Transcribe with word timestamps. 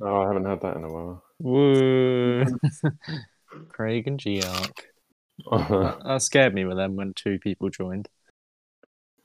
Oh, 0.00 0.22
I 0.22 0.26
haven't 0.28 0.44
had 0.44 0.60
that 0.60 0.76
in 0.76 0.84
a 0.84 0.88
while. 0.92 1.22
Woo! 1.40 2.44
Craig 3.68 4.06
and 4.06 4.20
Geark. 4.20 4.70
That, 5.50 5.98
that 6.04 6.22
scared 6.22 6.54
me 6.54 6.64
with 6.64 6.76
them 6.76 6.96
when 6.96 7.12
two 7.14 7.38
people 7.38 7.68
joined. 7.70 8.08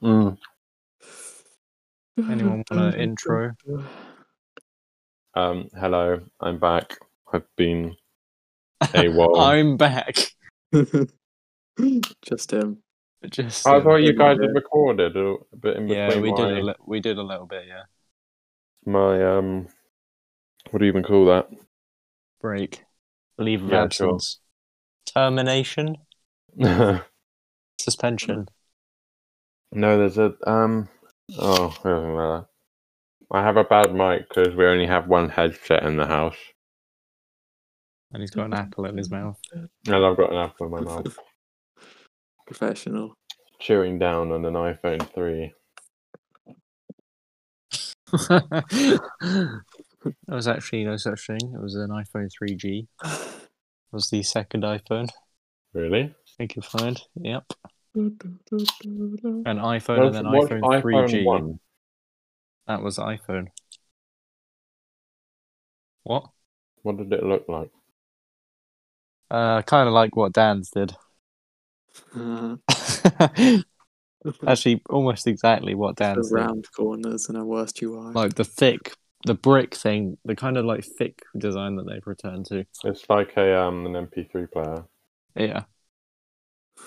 Mm. 0.01 0.37
Anyone 2.17 2.63
want 2.71 2.95
an 2.95 2.99
intro? 2.99 3.51
Um, 5.33 5.69
hello, 5.77 6.19
I'm 6.39 6.59
back. 6.59 6.97
I've 7.33 7.43
been 7.55 7.95
a 8.93 9.07
while. 9.11 9.39
I'm 9.41 9.77
back. 9.77 10.15
Just 12.21 12.51
him. 12.51 12.77
Just 13.29 13.67
I 13.67 13.81
thought 13.81 13.97
you 13.97 14.13
guys 14.13 14.37
Yeah. 14.39 14.47
had 14.47 14.55
recorded 14.55 15.15
a 15.15 15.35
bit 15.59 15.77
in 15.77 15.87
between. 15.87 15.89
yeah, 15.89 16.19
we 16.19 16.31
did 16.33 16.57
a 16.57 16.61
li- 16.61 16.75
we 16.85 16.99
did 16.99 17.17
a 17.17 17.23
little 17.23 17.45
bit. 17.45 17.65
Yeah, 17.67 17.83
my 18.85 19.37
um, 19.37 19.67
what 20.71 20.79
do 20.79 20.85
you 20.85 20.91
even 20.91 21.03
call 21.03 21.25
that? 21.25 21.47
break, 22.41 22.83
leave 23.37 23.63
of 23.63 23.71
Yeah, 23.71 23.87
sure. 23.89 24.13
absence, 24.15 24.39
termination, 25.05 25.97
no, 26.55 27.03
there's 29.71 30.17
a 30.17 30.33
um. 30.47 30.89
Oh, 31.37 31.67
it 31.67 31.83
doesn't 31.87 32.15
matter. 32.15 32.45
I 33.31 33.41
have 33.43 33.55
a 33.57 33.63
bad 33.63 33.93
mic 33.95 34.27
because 34.27 34.55
we 34.55 34.65
only 34.65 34.87
have 34.87 35.07
one 35.07 35.29
headset 35.29 35.83
in 35.83 35.95
the 35.95 36.05
house, 36.07 36.35
And 38.11 38.21
he's 38.21 38.31
got 38.31 38.45
an 38.47 38.53
apple 38.53 38.85
in 38.85 38.97
his 38.97 39.09
mouth. 39.09 39.39
and 39.53 39.69
I've 39.87 40.17
got 40.17 40.31
an 40.31 40.37
apple 40.37 40.65
in 40.65 40.71
my 40.71 40.81
mouth, 40.81 41.17
Professional. 42.45 43.13
chewing 43.59 43.99
down 43.99 44.31
on 44.33 44.43
an 44.43 44.53
iPhone 44.55 45.07
three. 45.13 45.53
there 50.03 50.35
was 50.35 50.47
actually 50.47 50.83
no 50.85 50.97
such 50.97 51.27
thing. 51.27 51.53
It 51.53 51.61
was 51.61 51.75
an 51.75 51.89
iPhone 51.89 52.29
3G. 52.31 52.87
It 53.03 53.49
was 53.91 54.09
the 54.09 54.23
second 54.23 54.63
iPhone. 54.63 55.09
Really? 55.73 56.13
I 56.39 56.47
could 56.47 56.65
find. 56.65 57.01
Yep, 57.15 57.43
An 57.95 58.17
an 58.23 59.57
iPhone 59.57 60.05
and 60.07 60.15
then 60.15 60.31
What's 60.31 60.49
iPhone 60.51 60.81
3G. 60.81 61.25
one? 61.25 61.59
That 62.67 62.81
was 62.81 62.97
iPhone. 62.97 63.47
What? 66.03 66.25
What 66.83 66.97
did 66.97 67.11
it 67.13 67.23
look 67.23 67.47
like? 67.47 67.69
Uh, 69.29 69.61
kind 69.61 69.87
of 69.87 69.93
like 69.93 70.15
what 70.15 70.33
Dan's 70.33 70.71
did. 70.71 70.95
Uh, 72.15 72.55
Actually, 74.47 74.81
almost 74.89 75.25
exactly 75.27 75.73
what 75.75 75.95
the 75.95 76.03
Dan's 76.05 76.29
did. 76.29 76.35
round 76.35 76.67
corners 76.75 77.27
and 77.29 77.37
a 77.37 77.45
worst 77.45 77.81
UI. 77.81 78.13
Like 78.13 78.35
the 78.35 78.43
thick, 78.43 78.93
the 79.25 79.33
brick 79.33 79.75
thing, 79.75 80.17
the 80.25 80.35
kind 80.35 80.57
of 80.57 80.65
like 80.65 80.83
thick 80.83 81.21
design 81.37 81.75
that 81.75 81.85
they've 81.87 82.05
returned 82.05 82.45
to. 82.47 82.65
It's 82.83 83.09
like 83.09 83.35
a 83.37 83.59
um 83.59 83.85
an 83.85 83.93
MP3 84.07 84.51
player. 84.51 84.85
Yeah. 85.35 85.63
Do 86.77 86.83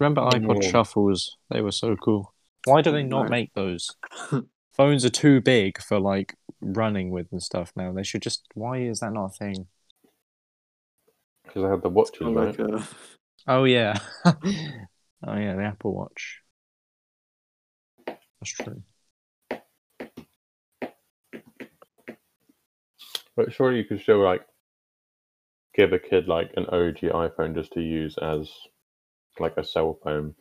you 0.00 0.06
remember 0.06 0.22
iPod 0.22 0.64
Oh. 0.64 0.68
shuffles? 0.70 1.36
They 1.50 1.60
were 1.60 1.72
so 1.72 1.96
cool. 1.96 2.34
Why 2.64 2.80
do 2.82 2.90
they 2.92 3.02
not 3.02 3.24
No. 3.24 3.28
make 3.28 3.52
those? 3.54 3.90
Phones 4.76 5.04
are 5.04 5.10
too 5.10 5.40
big 5.40 5.80
for 5.82 6.00
like 6.00 6.34
running 6.60 7.10
with 7.10 7.26
and 7.30 7.42
stuff 7.42 7.72
now. 7.76 7.92
They 7.92 8.02
should 8.02 8.22
just. 8.22 8.46
Why 8.54 8.78
is 8.78 9.00
that 9.00 9.12
not 9.12 9.26
a 9.26 9.30
thing? 9.30 9.66
Because 11.44 11.64
I 11.64 11.70
had 11.70 11.82
the 11.82 11.90
watches, 11.90 12.18
Kinda 12.20 12.40
right? 12.40 12.58
like 12.58 12.82
a, 12.82 12.88
Oh 13.46 13.64
yeah. 13.64 13.98
oh 14.24 14.34
yeah, 15.26 15.56
the 15.56 15.64
Apple 15.64 15.92
Watch. 15.94 16.40
That's 18.06 18.50
true. 18.50 18.82
But 23.36 23.52
surely 23.52 23.76
you 23.78 23.84
could 23.84 24.00
still 24.00 24.22
like 24.24 24.46
give 25.74 25.92
a 25.92 25.98
kid 25.98 26.28
like 26.28 26.50
an 26.56 26.64
OG 26.70 27.10
iPhone 27.10 27.54
just 27.54 27.72
to 27.74 27.82
use 27.82 28.16
as 28.16 28.50
like 29.40 29.56
a 29.56 29.64
cell 29.64 29.98
phone. 30.02 30.34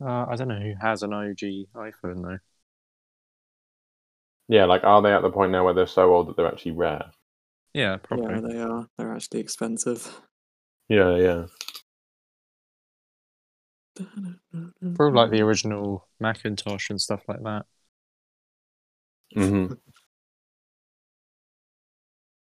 Uh, 0.00 0.26
I 0.28 0.36
don't 0.36 0.48
know 0.48 0.58
who 0.60 0.74
has 0.80 1.02
an 1.02 1.12
OG 1.12 1.68
iPhone 1.74 2.22
though. 2.22 2.38
Yeah, 4.48 4.64
like 4.64 4.82
are 4.82 5.00
they 5.02 5.12
at 5.12 5.22
the 5.22 5.30
point 5.30 5.52
now 5.52 5.64
where 5.64 5.74
they're 5.74 5.86
so 5.86 6.12
old 6.12 6.26
that 6.28 6.36
they're 6.36 6.48
actually 6.48 6.72
rare? 6.72 7.12
Yeah, 7.74 7.96
probably. 7.98 8.34
yeah, 8.34 8.40
they 8.40 8.58
are. 8.60 8.88
They're 8.96 9.14
actually 9.14 9.40
expensive. 9.40 10.20
Yeah, 10.88 11.16
yeah. 11.16 11.46
Probably 14.94 15.16
like 15.20 15.30
the 15.30 15.42
original 15.42 16.08
Macintosh 16.20 16.90
and 16.90 17.00
stuff 17.00 17.22
like 17.28 17.42
that. 17.44 17.66
hmm 19.34 19.66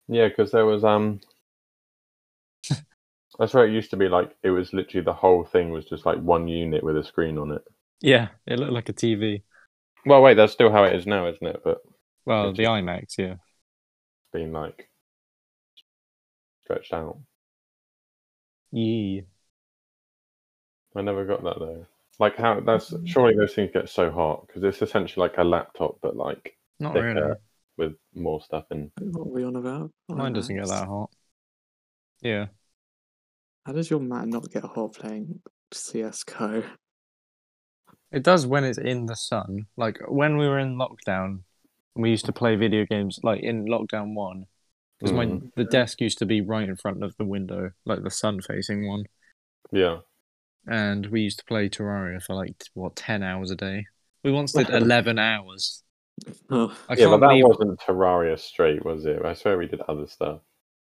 yeah, 0.09 0.27
because 0.27 0.51
there 0.51 0.65
was 0.65 0.83
um. 0.83 1.21
That's 3.39 3.53
where 3.53 3.65
it 3.65 3.71
used 3.73 3.91
to 3.91 3.97
be. 3.97 4.09
Like 4.09 4.35
it 4.43 4.49
was 4.49 4.73
literally 4.73 5.03
the 5.05 5.13
whole 5.13 5.45
thing 5.45 5.69
was 5.69 5.85
just 5.85 6.05
like 6.05 6.19
one 6.19 6.47
unit 6.47 6.83
with 6.83 6.97
a 6.97 7.03
screen 7.03 7.37
on 7.37 7.51
it. 7.51 7.63
Yeah, 8.01 8.29
it 8.45 8.59
looked 8.59 8.73
like 8.73 8.89
a 8.89 8.93
TV. 8.93 9.43
Well, 10.05 10.21
wait, 10.21 10.35
that's 10.35 10.53
still 10.53 10.71
how 10.71 10.83
it 10.85 10.95
is 10.95 11.05
now, 11.05 11.27
isn't 11.27 11.45
it? 11.45 11.61
But 11.63 11.81
Well, 12.25 12.53
the 12.53 12.63
iMacs, 12.63 13.17
yeah. 13.17 13.35
been 14.33 14.51
like 14.51 14.89
stretched 16.63 16.93
out. 16.93 17.19
Yeah. 18.71 19.21
I 20.95 21.01
never 21.01 21.25
got 21.25 21.43
that 21.43 21.59
though. 21.59 21.85
Like 22.19 22.35
how 22.35 22.59
that's 22.59 22.93
surely 23.05 23.35
those 23.35 23.53
things 23.53 23.71
get 23.73 23.89
so 23.89 24.11
hot 24.11 24.45
because 24.47 24.63
it's 24.63 24.81
essentially 24.81 25.21
like 25.27 25.37
a 25.37 25.43
laptop 25.43 25.99
but 26.01 26.15
like 26.15 26.57
Not 26.79 26.93
thicker 26.93 27.07
really. 27.13 27.35
With 27.79 27.93
more 28.13 28.41
stuff 28.41 28.65
in. 28.71 28.91
What 28.99 29.27
are 29.27 29.31
we 29.31 29.43
on 29.43 29.55
about? 29.55 29.91
Mine 30.09 30.33
doesn't 30.33 30.55
get 30.55 30.67
that 30.67 30.87
hot. 30.87 31.09
Yeah. 32.21 32.47
How 33.65 33.71
does 33.73 33.89
your 33.89 34.01
Mac 34.01 34.27
not 34.27 34.51
get 34.51 34.63
hot 34.63 34.93
playing 34.93 35.41
CS:GO? 35.71 36.63
It 38.11 38.23
does 38.23 38.45
when 38.45 38.63
it's 38.63 38.77
in 38.77 39.05
the 39.05 39.15
sun. 39.15 39.67
Like 39.77 39.97
when 40.07 40.37
we 40.37 40.47
were 40.47 40.59
in 40.59 40.75
lockdown, 40.75 41.43
we 41.95 42.09
used 42.09 42.25
to 42.25 42.33
play 42.33 42.55
video 42.55 42.85
games 42.85 43.19
like 43.23 43.41
in 43.41 43.65
lockdown 43.65 44.13
one. 44.13 44.45
Because 44.99 45.13
my 45.13 45.25
Mm. 45.27 45.53
the 45.55 45.63
desk 45.63 46.01
used 46.01 46.17
to 46.17 46.25
be 46.25 46.41
right 46.41 46.67
in 46.67 46.75
front 46.75 47.03
of 47.03 47.15
the 47.17 47.23
window, 47.25 47.71
like 47.85 48.03
the 48.03 48.11
sun 48.11 48.41
facing 48.41 48.85
one. 48.87 49.05
Yeah. 49.71 49.99
And 50.67 51.05
we 51.05 51.21
used 51.21 51.39
to 51.39 51.45
play 51.45 51.69
Terraria 51.69 52.21
for 52.21 52.35
like 52.35 52.55
what, 52.73 52.97
ten 52.97 53.23
hours 53.23 53.49
a 53.49 53.55
day. 53.55 53.85
We 54.23 54.31
once 54.33 54.51
did 54.51 54.69
eleven 54.83 55.17
hours. 55.17 55.83
Oh, 56.49 56.75
I 56.87 56.95
yeah, 56.95 57.05
but 57.05 57.19
that 57.19 57.29
believe 57.29 57.45
wasn't 57.45 57.79
Terraria 57.79 58.39
straight, 58.39 58.83
was 58.85 59.05
it? 59.05 59.23
I 59.23 59.33
swear 59.33 59.57
we 59.57 59.67
did 59.67 59.81
other 59.87 60.07
stuff. 60.07 60.41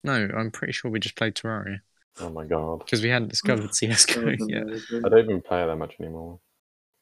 No, 0.05 0.29
I'm 0.37 0.51
pretty 0.51 0.73
sure 0.73 0.91
we 0.91 1.01
just 1.01 1.17
played 1.17 1.35
Terraria. 1.35 1.81
Oh 2.21 2.31
my 2.31 2.45
god. 2.45 2.81
Because 2.81 3.03
we 3.03 3.09
hadn't 3.09 3.29
discovered 3.29 3.71
CSGO 3.71 4.39
that 4.39 4.49
yet. 4.49 5.03
I 5.05 5.09
don't 5.09 5.25
even 5.25 5.43
play 5.43 5.63
it 5.63 5.67
that 5.67 5.77
much 5.77 5.97
anymore. 6.01 6.41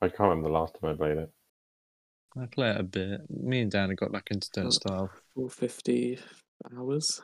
I 0.01 0.09
can't 0.09 0.21
remember 0.21 0.49
the 0.49 0.55
last 0.55 0.77
time 0.81 0.91
I 0.91 0.95
played 0.95 1.19
it. 1.19 1.31
I 2.41 2.47
play 2.47 2.71
it 2.71 2.81
a 2.81 2.85
bit. 2.85 3.23
Me 3.31 3.61
and 3.61 3.71
Dan 3.71 3.89
have 3.89 3.99
got 3.99 4.13
back 4.13 4.29
into. 4.31 4.49
Don't 4.53 4.71
Starve. 4.71 5.11
450 5.35 6.19
hours. 6.77 7.21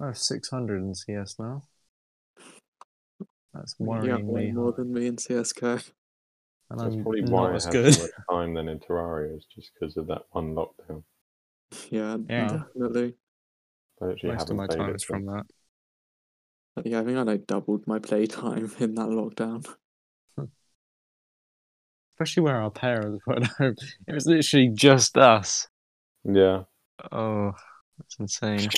I 0.00 0.06
have 0.06 0.18
600 0.18 0.82
in 0.82 0.94
CS 0.94 1.36
now. 1.38 1.62
That's 3.54 3.74
You 3.78 3.90
have 3.90 4.02
worryingly 4.02 4.24
way 4.24 4.52
more 4.52 4.72
than 4.72 4.92
me 4.92 5.06
in 5.06 5.18
CS:GO. 5.18 5.78
And 6.70 6.80
That's 6.82 6.94
I'm 6.94 7.02
probably 7.02 7.22
why 7.22 7.56
not 7.56 7.56
I 7.56 7.68
had 7.68 7.72
good. 7.72 7.94
so 7.94 8.02
much 8.02 8.10
time 8.30 8.54
then 8.54 8.68
in 8.68 8.78
Terraria, 8.78 9.36
is 9.36 9.46
just 9.54 9.72
because 9.74 9.96
of 9.96 10.06
that 10.08 10.22
one 10.30 10.54
lockdown. 10.54 11.02
Yeah, 11.90 12.18
Yeah. 12.28 12.48
definitely. 12.48 13.14
I 14.00 14.10
actually 14.10 14.30
Most 14.30 14.50
of 14.50 14.56
haven't 14.56 14.56
my 14.56 14.66
time 14.66 14.94
is 14.94 15.02
from 15.04 15.26
that. 15.26 15.46
But 16.74 16.86
yeah, 16.86 17.00
I 17.00 17.04
think 17.04 17.18
I 17.18 17.22
like 17.22 17.46
doubled 17.46 17.86
my 17.86 17.98
playtime 17.98 18.72
in 18.78 18.94
that 18.94 19.08
lockdown. 19.08 19.66
Especially 22.14 22.42
where 22.42 22.60
our 22.60 22.70
parents 22.70 23.24
were 23.26 23.36
at 23.36 23.44
home. 23.44 23.74
It 24.06 24.12
was 24.12 24.26
literally 24.26 24.68
just 24.74 25.16
us. 25.16 25.68
Yeah. 26.24 26.64
Oh, 27.12 27.52
that's 27.98 28.18
insane. 28.18 28.68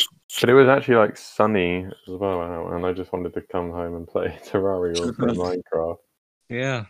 But 0.41 0.51
it 0.51 0.55
was 0.55 0.69
actually 0.69 0.97
like 0.97 1.17
sunny 1.17 1.85
as 1.85 1.93
well, 2.09 2.69
and 2.75 2.85
I 2.87 2.93
just 2.93 3.13
wanted 3.13 3.35
to 3.35 3.43
come 3.43 3.71
home 3.71 3.95
and 3.97 4.07
play 4.09 4.39
Terraria 4.45 4.97
or 4.99 5.13
Minecraft. 5.15 5.99
Yeah. 6.49 6.87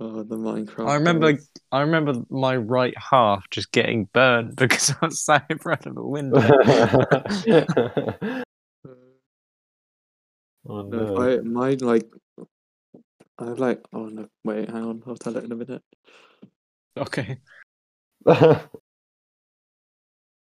Oh, 0.00 0.22
the 0.22 0.36
Minecraft. 0.36 0.88
I 0.88 0.94
remember 0.94 1.32
days. 1.32 1.50
I 1.72 1.80
remember 1.80 2.14
my 2.30 2.56
right 2.56 2.94
half 2.98 3.48
just 3.50 3.72
getting 3.72 4.04
burned 4.12 4.56
because 4.56 4.90
I 4.90 5.06
was 5.06 5.20
sat 5.20 5.46
in 5.50 5.58
front 5.58 5.86
of 5.86 5.96
a 5.96 6.06
window. 6.06 6.40
oh, 10.68 10.82
No, 10.90 11.06
no. 11.06 11.16
I, 11.16 11.38
my 11.40 11.70
like, 11.80 12.06
I 13.38 13.46
have 13.46 13.58
like, 13.58 13.82
oh 13.92 14.06
no, 14.06 14.28
wait, 14.44 14.68
hang 14.68 14.84
on, 14.84 15.02
I'll 15.06 15.16
tell 15.16 15.36
it 15.36 15.44
in 15.44 15.52
a 15.52 15.56
minute. 15.56 15.82
okay. 16.96 17.38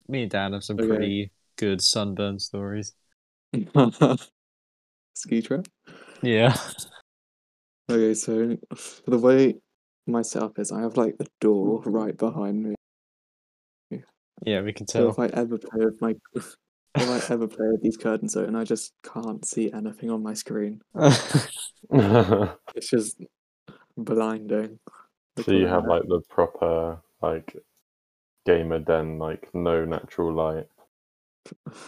Me 0.08 0.22
and 0.22 0.30
Dan 0.30 0.52
have 0.54 0.64
some 0.64 0.78
Okay. 0.78 0.86
pretty 0.88 1.30
good 1.56 1.82
sunburn 1.82 2.38
stories. 2.38 2.94
Ski 5.14 5.42
trip. 5.42 5.66
Yeah. 6.22 6.56
Okay, 7.90 8.14
so 8.14 8.56
the 9.06 9.18
way 9.18 9.56
my 10.06 10.22
setup 10.22 10.58
is, 10.58 10.72
I 10.72 10.80
have 10.82 10.96
like 10.96 11.18
the 11.18 11.26
door 11.40 11.82
right 11.84 12.16
behind 12.16 12.62
me, 12.62 12.74
Yeah, 14.44 14.60
we 14.62 14.72
can 14.72 14.86
So 14.86 15.00
tell. 15.00 15.10
if 15.10 15.18
I 15.18 15.26
ever 15.26 15.58
play 15.58 15.84
with 15.84 16.00
my, 16.00 16.14
if 16.34 16.56
I 16.96 17.32
ever 17.32 17.46
play 17.48 17.66
with 17.68 17.82
these 17.82 17.96
curtains 17.96 18.36
open, 18.36 18.56
I 18.56 18.64
just 18.64 18.92
can't 19.02 19.44
see 19.44 19.72
anything 19.72 20.10
on 20.10 20.22
my 20.22 20.34
screen. 20.34 20.80
so 20.94 21.48
It's 22.74 22.90
just 22.90 23.22
blinding. 23.96 24.78
Look 25.36 25.48
you 25.48 25.66
have 25.66 25.86
like 25.86 26.02
the 26.08 26.20
proper 26.28 27.02
like 27.22 27.56
gamer 28.46 28.78
den, 28.78 29.18
like 29.18 29.48
no 29.54 29.84
natural 29.84 30.32
light. 30.32 30.66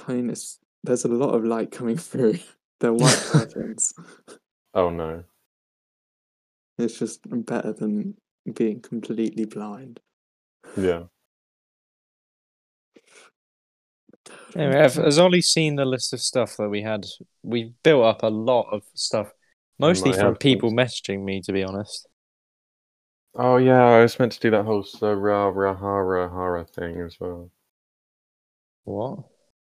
I 0.09 0.13
mean, 0.13 0.31
it's 0.31 0.59
there's 0.83 1.05
a 1.05 1.09
lot 1.09 1.35
of 1.35 1.45
light 1.45 1.71
coming 1.71 1.97
through. 1.97 2.39
They're 2.81 2.93
white 2.93 3.17
curtains. 3.31 3.93
Oh 4.75 4.91
no. 4.91 5.25
It's 6.79 6.99
just 6.99 7.21
better 7.47 7.73
than 7.73 8.17
being 8.55 8.81
completely 8.81 9.45
blind. 9.45 10.01
Yeah. 10.77 11.05
Anyway, 14.55 14.77
have, 14.81 14.95
has 14.95 15.19
Ollie 15.19 15.43
seen 15.43 15.77
the 15.77 15.85
list 15.85 16.13
of 16.13 16.21
stuff 16.21 16.57
that 16.57 16.69
we 16.69 16.81
had? 16.83 17.05
We 17.43 17.75
built 17.83 18.05
up 18.05 18.23
a 18.23 18.29
lot 18.29 18.69
of 18.73 18.85
stuff, 18.95 19.31
mostly 19.79 20.13
from 20.13 20.33
have 20.33 20.39
people 20.39 20.71
messaging 20.73 21.25
me, 21.25 21.43
to 21.43 21.53
be 21.53 21.63
honest. 21.63 22.09
Oh 23.35 23.59
yeah, 23.59 23.85
I 23.85 24.01
was 24.01 24.19
meant 24.19 24.33
to 24.33 24.41
do 24.41 24.51
that 24.51 24.65
whole 24.65 24.83
Sarah 24.83 25.53
Hara 25.53 26.29
Hara 26.31 26.65
thing 26.65 27.01
as 27.03 27.19
well. 27.21 27.51
What? 28.85 29.25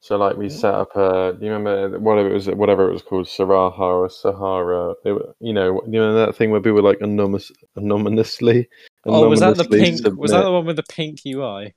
So 0.07 0.17
like 0.17 0.37
we 0.37 0.49
set 0.49 0.73
up 0.73 0.95
a, 0.95 1.33
do 1.37 1.45
you 1.45 1.51
remember 1.51 1.99
whatever 1.99 2.31
it 2.31 2.35
was, 2.35 2.47
whatever 2.47 2.89
it 2.89 2.93
was 2.93 3.03
called, 3.03 3.27
Saraha 3.27 3.81
or 3.81 4.09
Sahara? 4.09 4.95
It, 5.05 5.21
you 5.41 5.53
know, 5.53 5.83
you 5.85 5.99
know 5.99 6.15
that 6.15 6.37
thing 6.37 6.53
where 6.53 6.61
people 6.61 6.75
were 6.75 6.83
like 6.83 7.01
anonymous, 7.01 7.51
anonymously. 7.75 8.69
Oh, 9.05 9.29
was 9.29 9.41
that 9.41 9.57
the 9.57 9.65
pink? 9.65 10.05
Was 10.17 10.31
that 10.31 10.45
the 10.45 10.53
one 10.53 10.65
with 10.65 10.77
the 10.77 10.85
pink 10.85 11.23
UI? 11.27 11.75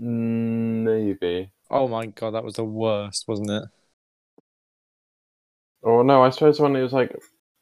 Mm, 0.00 0.84
Maybe. 0.84 1.52
Oh 1.70 1.86
my 1.86 2.06
god, 2.06 2.30
that 2.30 2.44
was 2.44 2.54
the 2.54 2.64
worst, 2.64 3.28
wasn't 3.28 3.50
it? 3.50 3.64
Or 5.82 6.02
no, 6.02 6.22
I 6.22 6.30
suppose 6.30 6.56
the 6.56 6.62
one 6.62 6.76
it 6.76 6.82
was 6.82 6.94
like 6.94 7.14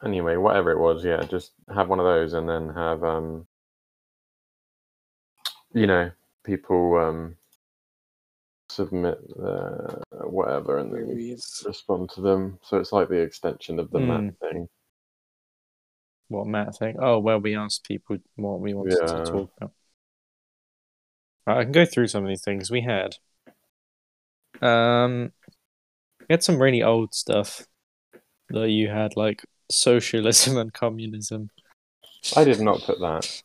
anyway, 0.05 0.37
whatever 0.37 0.71
it 0.71 0.79
was, 0.79 1.05
yeah, 1.05 1.25
just 1.25 1.51
have 1.75 1.89
one 1.89 1.99
of 1.99 2.07
those 2.07 2.35
and 2.35 2.49
then 2.49 2.69
have 2.69 3.03
um 3.03 3.49
you 5.73 5.89
know, 5.89 6.13
people 6.45 6.97
um 6.99 7.38
submit 8.71 9.19
their 9.37 10.03
whatever 10.25 10.79
and 10.79 10.93
then 10.93 11.09
we 11.09 11.33
respond 11.65 12.11
to 12.11 12.21
them. 12.21 12.59
So 12.63 12.79
it's 12.79 12.93
like 12.93 13.09
the 13.09 13.21
extension 13.21 13.79
of 13.79 13.91
the 13.91 14.01
map 14.01 14.35
thing. 14.41 14.69
What 16.29 16.47
Matt 16.47 16.77
thing? 16.77 16.97
Oh, 17.01 17.19
well, 17.19 17.41
we 17.41 17.57
asked 17.57 17.85
people 17.85 18.19
what 18.37 18.61
we 18.61 18.75
wanted 18.75 18.99
Yeah. 19.01 19.07
to 19.07 19.31
talk 19.31 19.51
about. 19.57 19.73
Right, 21.47 21.59
I 21.59 21.63
can 21.63 21.73
go 21.73 21.87
through 21.87 22.09
some 22.09 22.23
of 22.25 22.29
these 22.29 22.45
things 22.45 22.71
we 22.71 22.83
had. 22.83 23.17
Um, 24.61 25.33
we 26.21 26.27
had 26.29 26.43
some 26.43 26.61
really 26.61 26.83
old 26.83 27.15
stuff 27.15 27.67
that 28.51 28.69
you 28.69 28.89
had, 28.89 29.17
like 29.17 29.43
socialism 29.71 30.59
and 30.59 30.73
communism. 30.73 31.49
I 32.37 32.45
did 32.45 32.61
not 32.61 32.83
put 32.83 33.01
that. 33.01 33.43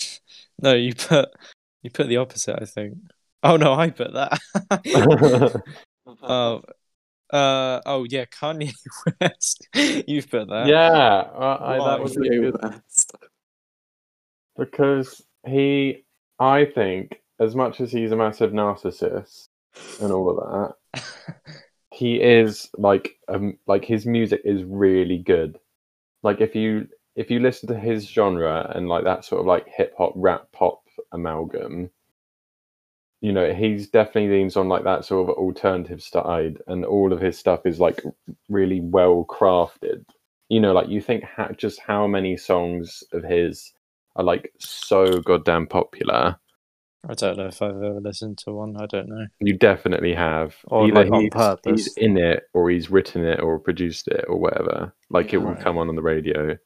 No, 0.60 0.74
you 0.74 0.92
put 0.92 1.28
you 1.82 1.90
put 1.90 2.08
the 2.08 2.16
opposite, 2.16 2.60
I 2.60 2.64
think. 2.64 2.94
Oh 3.42 3.56
no, 3.56 3.74
I 3.74 3.90
put 3.90 4.14
that. 4.14 4.38
oh, 6.22 6.62
uh, 7.32 7.80
oh 7.86 8.06
yeah, 8.08 8.24
Kanye 8.24 8.72
West. 9.20 9.68
You've 9.74 10.30
put 10.30 10.48
that. 10.48 10.66
yeah, 10.66 11.22
uh, 11.34 11.58
I, 11.60 11.78
that 11.78 12.00
was 12.02 12.16
Kanye 12.16 12.80
because 14.58 15.22
he, 15.46 16.04
I 16.40 16.64
think, 16.64 17.20
as 17.38 17.54
much 17.54 17.80
as 17.80 17.92
he's 17.92 18.10
a 18.10 18.16
massive 18.16 18.50
narcissist 18.50 19.48
and 20.02 20.12
all 20.12 20.30
of 20.30 20.74
that, 20.94 21.34
he 21.92 22.16
is 22.16 22.68
like 22.76 23.16
um 23.28 23.56
like 23.66 23.84
his 23.84 24.04
music 24.04 24.42
is 24.44 24.64
really 24.64 25.18
good. 25.18 25.58
Like 26.22 26.40
if 26.40 26.56
you 26.56 26.88
if 27.14 27.30
you 27.30 27.38
listen 27.38 27.68
to 27.68 27.78
his 27.78 28.08
genre 28.08 28.70
and 28.74 28.88
like 28.88 29.04
that 29.04 29.24
sort 29.24 29.40
of 29.40 29.46
like 29.46 29.68
hip 29.68 29.94
hop 29.96 30.12
rap 30.16 30.48
pop 30.52 30.82
amalgam, 31.12 31.90
you 33.20 33.32
know 33.32 33.52
he's 33.52 33.88
definitely 33.88 34.30
leans 34.38 34.56
on 34.56 34.68
like 34.68 34.84
that 34.84 35.04
sort 35.04 35.28
of 35.28 35.36
alternative 35.36 36.02
side, 36.02 36.58
and 36.66 36.84
all 36.84 37.12
of 37.12 37.20
his 37.20 37.38
stuff 37.38 37.60
is 37.66 37.80
like 37.80 38.02
really 38.48 38.80
well 38.80 39.26
crafted. 39.28 40.04
You 40.48 40.60
know, 40.60 40.72
like 40.72 40.88
you 40.88 41.00
think 41.00 41.24
ha- 41.24 41.52
just 41.56 41.80
how 41.80 42.06
many 42.06 42.36
songs 42.36 43.02
of 43.12 43.22
his 43.22 43.72
are 44.16 44.24
like 44.24 44.52
so 44.58 45.20
goddamn 45.20 45.66
popular. 45.66 46.36
I 47.08 47.14
don't 47.14 47.36
know 47.38 47.46
if 47.46 47.62
I've 47.62 47.76
ever 47.76 48.00
listened 48.00 48.38
to 48.38 48.52
one. 48.52 48.76
I 48.76 48.86
don't 48.86 49.08
know. 49.08 49.26
You 49.40 49.56
definitely 49.56 50.14
have. 50.14 50.56
Or, 50.66 50.86
Either 50.88 50.94
like, 51.04 51.12
on 51.12 51.20
he's, 51.22 51.30
purpose. 51.30 51.84
he's 51.84 51.96
in 51.96 52.18
it, 52.18 52.42
or 52.54 52.68
he's 52.70 52.90
written 52.90 53.24
it, 53.24 53.40
or 53.40 53.58
produced 53.60 54.08
it, 54.08 54.24
or 54.26 54.36
whatever. 54.38 54.92
Like 55.08 55.32
it 55.32 55.38
will 55.38 55.52
Right. 55.52 55.60
come 55.62 55.78
on 55.78 55.88
on 55.88 55.94
the 55.96 56.02
radio. 56.02 56.56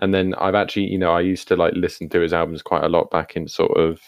And 0.00 0.12
then 0.12 0.34
I've 0.34 0.56
actually, 0.56 0.86
you 0.86 0.98
know, 0.98 1.12
I 1.12 1.20
used 1.20 1.46
to 1.48 1.56
like 1.56 1.74
listen 1.76 2.08
to 2.08 2.20
his 2.20 2.32
albums 2.32 2.60
quite 2.62 2.82
a 2.82 2.88
lot 2.88 3.10
back 3.10 3.36
in 3.36 3.46
sort 3.46 3.76
of. 3.78 4.00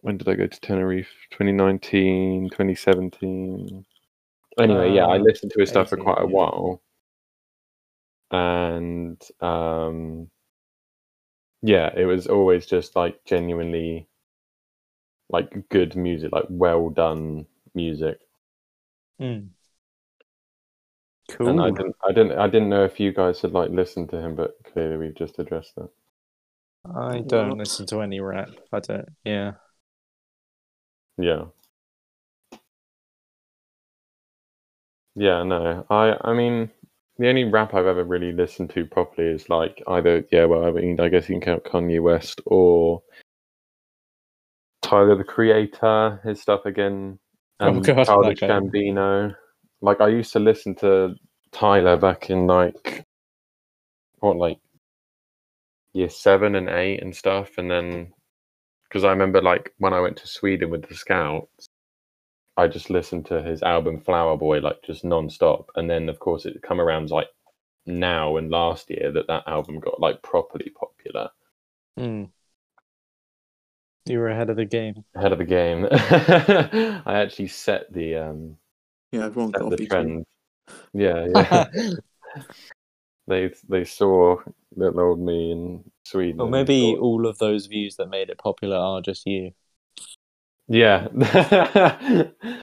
When 0.00 0.16
did 0.16 0.26
I 0.26 0.36
go 0.36 0.46
to 0.46 0.58
Tenerife? 0.60 1.12
2019, 1.30 2.48
2017. 2.48 3.84
Anyway, 4.58 4.92
yeah, 4.92 5.06
I 5.06 5.16
Uh, 5.16 5.18
listened 5.18 5.52
to 5.52 5.60
his 5.60 5.68
stuff 5.70 5.90
for 5.90 5.98
quite 5.98 6.20
a 6.22 6.26
yeah. 6.26 6.26
while. 6.26 6.82
And 8.30 9.20
um 9.40 10.30
yeah, 11.60 11.90
it 11.94 12.06
was 12.06 12.26
always 12.26 12.64
just 12.66 12.96
like 12.96 13.22
genuinely 13.26 14.08
like 15.28 15.68
good 15.68 15.94
music, 15.94 16.32
like 16.32 16.46
well 16.50 16.90
done 16.90 17.46
music. 17.74 18.18
Hmm. 19.18 19.56
Cool. 21.30 21.58
And 21.58 21.62
I 21.62 21.70
didn't, 21.70 21.96
I 22.06 22.12
didn't, 22.12 22.38
I 22.38 22.46
didn't 22.46 22.68
know 22.68 22.84
if 22.84 23.00
you 23.00 23.10
guys 23.10 23.40
had 23.40 23.52
like 23.52 23.70
listened 23.70 24.10
to 24.10 24.20
him, 24.20 24.34
but 24.36 24.62
clearly 24.64 24.98
we've 24.98 25.14
just 25.14 25.38
addressed 25.38 25.74
that. 25.76 25.88
I 26.84 27.20
don't 27.20 27.58
What? 27.58 27.58
listen 27.58 27.84
to 27.86 28.00
any 28.00 28.20
rap. 28.20 28.48
I 28.72 28.80
don't. 28.80 29.08
Yeah. 29.24 29.54
Yeah. 31.18 31.46
Yeah, 35.14 35.42
no, 35.44 35.86
I, 35.88 36.14
I 36.22 36.34
mean, 36.34 36.70
the 37.18 37.28
only 37.28 37.44
rap 37.44 37.72
I've 37.74 37.86
ever 37.86 38.04
really 38.04 38.32
listened 38.32 38.70
to 38.70 38.84
properly 38.84 39.28
is 39.28 39.48
like 39.48 39.82
either, 39.88 40.24
yeah, 40.30 40.44
well, 40.44 40.66
I 40.66 40.70
mean, 40.72 41.00
I 41.00 41.08
guess 41.08 41.28
you 41.28 41.36
can 41.36 41.40
count 41.40 41.64
Kanye 41.64 42.02
West 42.02 42.40
or 42.46 43.02
Tyler 44.82 45.16
the 45.16 45.24
Creator, 45.24 46.20
his 46.24 46.40
stuff 46.40 46.66
again, 46.66 47.18
Oh, 47.60 47.68
and 47.68 47.84
God, 47.84 48.04
Childish 48.06 48.40
guy. 48.40 48.48
Gambino. 48.48 49.34
Like 49.80 50.00
I 50.00 50.08
used 50.08 50.32
to 50.34 50.38
listen 50.38 50.74
to 50.76 51.14
Tyler 51.52 51.96
back 51.96 52.30
in 52.30 52.46
like 52.46 53.04
what, 54.20 54.36
like 54.36 54.58
year 55.94 56.10
seven 56.10 56.54
and 56.54 56.68
eight 56.68 57.02
and 57.02 57.16
stuff, 57.16 57.58
and 57.58 57.70
then 57.70 58.12
because 58.88 59.04
I 59.04 59.10
remember 59.10 59.42
like 59.42 59.72
when 59.78 59.94
I 59.94 60.00
went 60.00 60.16
to 60.18 60.26
Sweden 60.26 60.70
with 60.70 60.88
the 60.88 60.94
Scouts, 60.94 61.68
I 62.58 62.68
just 62.68 62.90
listened 62.90 63.24
to 63.26 63.42
his 63.42 63.62
album 63.62 64.00
Flower 64.00 64.36
Boy 64.36 64.58
like 64.60 64.82
just 64.84 65.04
non-stop, 65.04 65.70
and 65.74 65.88
then 65.88 66.10
of 66.10 66.18
course 66.18 66.44
it 66.44 66.60
come 66.62 66.82
around 66.82 67.10
like 67.10 67.28
now 67.86 68.36
and 68.36 68.50
last 68.50 68.90
year 68.90 69.12
that 69.12 69.28
that 69.28 69.48
album 69.48 69.80
got 69.80 70.00
like 70.00 70.22
properly 70.22 70.70
popular 70.70 71.30
Hmm. 71.96 72.24
You 74.06 74.18
were 74.20 74.28
ahead 74.28 74.48
of 74.50 74.56
the 74.56 74.64
game. 74.64 75.04
ahead 75.14 75.32
of 75.32 75.38
the 75.38 75.44
game. 75.44 75.86
I 75.90 77.18
actually 77.20 77.48
set 77.48 77.92
the 77.92 78.16
um 78.16 78.56
Yeah, 79.12 79.24
everyone 79.24 79.54
set 79.54 79.68
the 79.68 79.76
copied 79.76 79.96
you. 79.98 80.14
trend. 80.16 80.24
Yeah, 80.94 81.26
yeah. 81.26 81.66
they 83.28 83.52
they 83.68 83.84
saw 83.84 84.36
little 84.74 85.00
old 85.00 85.20
me 85.20 85.52
in 85.52 85.84
Sweden. 86.04 86.40
Or 86.40 86.48
maybe 86.48 86.92
thought- 86.94 87.00
all 87.00 87.26
of 87.26 87.38
those 87.38 87.66
views 87.66 87.96
that 87.96 88.08
made 88.10 88.28
it 88.30 88.38
popular 88.38 88.76
are 88.76 89.00
just 89.00 89.26
you. 89.26 89.52
yeah. 90.68 91.08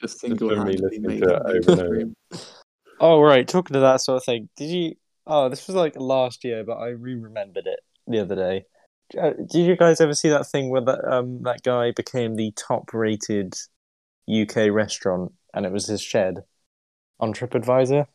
Just 0.02 0.20
single 0.20 0.50
for 0.50 0.64
me 0.64 0.76
listening 0.76 1.20
to 1.20 1.28
it 1.28 1.56
it 1.56 1.66
over 1.68 1.72
and 1.72 1.80
over. 1.80 2.44
Oh 3.00 3.20
right, 3.20 3.46
talking 3.46 3.74
to 3.74 3.80
that 3.80 4.00
sort 4.00 4.18
of 4.18 4.24
thing. 4.24 4.48
Did 4.56 4.70
you? 4.70 4.94
Oh, 5.26 5.48
this 5.48 5.66
was 5.66 5.74
like 5.74 5.94
last 5.96 6.44
year, 6.44 6.64
but 6.64 6.76
I 6.76 6.88
re-remembered 6.88 7.66
it 7.66 7.80
the 8.06 8.20
other 8.20 8.36
day. 8.36 8.64
Uh, 9.18 9.30
Did 9.30 9.66
you 9.66 9.76
guys 9.76 10.00
ever 10.00 10.14
see 10.14 10.28
that 10.28 10.46
thing 10.46 10.70
where 10.70 10.80
that 10.82 11.04
um 11.10 11.42
that 11.42 11.62
guy 11.62 11.90
became 11.92 12.36
the 12.36 12.52
top-rated 12.56 13.54
UK 14.30 14.70
restaurant, 14.70 15.32
and 15.52 15.66
it 15.66 15.72
was 15.72 15.86
his 15.86 16.00
shed 16.02 16.44
on 17.20 17.32
TripAdvisor? 17.32 18.06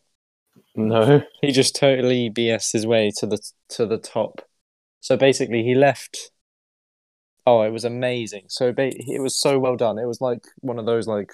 No. 0.75 1.21
He 1.41 1.51
just 1.51 1.75
totally 1.75 2.29
BS 2.29 2.71
his 2.71 2.87
way 2.87 3.11
to 3.17 3.27
the 3.27 3.39
to 3.69 3.85
the 3.85 3.97
top. 3.99 4.41
So 5.01 5.17
basically, 5.17 5.63
he 5.63 5.75
left. 5.75 6.31
Oh, 7.45 7.61
it 7.63 7.71
was 7.71 7.83
amazing. 7.85 8.45
So 8.47 8.71
ba- 8.71 8.91
it 8.95 9.21
was 9.21 9.39
so 9.39 9.59
well 9.59 9.75
done. 9.75 9.97
It 9.97 10.05
was 10.05 10.21
like 10.21 10.45
one 10.61 10.77
of 10.79 10.85
those 10.85 11.07
like 11.07 11.31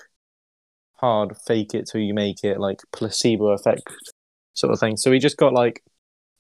hard 0.95 1.35
fake 1.45 1.73
it 1.73 1.87
till 1.91 2.01
you 2.01 2.13
make 2.13 2.43
it, 2.43 2.59
like 2.59 2.81
placebo 2.91 3.47
effect 3.49 3.83
sort 4.53 4.73
of 4.73 4.79
thing. 4.79 4.97
So 4.97 5.11
he 5.11 5.19
just 5.19 5.37
got 5.37 5.53
like 5.53 5.83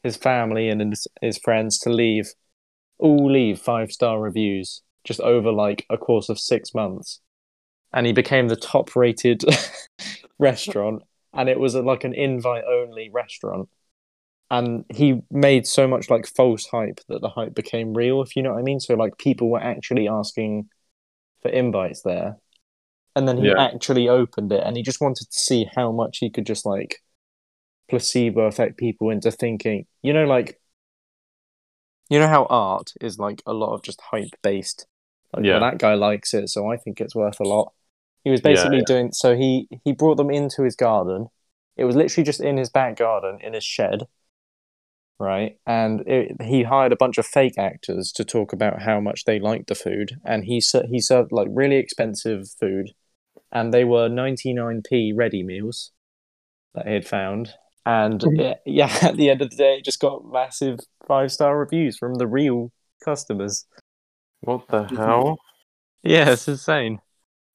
his 0.03 0.17
family 0.17 0.69
and 0.69 0.81
his, 0.81 1.07
his 1.21 1.37
friends 1.39 1.79
to 1.81 1.91
leave, 1.91 2.29
all 2.99 3.31
leave 3.31 3.59
five 3.59 3.91
star 3.91 4.21
reviews 4.21 4.83
just 5.05 5.21
over 5.21 5.51
like 5.51 5.85
a 5.89 5.97
course 5.97 6.29
of 6.29 6.39
six 6.39 6.73
months. 6.75 7.21
and 7.93 8.07
he 8.07 8.13
became 8.13 8.49
the 8.49 8.55
top 8.57 8.95
rated 8.95 9.43
restaurant 10.39 11.03
and 11.35 11.49
it 11.49 11.59
was 11.59 11.75
a, 11.75 11.81
like 11.81 12.03
an 12.03 12.13
invite 12.13 12.63
only 12.65 13.09
restaurant. 13.09 13.69
And 14.51 14.85
he 14.93 15.21
made 15.31 15.67
so 15.67 15.87
much 15.87 16.09
like 16.09 16.27
false 16.27 16.67
hype 16.67 16.99
that 17.09 17.21
the 17.21 17.29
hype 17.29 17.55
became 17.55 17.93
real 17.93 18.21
if 18.21 18.35
you 18.35 18.43
know 18.43 18.53
what 18.53 18.59
i 18.59 18.63
mean. 18.63 18.79
So 18.79 18.93
like 18.95 19.17
people 19.17 19.49
were 19.49 19.61
actually 19.61 20.07
asking 20.07 20.69
for 21.41 21.49
invites 21.49 22.01
there. 22.03 22.37
And 23.15 23.27
then 23.27 23.37
he 23.37 23.47
Yeah. 23.47 23.55
actually 23.57 24.09
opened 24.09 24.51
it 24.53 24.63
and 24.65 24.77
he 24.77 24.83
just 24.83 25.01
wanted 25.01 25.31
to 25.31 25.39
see 25.39 25.65
how 25.75 25.91
much 25.91 26.19
he 26.19 26.29
could 26.29 26.45
just 26.45 26.65
like 26.65 27.01
placebo 27.89 28.43
affect 28.47 28.77
people 28.77 29.09
into 29.09 29.31
thinking. 29.31 29.87
You 30.03 30.13
know 30.13 30.25
like 30.25 30.59
you 32.09 32.19
know 32.19 32.27
how 32.27 32.45
art 32.45 32.91
is 33.01 33.17
like 33.19 33.41
a 33.45 33.53
lot 33.53 33.73
of 33.73 33.83
just 33.83 34.01
hype 34.11 34.35
based 34.41 34.85
like 35.33 35.43
Yeah. 35.45 35.59
well, 35.59 35.71
that 35.71 35.79
guy 35.79 35.93
likes 35.95 36.33
it 36.33 36.49
so 36.49 36.71
i 36.71 36.77
think 36.77 37.01
it's 37.01 37.15
worth 37.15 37.39
a 37.39 37.43
lot 37.43 37.73
he 38.25 38.31
was 38.31 38.41
basically 38.41 38.79
yeah. 38.79 38.83
doing 38.85 39.11
so 39.13 39.37
he 39.37 39.69
he 39.85 39.93
brought 39.93 40.17
them 40.17 40.29
into 40.29 40.63
his 40.63 40.75
garden. 40.75 41.27
It 41.77 41.85
was 41.85 41.95
literally 41.95 42.25
just 42.25 42.41
in 42.41 42.57
his 42.57 42.69
back 42.69 42.97
garden 42.97 43.39
in 43.41 43.53
his 43.53 43.63
shed 43.63 44.07
right? 45.19 45.57
And 45.65 46.01
it, 46.01 46.41
he 46.41 46.63
hired 46.63 46.91
a 46.91 46.97
bunch 46.97 47.17
of 47.17 47.25
fake 47.25 47.57
actors 47.57 48.11
to 48.13 48.25
talk 48.25 48.53
about 48.53 48.81
how 48.81 48.99
much 48.99 49.25
they 49.25 49.39
liked 49.39 49.67
the 49.67 49.75
food. 49.75 50.19
And 50.25 50.45
he 50.45 50.61
he 50.89 50.99
served 50.99 51.31
like 51.31 51.47
really 51.51 51.77
expensive 51.77 52.49
food. 52.59 52.91
And 53.51 53.73
they 53.73 53.85
were 53.85 54.09
99p 54.09 55.13
ready 55.15 55.43
meals 55.43 55.91
that 56.73 56.87
he 56.87 56.93
had 56.93 57.07
found. 57.07 57.53
And 57.85 58.19
mm-hmm. 58.19 58.39
it, 58.39 58.61
yeah 58.65 58.93
at 59.01 59.15
the 59.15 59.29
end 59.29 59.41
of 59.41 59.51
the 59.51 59.55
day 59.55 59.77
it 59.77 59.85
just 59.85 60.01
got 60.01 60.25
massive 60.25 60.79
five 61.07 61.31
star 61.31 61.57
reviews 61.57 61.97
from 61.97 62.15
the 62.15 62.27
real 62.27 62.71
customers. 63.03 63.65
What 64.41 64.67
the 64.67 64.83
mm-hmm. 64.83 64.95
hell? 64.95 65.37
yeah 66.03 66.29
it's 66.29 66.47
insane 66.47 66.99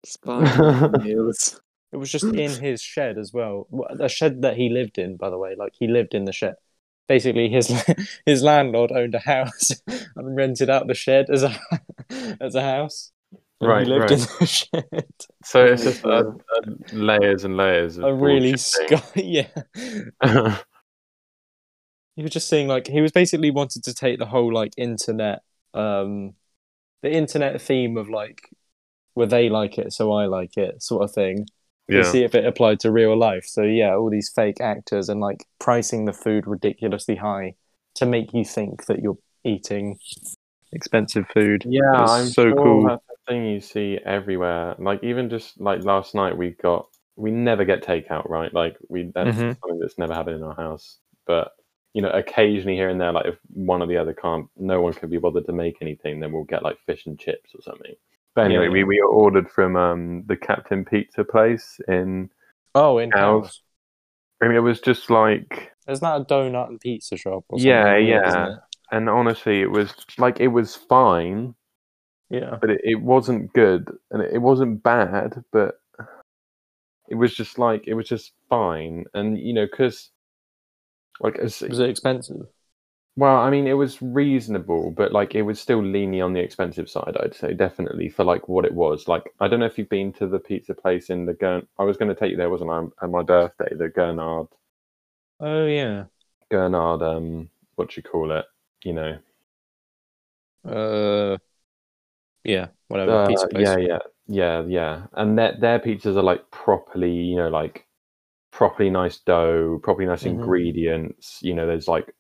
Sparkling 0.05 1.03
meals. 1.03 1.61
it 1.93 1.97
was 1.97 2.11
just 2.11 2.25
in 2.25 2.51
his 2.63 2.83
shed 2.83 3.19
as 3.19 3.33
well. 3.33 3.67
A 3.99 4.09
shed 4.09 4.43
that 4.43 4.57
he 4.57 4.69
lived 4.69 4.99
in 4.99 5.17
by 5.17 5.31
the 5.31 5.39
way. 5.39 5.55
Like 5.57 5.75
he 5.79 5.87
lived 5.87 6.15
in 6.15 6.25
the 6.25 6.33
shed. 6.33 6.55
Basically 7.09 7.49
his 7.49 7.69
his 8.27 8.43
landlord 8.43 8.93
owned 8.93 9.15
a 9.15 9.21
house 9.21 9.71
and 9.87 10.37
rented 10.37 10.71
out 10.71 10.87
the 10.87 10.95
shed 10.95 11.27
as 11.31 11.43
a 11.43 11.59
as 12.41 12.55
a 12.55 12.63
house. 12.63 13.13
And 13.61 13.69
Right, 13.69 13.87
he 13.87 13.93
lived 13.93 14.11
right. 14.11 14.13
in 14.13 14.27
the 14.39 14.47
shed. 14.47 15.11
So 15.45 15.65
it's 15.67 15.83
just 15.83 16.05
uh, 16.05 16.23
God. 16.23 16.43
uh, 16.57 16.71
layers 16.97 17.45
and 17.45 17.57
layers 17.57 17.99
of 17.99 18.05
a 18.05 18.15
really 18.15 18.57
sky 18.57 19.03
yeah. 19.17 19.49
He 22.17 22.23
was 22.23 22.33
just 22.33 22.49
saying 22.49 22.69
like 22.69 22.87
he 22.87 23.01
was 23.01 23.13
basically 23.13 23.51
wanted 23.51 23.85
to 23.85 23.95
take 23.95 24.19
the 24.19 24.27
whole 24.27 24.53
like 24.53 24.73
internet 24.77 25.43
um 25.75 26.35
the 27.03 27.11
internet 27.11 27.61
theme 27.63 27.97
of 27.97 28.09
like 28.09 28.49
where 29.15 29.27
they 29.27 29.49
like 29.49 29.79
it 29.79 29.93
so 29.93 30.13
i 30.13 30.27
like 30.27 30.57
it 30.57 30.83
sort 30.83 31.03
of 31.05 31.13
thing 31.13 31.47
to 31.95 32.03
yeah. 32.03 32.05
see 32.05 32.23
if 32.23 32.35
it 32.35 32.47
applied 32.47 32.81
to 32.81 32.91
real 32.93 33.17
life 33.19 33.45
so 33.47 33.63
yeah 33.63 33.95
all 33.95 34.11
these 34.11 34.31
fake 34.35 34.61
actors 34.61 35.09
and 35.09 35.21
like 35.21 35.47
pricing 35.59 36.05
the 36.05 36.13
food 36.13 36.47
ridiculously 36.47 37.17
high 37.17 37.55
to 37.95 38.07
make 38.07 38.33
you 38.33 38.45
think 38.45 38.87
that 38.87 39.01
you're 39.01 39.19
eating 39.45 39.99
expensive 40.73 41.27
food 41.33 41.65
Yeah, 41.65 41.93
It's 41.93 42.13
I'm 42.13 42.35
so 42.35 42.53
sure 42.53 42.55
cool. 42.55 42.89
that's 42.89 43.03
a 43.11 43.31
thing 43.31 43.45
you 43.47 43.61
see 43.61 43.99
everywhere. 44.05 44.75
Like 44.79 45.03
even 45.05 45.29
just 45.31 45.61
like 45.61 45.83
last 45.85 46.15
night, 46.15 46.37
we 46.37 46.51
got 46.51 46.89
we 47.17 47.31
never 47.31 47.65
get 47.65 47.83
takeout, 47.85 48.29
right? 48.29 48.53
Like 48.55 48.77
we 48.89 49.11
that's 49.15 49.45
Mhm. 49.45 49.57
something 49.61 49.79
that's 49.81 49.99
never 49.99 50.15
happened 50.15 50.37
in 50.37 50.43
our 50.43 50.55
house. 50.55 50.99
But 51.27 51.53
you 51.93 52.03
know, 52.03 52.11
occasionally 52.11 52.77
here 52.77 52.89
and 52.89 53.01
there, 53.01 53.13
like 53.13 53.27
if 53.27 53.39
one 53.53 53.83
or 53.83 53.87
the 53.87 53.99
other 53.99 54.15
can't, 54.15 54.47
no 54.57 54.81
one 54.81 54.95
can 54.95 55.11
be 55.11 55.19
bothered 55.19 55.47
to 55.47 55.53
make 55.53 55.79
anything, 55.83 56.21
then 56.21 56.33
we'll 56.33 56.45
get 56.45 56.63
like 56.63 56.79
fish 56.87 57.07
and 57.07 57.19
chips 57.19 57.51
or 57.55 57.63
something. 57.63 57.95
But 58.35 58.47
anyway, 58.47 58.65
Yeah. 58.67 58.71
we, 58.71 58.85
we 58.85 59.01
ordered 59.01 59.51
from 59.51 59.77
um 59.77 60.25
the 60.27 60.37
Captain 60.37 60.85
Pizza 60.85 61.25
place 61.25 61.81
in. 61.89 62.31
oh 62.75 62.99
in 62.99 63.11
house 63.11 63.63
I 64.43 64.47
mean, 64.49 64.57
it 64.57 64.61
was 64.61 64.81
just 64.81 65.11
like 65.11 65.73
isn't 65.89 66.07
a 66.07 66.25
donut 66.25 66.69
and 66.69 66.81
pizza 66.81 67.17
shop 67.17 67.45
or 67.49 67.59
something 67.59 67.67
Yeah, 67.67 67.97
yeah. 67.97 68.57
and 68.91 69.09
honestly, 69.11 69.61
it 69.61 69.71
was 69.71 69.95
like 70.19 70.41
it 70.41 70.49
was 70.49 70.77
fine, 70.77 71.55
yeah 72.31 72.57
but 72.61 72.71
it, 72.71 72.81
it 72.85 73.01
wasn't 73.01 73.53
good 73.53 73.91
and 74.11 74.23
it, 74.23 74.35
it 74.35 74.39
wasn't 74.39 74.83
bad, 74.83 75.43
but 75.53 75.81
it 77.09 77.17
was 77.17 77.35
just 77.35 77.59
like 77.59 77.89
it 77.89 77.95
was 77.95 78.09
just 78.09 78.33
fine. 78.49 79.05
And 79.15 79.37
you 79.39 79.53
know, 79.53 79.67
because 79.67 80.11
like 81.21 81.39
as, 81.39 81.61
was 81.61 81.81
it 81.81 81.91
expensive 81.91 82.47
well, 83.21 83.37
I 83.37 83.51
mean, 83.51 83.67
it 83.67 83.75
was 83.75 84.01
reasonable, 84.03 84.91
but 84.91 85.13
like 85.13 85.35
it 85.35 85.43
was 85.43 85.61
still 85.61 85.83
leaning 85.83 86.23
on 86.23 86.33
the 86.33 86.41
expensive 86.41 86.89
side. 86.91 87.17
I'd 87.21 87.35
say 87.35 87.55
definitely 87.55 88.09
for 88.09 88.25
like 88.25 88.49
what 88.49 88.65
it 88.65 88.75
was. 88.75 89.09
Like 89.09 89.33
I 89.41 89.49
don't 89.49 89.61
know 89.61 89.67
if 89.67 89.79
you've 89.79 89.89
been 89.89 90.13
to 90.15 90.27
the 90.27 90.39
pizza 90.39 90.75
place 90.75 91.11
in 91.11 91.27
the 91.27 91.35
Gern. 91.35 91.67
I 91.79 91.85
was 91.85 91.97
going 91.97 92.09
to 92.09 92.15
take 92.19 92.31
you 92.33 92.37
there, 92.37 92.51
wasn't 92.51 92.71
I? 92.71 92.87
On 93.05 93.11
my 93.11 93.23
birthday, 93.23 93.75
the 93.77 93.89
Gernard 93.89 94.49
oh 95.41 95.67
yeah 95.67 96.07
Gernard. 96.53 97.03
Um, 97.03 97.51
what 97.75 97.97
you 97.97 98.03
call 98.05 98.31
it? 98.31 98.45
You 98.85 98.93
know, 98.93 99.19
uh 100.65 101.37
yeah 102.45 102.69
whatever 102.89 103.19
Uh, 103.19 103.21
pizza 103.21 103.49
place 103.49 103.75
Yeah, 103.75 103.77
yeah, 103.79 103.99
yeah, 104.27 104.63
yeah. 104.67 105.07
And 105.15 105.39
their 105.39 105.57
their 105.59 105.79
pizzas 105.81 106.17
are 106.17 106.23
like 106.23 106.51
properly, 106.51 107.13
you 107.13 107.37
know, 107.37 107.49
like 107.49 107.87
properly 108.53 108.91
nice 108.91 109.19
dough, 109.19 109.81
properly 109.83 110.07
nice 110.07 110.25
Mhm. 110.25 110.61
ingredients. 110.67 111.41
You 111.43 111.55
know, 111.55 111.67
there's 111.67 111.89
like 111.89 112.15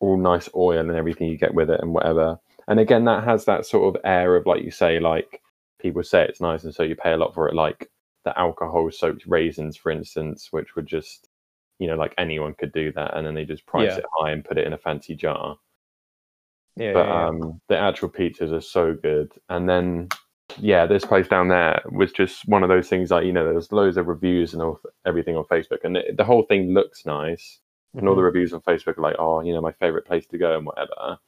all 0.00 0.16
nice 0.18 0.48
oil 0.56 0.78
and 0.80 0.90
everything 0.92 1.28
you 1.28 1.38
get 1.38 1.54
with 1.54 1.70
it 1.70 1.80
and 1.80 1.92
whatever. 1.92 2.38
And 2.68 2.78
again, 2.80 3.04
that 3.06 3.24
has 3.24 3.44
that 3.46 3.66
sort 3.66 3.94
of 3.96 4.00
air 4.04 4.36
of 4.36 4.46
like 4.46 4.62
you 4.64 4.70
say, 4.70 5.00
like 5.00 5.42
people 5.80 6.02
say 6.02 6.24
it's 6.24 6.40
nice, 6.40 6.64
and 6.64 6.74
so 6.74 6.82
you 6.82 6.96
pay 6.96 7.12
a 7.12 7.16
lot 7.16 7.34
for 7.34 7.48
it. 7.48 7.54
Like 7.54 7.90
the 8.24 8.38
alcohol 8.38 8.90
soaked 8.90 9.24
raisins, 9.26 9.76
for 9.76 9.90
instance, 9.90 10.48
which 10.50 10.76
would 10.76 10.86
just, 10.86 11.28
you 11.78 11.86
know, 11.88 11.96
like 11.96 12.14
anyone 12.18 12.54
could 12.54 12.72
do 12.72 12.92
that, 12.92 13.16
and 13.16 13.26
then 13.26 13.34
they 13.34 13.44
just 13.44 13.66
price 13.66 13.92
Yeah. 13.92 13.98
it 13.98 14.04
high 14.18 14.30
and 14.32 14.44
put 14.44 14.58
it 14.58 14.66
in 14.66 14.72
a 14.74 14.78
fancy 14.78 15.14
jar 15.14 15.56
yeah, 16.76 16.92
but 16.92 17.06
yeah, 17.06 17.12
yeah. 17.14 17.26
um 17.28 17.60
the 17.68 17.76
actual 17.76 18.08
pizzas 18.08 18.52
are 18.52 18.60
so 18.60 18.94
good 18.94 19.32
and 19.48 19.68
then 19.68 20.08
yeah 20.58 20.86
this 20.86 21.04
place 21.04 21.28
down 21.28 21.48
there 21.48 21.82
was 21.90 22.12
just 22.12 22.46
one 22.48 22.62
of 22.62 22.68
those 22.68 22.88
things 22.88 23.10
like 23.10 23.24
you 23.24 23.32
know 23.32 23.44
there's 23.44 23.72
loads 23.72 23.96
of 23.96 24.06
reviews 24.06 24.52
and 24.54 24.62
all, 24.62 24.80
everything 25.06 25.36
on 25.36 25.44
facebook 25.44 25.84
and 25.84 25.96
it, 25.96 26.16
the 26.16 26.24
whole 26.24 26.42
thing 26.44 26.72
looks 26.72 27.04
nice 27.04 27.60
and 27.96 28.08
all 28.08 28.14
the 28.16 28.22
Mhm. 28.22 28.24
reviews 28.24 28.52
on 28.52 28.60
facebook 28.62 28.98
are 28.98 29.02
like 29.02 29.16
oh 29.18 29.40
you 29.40 29.52
know 29.54 29.60
my 29.60 29.72
favorite 29.72 30.06
place 30.06 30.26
to 30.28 30.38
go 30.38 30.56
and 30.56 30.66
whatever. 30.66 31.18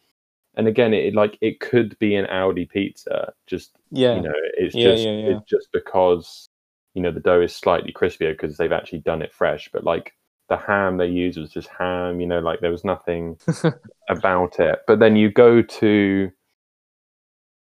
And 0.56 0.66
again 0.68 0.92
it 0.94 1.14
like 1.14 1.38
it 1.40 1.60
could 1.60 1.98
be 1.98 2.14
an 2.16 2.26
audi 2.26 2.66
pizza 2.66 3.32
just 3.46 3.76
yeah. 3.90 4.16
you 4.16 4.22
know 4.22 4.32
it's 4.58 4.74
Yeah, 4.74 4.84
just 4.84 5.04
yeah, 5.04 5.12
yeah. 5.12 5.26
it's 5.36 5.48
just 5.48 5.68
because 5.72 6.48
you 6.94 7.02
know 7.02 7.12
the 7.12 7.20
dough 7.20 7.40
is 7.42 7.54
slightly 7.54 7.92
crispier 7.92 8.32
because 8.32 8.56
they've 8.56 8.72
actually 8.72 9.00
done 9.00 9.22
it 9.22 9.32
fresh. 9.32 9.70
But 9.72 9.84
like 9.84 10.12
the 10.48 10.56
ham 10.56 10.96
they 10.98 11.06
used 11.06 11.38
was 11.38 11.50
just 11.50 11.68
ham 11.68 12.20
you 12.20 12.26
know 12.26 12.40
like 12.40 12.60
there 12.60 12.72
was 12.72 12.84
nothing 12.84 13.38
about 14.08 14.58
it. 14.60 14.80
But 14.86 14.98
then 14.98 15.16
you 15.16 15.30
go 15.30 15.62
to 15.62 16.32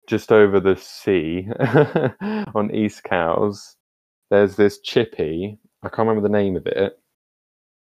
just 0.07 0.31
over 0.31 0.60
the 0.60 0.75
sea 0.75 1.48
on 2.55 2.74
East 2.74 3.03
Cowes 3.03 3.75
there's 4.29 4.55
this 4.55 4.79
chippy. 4.79 5.60
I 5.83 5.89
can't 5.89 6.07
remember 6.07 6.21
the 6.27 6.29
name 6.33 6.55
of 6.55 6.65
it 6.67 7.00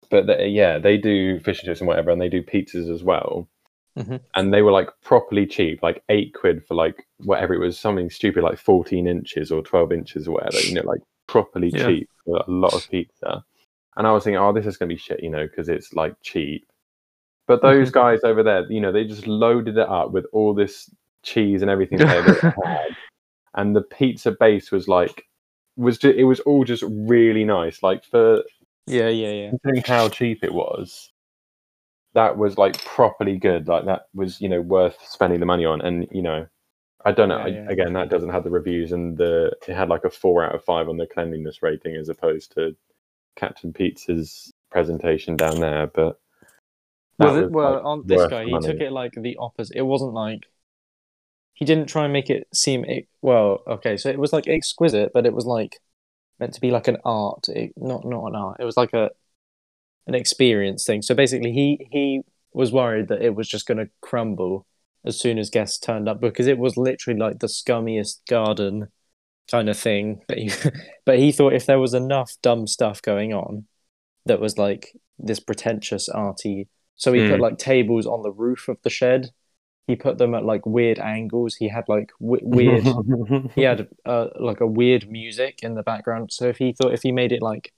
but 0.10 0.28
they, 0.28 0.48
yeah 0.48 0.78
they 0.78 0.98
do 0.98 1.40
fish 1.40 1.60
and 1.60 1.68
chips 1.68 1.80
and 1.82 1.88
whatever 1.88 2.10
and 2.12 2.22
they 2.22 2.30
do 2.30 2.42
pizzas 2.44 2.92
as 2.94 3.04
well 3.04 3.48
Mhm. 3.98 4.20
and 4.36 4.54
they 4.54 4.62
were 4.62 4.74
like 4.74 4.90
properly 5.04 5.46
cheap 5.46 5.82
like 5.82 6.04
eight 6.10 6.34
quid 6.34 6.66
for 6.68 6.76
like 6.76 7.06
whatever 7.20 7.54
it 7.54 7.60
was 7.60 7.80
something 7.80 8.10
stupid 8.10 8.44
like 8.44 8.58
14 8.60 9.08
inches 9.08 9.52
or 9.54 9.62
12 9.62 9.92
inches 9.94 10.28
or 10.28 10.32
whatever 10.34 10.60
you 10.60 10.74
know 10.74 10.82
like 10.86 11.00
properly 11.28 11.70
Yeah. 11.74 11.86
cheap 11.88 12.10
for 12.26 12.38
a 12.38 12.52
lot 12.52 12.74
of 12.74 12.90
pizza 12.90 13.44
and 13.96 14.06
i 14.06 14.12
was 14.12 14.26
thinking 14.26 14.38
oh 14.38 14.52
this 14.52 14.66
is 14.66 14.76
going 14.76 14.90
to 14.90 14.96
be 14.96 15.00
shit 15.00 15.24
you 15.24 15.30
know 15.30 15.48
because 15.48 15.70
it's 15.70 15.94
like 15.94 16.14
cheap 16.22 16.66
but 17.48 17.62
those 17.62 17.90
Mhm. 17.90 17.94
guys 17.94 18.20
over 18.26 18.44
there 18.44 18.70
you 18.70 18.82
know 18.82 18.92
they 18.92 19.06
just 19.06 19.28
loaded 19.28 19.78
it 19.78 19.88
up 19.88 20.12
with 20.12 20.26
all 20.34 20.54
this 20.54 20.90
cheese 21.24 21.62
and 21.62 21.72
everything 21.72 21.98
they 22.00 22.06
had 22.06 22.96
and 23.54 23.76
the 23.76 23.82
pizza 23.82 24.32
base 24.32 24.72
was 24.72 24.88
like 24.90 25.24
was 25.78 25.98
ju- 25.98 26.10
it 26.18 26.26
was 26.26 26.42
all 26.42 26.64
just 26.66 26.84
really 26.88 27.46
nice 27.46 27.82
like 27.82 28.04
for 28.04 28.44
yeah 28.88 29.10
yeah 29.10 29.32
yeah 29.32 29.50
considering 29.50 29.84
how 29.86 30.10
cheap 30.10 30.44
it 30.44 30.54
was, 30.54 31.12
that 32.14 32.38
was 32.38 32.58
like 32.58 32.84
properly 32.84 33.38
good. 33.38 33.68
Like 33.68 33.86
that 33.86 34.08
was 34.14 34.42
you 34.42 34.50
know 34.50 34.62
worth 34.62 34.98
spending 35.08 35.40
the 35.40 35.46
money 35.46 35.66
on. 35.66 35.82
And 35.82 36.08
you 36.12 36.22
know, 36.22 36.48
I 37.04 37.12
don't 37.12 37.30
know. 37.30 37.38
Yeah, 37.38 37.44
I, 37.44 37.48
yeah. 37.48 37.70
Again, 37.70 37.94
that 37.94 38.10
doesn't 38.10 38.30
have 38.30 38.44
the 38.44 38.50
reviews 38.50 38.92
and 38.92 39.18
the 39.18 39.52
it 39.68 39.74
had 39.74 39.90
like 39.90 40.06
a 40.06 40.10
four 40.10 40.44
out 40.44 40.56
of 40.56 40.64
five 40.64 40.90
on 40.90 40.98
the 40.98 41.08
cleanliness 41.08 41.62
rating 41.62 41.96
as 41.96 42.10
opposed 42.10 42.54
to 42.54 42.76
Captain 43.36 43.74
Pizza's 43.74 44.52
presentation 44.72 45.36
down 45.36 45.60
there. 45.60 45.88
But 45.88 46.20
that 47.20 47.28
well, 47.28 47.42
was, 47.42 47.52
well 47.52 47.74
like, 47.74 47.86
on 47.86 48.04
this 48.06 48.28
guy 48.28 48.46
he 48.46 48.52
money. 48.52 48.68
took 48.68 48.82
it 48.82 48.92
like 48.92 49.14
the 49.16 49.38
opposite 49.40 49.78
it 49.78 49.84
wasn't 49.84 50.14
like 50.14 50.48
he 51.54 51.64
didn't 51.64 51.88
try 51.88 52.04
and 52.04 52.14
make 52.14 52.30
it 52.30 52.48
seem 52.54 52.86
well 53.22 53.62
okay 53.68 53.96
so 53.96 54.10
it 54.10 54.20
was 54.20 54.34
like 54.34 54.48
exquisite 54.48 55.12
but 55.14 55.26
it 55.26 55.34
was 55.34 55.46
like 55.46 55.80
meant 56.40 56.54
to 56.54 56.62
be 56.62 56.72
like 56.72 56.88
an 56.88 56.98
art 57.06 57.48
it, 57.50 57.74
not 57.78 58.06
not 58.06 58.28
an 58.28 58.36
art 58.36 58.58
it 58.60 58.66
was 58.66 58.78
like 58.78 58.94
a 58.94 59.10
an 60.08 60.16
experience 60.16 60.86
thing 60.86 61.02
so 61.02 61.16
basically 61.16 61.52
he 61.52 61.88
he 61.92 62.22
was 62.54 62.72
worried 62.72 63.08
that 63.10 63.22
it 63.22 63.36
was 63.36 63.48
just 63.48 63.66
going 63.68 63.78
to 63.78 63.90
crumble 64.02 64.66
as 65.06 65.20
soon 65.20 65.38
as 65.38 65.50
guests 65.50 65.78
turned 65.78 66.08
up 66.08 66.22
because 66.22 66.48
it 66.48 66.58
was 66.58 66.78
literally 66.78 67.20
like 67.20 67.40
the 67.40 67.48
scummiest 67.48 68.20
garden 68.30 68.88
kind 69.52 69.70
of 69.70 69.78
thing. 69.78 70.22
But 70.28 70.38
he, 70.40 70.52
but 71.06 71.20
he 71.20 71.32
thought 71.32 71.54
if 71.54 71.66
there 71.66 71.80
was 71.80 71.94
enough 71.94 72.34
dumb 72.42 72.68
stuff 72.68 73.02
going 73.02 73.34
on, 73.34 73.68
that 74.26 74.40
was 74.42 74.58
like 74.58 74.94
this 75.20 75.40
pretentious 75.40 76.10
arty. 76.10 76.70
So 76.98 77.14
he 77.14 77.22
put 77.22 77.40
Hmm. 77.40 77.42
like 77.42 77.58
tables 77.58 78.06
on 78.08 78.24
the 78.24 78.32
roof 78.32 78.68
of 78.70 78.78
the 78.84 78.90
shed. 78.90 79.32
He 79.88 79.96
put 79.96 80.18
them 80.18 80.34
at 80.34 80.44
like 80.46 80.66
weird 80.66 81.00
angles. 81.00 81.56
He 81.56 81.68
had 81.70 81.86
like 81.88 82.12
w- 82.20 82.42
weird. 82.44 83.52
he 83.56 83.62
had 83.62 83.88
uh, 84.06 84.28
like 84.40 84.62
a 84.62 84.68
weird 84.68 85.10
music 85.10 85.60
in 85.62 85.76
the 85.76 85.84
background. 85.84 86.32
So 86.32 86.48
if 86.48 86.58
he 86.58 86.74
thought 86.74 86.94
if 86.94 87.04
he 87.04 87.12
made 87.12 87.32
it 87.32 87.42
like 87.42 87.72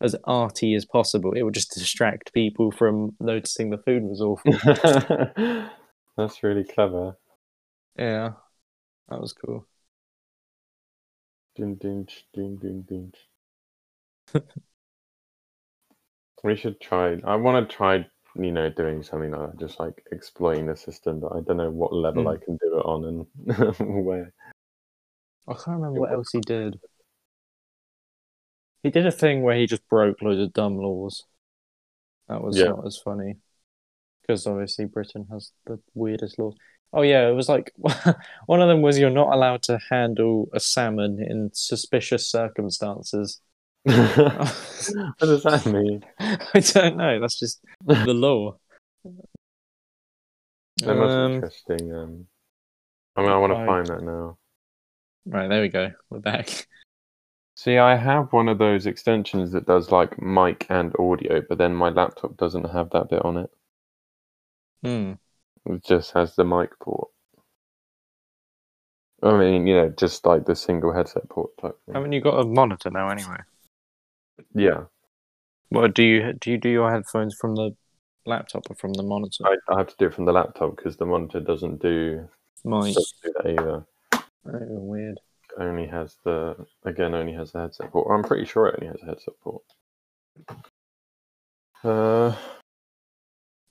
as 0.00 0.16
arty 0.24 0.74
as 0.74 0.84
possible, 0.84 1.32
it 1.32 1.42
would 1.42 1.54
just 1.54 1.72
distract 1.72 2.32
people 2.32 2.70
from 2.70 3.14
noticing 3.20 3.70
the 3.70 3.78
food 3.78 4.02
was 4.02 4.20
awful. 4.20 4.52
That's 6.16 6.42
really 6.42 6.64
clever. 6.64 7.16
yeah, 7.96 8.32
that 9.08 9.20
was 9.20 9.32
cool. 9.32 9.66
Ding, 11.54 11.76
ding, 11.76 12.08
ding, 12.34 12.56
ding, 12.56 12.82
ding. 12.82 13.12
we 16.42 16.56
should 16.56 16.80
try. 16.80 17.16
I 17.24 17.36
want 17.36 17.68
to 17.68 17.74
try, 17.74 18.06
you 18.38 18.52
know, 18.52 18.70
doing 18.70 19.02
something 19.02 19.30
like 19.32 19.50
that, 19.52 19.60
just 19.60 19.80
like 19.80 20.04
exploiting 20.12 20.66
the 20.66 20.76
system, 20.76 21.20
but 21.20 21.32
I 21.32 21.40
don't 21.40 21.56
know 21.58 21.70
what 21.70 21.92
level 21.92 22.22
Hmm. 22.22 22.32
I 22.32 22.36
can 22.36 22.56
do 22.56 22.78
it 22.78 22.84
on 22.84 23.04
and 23.04 24.04
where. 24.04 24.32
I 25.48 25.52
can't 25.54 25.78
remember 25.78 26.00
what 26.00 26.12
else 26.12 26.32
he 26.32 26.40
did. 26.40 26.80
He 28.82 28.90
did 28.90 29.06
a 29.06 29.12
thing 29.12 29.42
where 29.42 29.56
he 29.56 29.66
just 29.66 29.88
broke 29.88 30.22
loads 30.22 30.40
of 30.40 30.52
dumb 30.52 30.76
laws. 30.78 31.24
That 32.28 32.42
was 32.42 32.56
Yeah. 32.56 32.68
not 32.68 32.86
as 32.86 32.98
funny 32.98 33.36
because 34.22 34.46
obviously 34.46 34.86
Britain 34.86 35.26
has 35.30 35.52
the 35.66 35.80
weirdest 35.94 36.38
laws. 36.38 36.56
Oh 36.92 37.02
yeah, 37.02 37.28
it 37.28 37.32
was 37.32 37.48
like 37.48 37.72
one 38.46 38.60
of 38.62 38.68
them 38.68 38.82
was 38.82 38.98
you're 38.98 39.10
not 39.10 39.32
allowed 39.32 39.62
to 39.64 39.78
handle 39.90 40.48
a 40.52 40.60
salmon 40.60 41.22
in 41.22 41.50
suspicious 41.52 42.30
circumstances. 42.30 43.40
what 43.94 45.18
does 45.20 45.44
that 45.44 45.64
mean? 45.66 46.04
I 46.18 46.58
don't 46.58 46.96
know. 46.96 47.20
That's 47.20 47.38
just 47.38 47.60
the 47.84 48.12
law. 48.12 48.56
That 50.78 50.96
must 50.96 51.10
Um, 51.12 51.30
be 51.30 51.34
interesting. 51.36 51.94
Um, 51.94 52.26
I 53.14 53.22
mean, 53.22 53.30
I 53.30 53.38
want 53.38 53.52
to 53.52 53.64
find 53.64 53.86
that 53.86 54.02
now. 54.02 54.38
Right, 55.24 55.48
there 55.48 55.62
we 55.62 55.68
go. 55.68 55.92
We're 56.10 56.18
back. 56.18 56.66
See, 57.54 57.78
I 57.78 57.94
have 57.94 58.32
one 58.32 58.48
of 58.48 58.58
those 58.58 58.86
extensions 58.86 59.52
that 59.52 59.66
does 59.66 59.92
like 59.92 60.20
mic 60.20 60.66
and 60.68 60.92
audio, 60.98 61.40
but 61.48 61.58
then 61.58 61.72
my 61.74 61.90
laptop 61.90 62.36
doesn't 62.36 62.64
have 62.64 62.90
that 62.90 63.08
bit 63.08 63.24
on 63.24 63.36
it. 63.36 63.50
Hmm. 64.82 65.12
It 65.64 65.84
just 65.84 66.12
has 66.12 66.34
the 66.34 66.44
mic 66.44 66.76
port. 66.80 67.08
I 69.22 69.38
mean, 69.38 69.68
you 69.68 69.76
know, 69.76 69.88
just 69.90 70.26
like 70.26 70.44
the 70.44 70.56
single 70.56 70.92
headset 70.92 71.28
port 71.28 71.50
type 71.62 71.78
thing. 71.86 71.94
Haven't 71.94 72.12
you 72.12 72.20
got 72.20 72.40
a 72.40 72.44
monitor 72.44 72.90
now 72.90 73.08
anyway? 73.10 73.38
Yeah, 74.54 74.84
What 75.70 75.94
do 75.94 76.02
you 76.02 76.32
do? 76.34 76.50
You 76.52 76.58
do 76.58 76.68
your 76.68 76.90
headphones 76.90 77.34
from 77.34 77.54
the 77.54 77.74
laptop 78.24 78.70
or 78.70 78.76
from 78.76 78.92
the 78.92 79.02
monitor? 79.02 79.44
I, 79.44 79.56
I 79.72 79.78
have 79.78 79.88
to 79.88 79.94
do 79.98 80.06
it 80.06 80.14
from 80.14 80.24
the 80.24 80.32
laptop 80.32 80.76
because 80.76 80.96
the 80.96 81.06
monitor 81.06 81.40
doesn't 81.40 81.80
do, 81.80 82.28
Mic. 82.64 82.94
doesn't 82.94 83.06
do 83.22 83.32
that 83.34 83.50
either. 83.50 83.86
Oh, 84.14 84.22
weird. 84.68 85.18
Only 85.58 85.86
has 85.86 86.16
the 86.24 86.54
again 86.84 87.14
only 87.14 87.32
has 87.32 87.52
the 87.52 87.60
headset 87.60 87.90
port. 87.90 88.08
I'm 88.10 88.22
pretty 88.24 88.44
sure 88.44 88.66
it 88.68 88.76
only 88.80 88.92
has 88.92 89.02
a 89.02 89.06
headset 89.06 89.34
port. 89.42 89.62
Uh, 91.82 92.34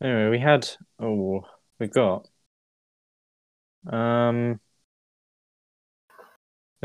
Anyway, 0.01 0.29
we 0.29 0.39
had 0.39 0.67
oh, 0.99 1.45
we 1.79 1.87
got 1.87 2.27
um. 3.89 4.59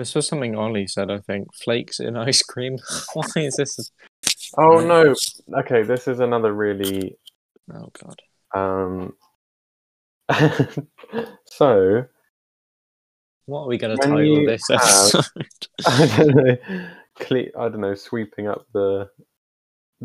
This 0.01 0.15
was 0.15 0.27
something 0.27 0.57
Ollie 0.57 0.87
said. 0.87 1.11
I 1.11 1.19
think 1.19 1.53
flakes 1.55 2.01
in 2.01 2.17
ice 2.29 2.43
cream. 2.43 2.79
Why 3.13 3.27
is 3.37 3.57
this? 3.57 3.93
oh 4.57 4.81
no. 4.81 5.15
Okay, 5.61 5.83
this 5.83 6.09
is 6.09 6.21
another 6.21 6.55
really 6.55 7.19
Oh 7.71 7.91
god. 8.03 8.23
um. 8.59 9.13
so 11.45 12.05
What 13.45 13.61
are 13.65 13.69
we 13.69 13.77
going 13.77 13.95
to 13.99 14.03
title 14.03 14.47
this 14.47 14.63
have- 14.71 14.81
episode? 14.81 15.25
I 15.87 16.07
don't 16.17 16.35
know. 16.35 16.57
Cle- 17.19 17.53
I 17.59 17.69
don't 17.69 17.81
know. 17.83 17.95
Sweeping 17.95 18.49
up 18.49 18.65
the 18.73 19.11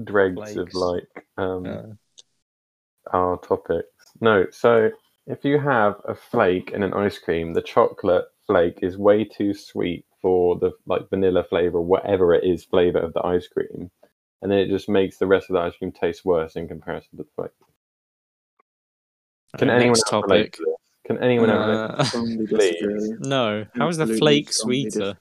dregs 0.03 0.58
of 0.58 0.73
like 0.73 1.25
um, 1.38 1.65
Uh, 1.65 3.15
our 3.15 3.38
topics. 3.38 3.88
No, 4.19 4.45
so 4.51 4.89
if 5.25 5.45
you 5.45 5.58
have 5.58 5.95
a 6.05 6.15
flake 6.15 6.71
in 6.71 6.84
an 6.84 6.93
ice 6.93 7.17
cream, 7.17 7.53
the 7.53 7.62
chocolate 7.62 8.25
flake 8.47 8.79
is 8.81 8.97
way 8.97 9.23
too 9.23 9.53
sweet 9.53 10.05
for 10.21 10.58
the 10.60 10.71
like 10.86 11.10
vanilla 11.10 11.43
flavor, 11.43 11.81
whatever 11.81 12.34
it 12.34 12.43
is 12.43 12.63
flavor 12.65 12.99
of 12.99 13.13
the 13.13 13.25
ice 13.25 13.47
cream, 13.47 13.91
and 14.41 14.51
then 14.51 14.60
it 14.60 14.69
just 14.69 14.89
makes 14.89 15.17
the 15.17 15.27
rest 15.27 15.49
of 15.49 15.53
the 15.55 15.60
ice 15.62 15.75
cream 15.77 15.91
taste 15.91 16.25
worse 16.25 16.55
in 16.55 16.67
comparison 16.67 17.10
to 17.12 17.17
the 17.17 17.29
flake. 17.36 17.51
Can 19.58 19.69
anyone 19.69 19.89
next 19.89 20.12
else 20.12 20.23
relate 20.27 20.38
topic? 20.43 20.53
to 20.53 20.65
this? 20.65 20.75
Can 21.05 21.17
anyone? 21.23 21.49
Uh, 21.49 22.03
Strongly 22.03 22.47
Please. 22.47 22.73
disagree. 22.79 23.15
no. 23.19 23.65
How 23.75 23.88
is 23.88 23.97
the 23.97 24.08
flake 24.08 24.51
sweeter? 24.51 25.17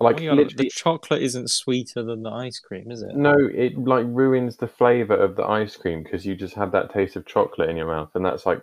Like 0.00 0.18
Hang 0.18 0.28
on, 0.28 0.36
the 0.56 0.70
chocolate 0.74 1.22
isn't 1.22 1.50
sweeter 1.50 2.02
than 2.02 2.22
the 2.24 2.30
ice 2.30 2.58
cream, 2.58 2.90
is 2.90 3.00
it? 3.02 3.14
no, 3.16 3.34
it 3.54 3.78
like 3.78 4.04
ruins 4.08 4.56
the 4.56 4.66
flavor 4.66 5.16
of 5.16 5.36
the 5.36 5.44
ice 5.44 5.76
cream 5.76 6.02
because 6.02 6.26
you 6.26 6.34
just 6.34 6.54
have 6.54 6.72
that 6.72 6.92
taste 6.92 7.16
of 7.16 7.24
chocolate 7.26 7.70
in 7.70 7.76
your 7.76 7.86
mouth, 7.86 8.10
and 8.14 8.24
that's 8.26 8.44
like 8.44 8.60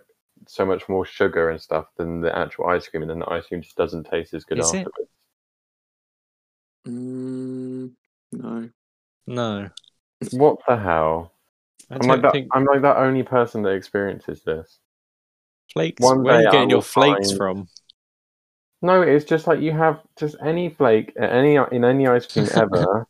so 0.48 0.64
much 0.66 0.88
more 0.88 1.04
sugar 1.04 1.50
and 1.50 1.60
stuff 1.60 1.86
than 1.96 2.20
the 2.20 2.36
actual 2.36 2.66
ice 2.66 2.88
cream, 2.88 3.02
and 3.02 3.10
then 3.10 3.18
the 3.20 3.30
ice 3.30 3.46
cream 3.46 3.62
just 3.62 3.76
doesn't 3.76 4.04
taste 4.04 4.34
as 4.34 4.44
good 4.44 4.58
Is 4.58 4.72
it? 4.74 4.78
afterwards. 4.86 5.10
Mm, 6.88 7.90
no. 8.32 8.68
No. 9.26 9.68
What 10.32 10.58
the 10.66 10.76
hell? 10.76 11.32
I 11.90 11.94
I'm 11.94 12.00
don't 12.00 12.08
like 12.08 12.22
that. 12.22 12.32
think 12.32 12.48
I'm 12.52 12.64
like 12.64 12.82
that 12.82 12.96
only 12.96 13.22
person 13.22 13.62
that 13.62 13.70
experiences 13.70 14.42
this. 14.42 14.78
flakes. 15.72 16.00
one 16.02 16.22
Where 16.22 16.36
are 16.36 16.42
you 16.42 16.50
getting 16.50 16.70
your 16.70 16.82
flakes 16.82 17.28
find- 17.30 17.36
from? 17.38 17.68
No, 18.84 19.00
it's 19.02 19.24
just 19.24 19.46
like 19.46 19.60
you 19.60 19.70
have 19.70 20.00
just 20.18 20.34
any 20.44 20.68
flake 20.70 21.12
uh, 21.20 21.24
any 21.24 21.54
in 21.54 21.84
any 21.84 22.08
ice 22.08 22.26
cream 22.26 22.48
ever, 22.52 23.06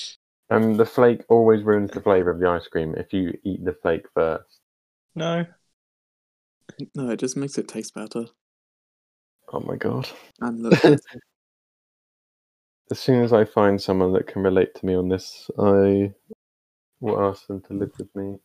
and 0.50 0.76
the 0.78 0.84
flake 0.84 1.22
always 1.30 1.62
ruins 1.62 1.92
the 1.92 2.02
flavor 2.02 2.30
of 2.30 2.40
the 2.40 2.48
ice 2.48 2.68
cream 2.68 2.94
if 2.98 3.10
you 3.14 3.32
eat 3.42 3.64
the 3.64 3.72
flake 3.72 4.04
first. 4.12 4.60
No. 5.14 5.46
No, 6.94 7.10
it 7.10 7.18
just 7.20 7.36
makes 7.36 7.58
it 7.58 7.68
taste 7.68 7.94
better. 7.94 8.26
Oh 9.52 9.60
my 9.60 9.76
god! 9.76 10.08
And 10.40 10.62
look 10.62 10.72
better. 10.82 10.98
As 12.90 12.98
soon 12.98 13.22
as 13.22 13.32
I 13.32 13.44
find 13.44 13.80
someone 13.80 14.12
that 14.12 14.26
can 14.26 14.42
relate 14.42 14.74
to 14.74 14.86
me 14.86 14.94
on 14.94 15.08
this, 15.08 15.50
I 15.58 16.12
will 17.00 17.20
ask 17.20 17.46
them 17.46 17.60
to 17.62 17.74
live 17.74 17.92
with 17.98 18.14
me. 18.14 18.36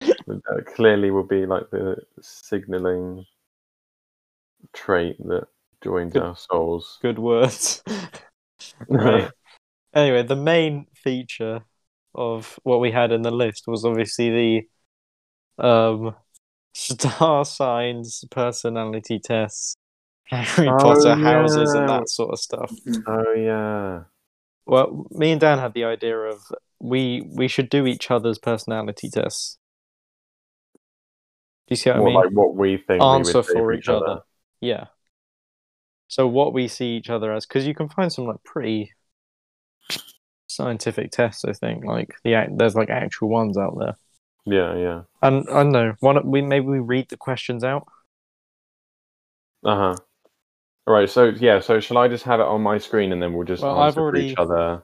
that 0.00 0.66
clearly 0.74 1.10
will 1.10 1.26
be 1.26 1.46
like 1.46 1.70
the 1.70 1.96
signaling 2.20 3.24
trait 4.72 5.16
that 5.26 5.46
joins 5.82 6.12
Good- 6.12 6.22
our 6.22 6.36
souls. 6.36 6.98
Good 7.02 7.18
words. 7.18 7.82
right. 8.88 9.30
Anyway, 9.94 10.22
the 10.22 10.36
main 10.36 10.86
feature 10.94 11.60
of 12.14 12.58
what 12.62 12.80
we 12.80 12.90
had 12.90 13.12
in 13.12 13.22
the 13.22 13.30
list 13.30 13.64
was 13.66 13.84
obviously 13.84 14.64
the 15.58 15.62
um 15.64 16.14
star 16.72 17.44
signs, 17.46 18.24
personality 18.30 19.18
tests, 19.18 19.76
Harry 20.24 20.72
Oh, 20.72 20.76
Potter 20.76 21.14
houses, 21.16 21.74
and 21.74 21.88
that 21.88 22.08
sort 22.08 22.32
of 22.32 22.38
stuff. 22.40 22.72
Mm. 22.86 23.02
oh 23.06 23.32
yeah. 23.34 24.04
Well, 24.66 25.06
me 25.10 25.32
and 25.32 25.40
Dan 25.40 25.58
had 25.58 25.74
the 25.74 25.84
idea 25.84 26.16
of 26.18 26.40
we 26.80 27.22
we 27.34 27.48
should 27.48 27.68
do 27.70 27.86
each 27.86 28.10
other's 28.10 28.38
personality 28.38 29.10
tests. 29.10 29.58
Do 31.68 31.72
you 31.72 31.76
see 31.76 31.90
what 31.90 31.96
I 31.98 32.00
What, 32.00 32.06
mean? 32.06 32.14
like 32.14 32.30
what 32.30 32.54
we 32.54 32.76
think 32.76 33.00
Answer 33.02 33.38
we 33.38 33.38
would 33.38 33.46
for 33.46 33.72
each 33.72 33.88
other. 33.88 34.22
Yeah. 34.60 34.86
So 36.08 36.26
what 36.28 36.52
we 36.52 36.68
see 36.68 36.96
each 36.96 37.10
other 37.10 37.32
as, 37.32 37.46
because 37.46 37.66
you 37.66 37.74
can 37.74 37.88
find 37.88 38.12
some 38.12 38.26
like 38.26 38.42
pretty 38.44 38.92
scientific 40.46 41.10
tests. 41.10 41.44
I 41.44 41.52
think 41.52 41.84
like 41.84 42.14
the 42.24 42.46
there's 42.56 42.74
like 42.74 42.90
actual 42.90 43.28
ones 43.28 43.56
out 43.56 43.76
there, 43.78 43.96
Yeah, 44.44 44.76
yeah. 44.76 45.02
and 45.22 45.48
I 45.48 45.62
don't 45.62 45.72
know. 45.72 45.94
One 46.00 46.28
we 46.28 46.42
maybe 46.42 46.66
we 46.66 46.80
read 46.80 47.08
the 47.08 47.16
questions 47.16 47.62
out. 47.62 47.86
Uh 49.64 49.76
huh. 49.76 49.94
All 50.86 50.94
right. 50.94 51.08
So 51.08 51.26
yeah. 51.26 51.60
So 51.60 51.78
shall 51.80 51.98
I 51.98 52.08
just 52.08 52.24
have 52.24 52.40
it 52.40 52.46
on 52.46 52.60
my 52.62 52.78
screen 52.78 53.12
and 53.12 53.22
then 53.22 53.32
we'll 53.34 53.46
just 53.46 53.62
Well, 53.62 53.80
answer 53.80 54.00
I've 54.00 54.02
already- 54.02 54.28
each 54.30 54.34
other? 54.38 54.82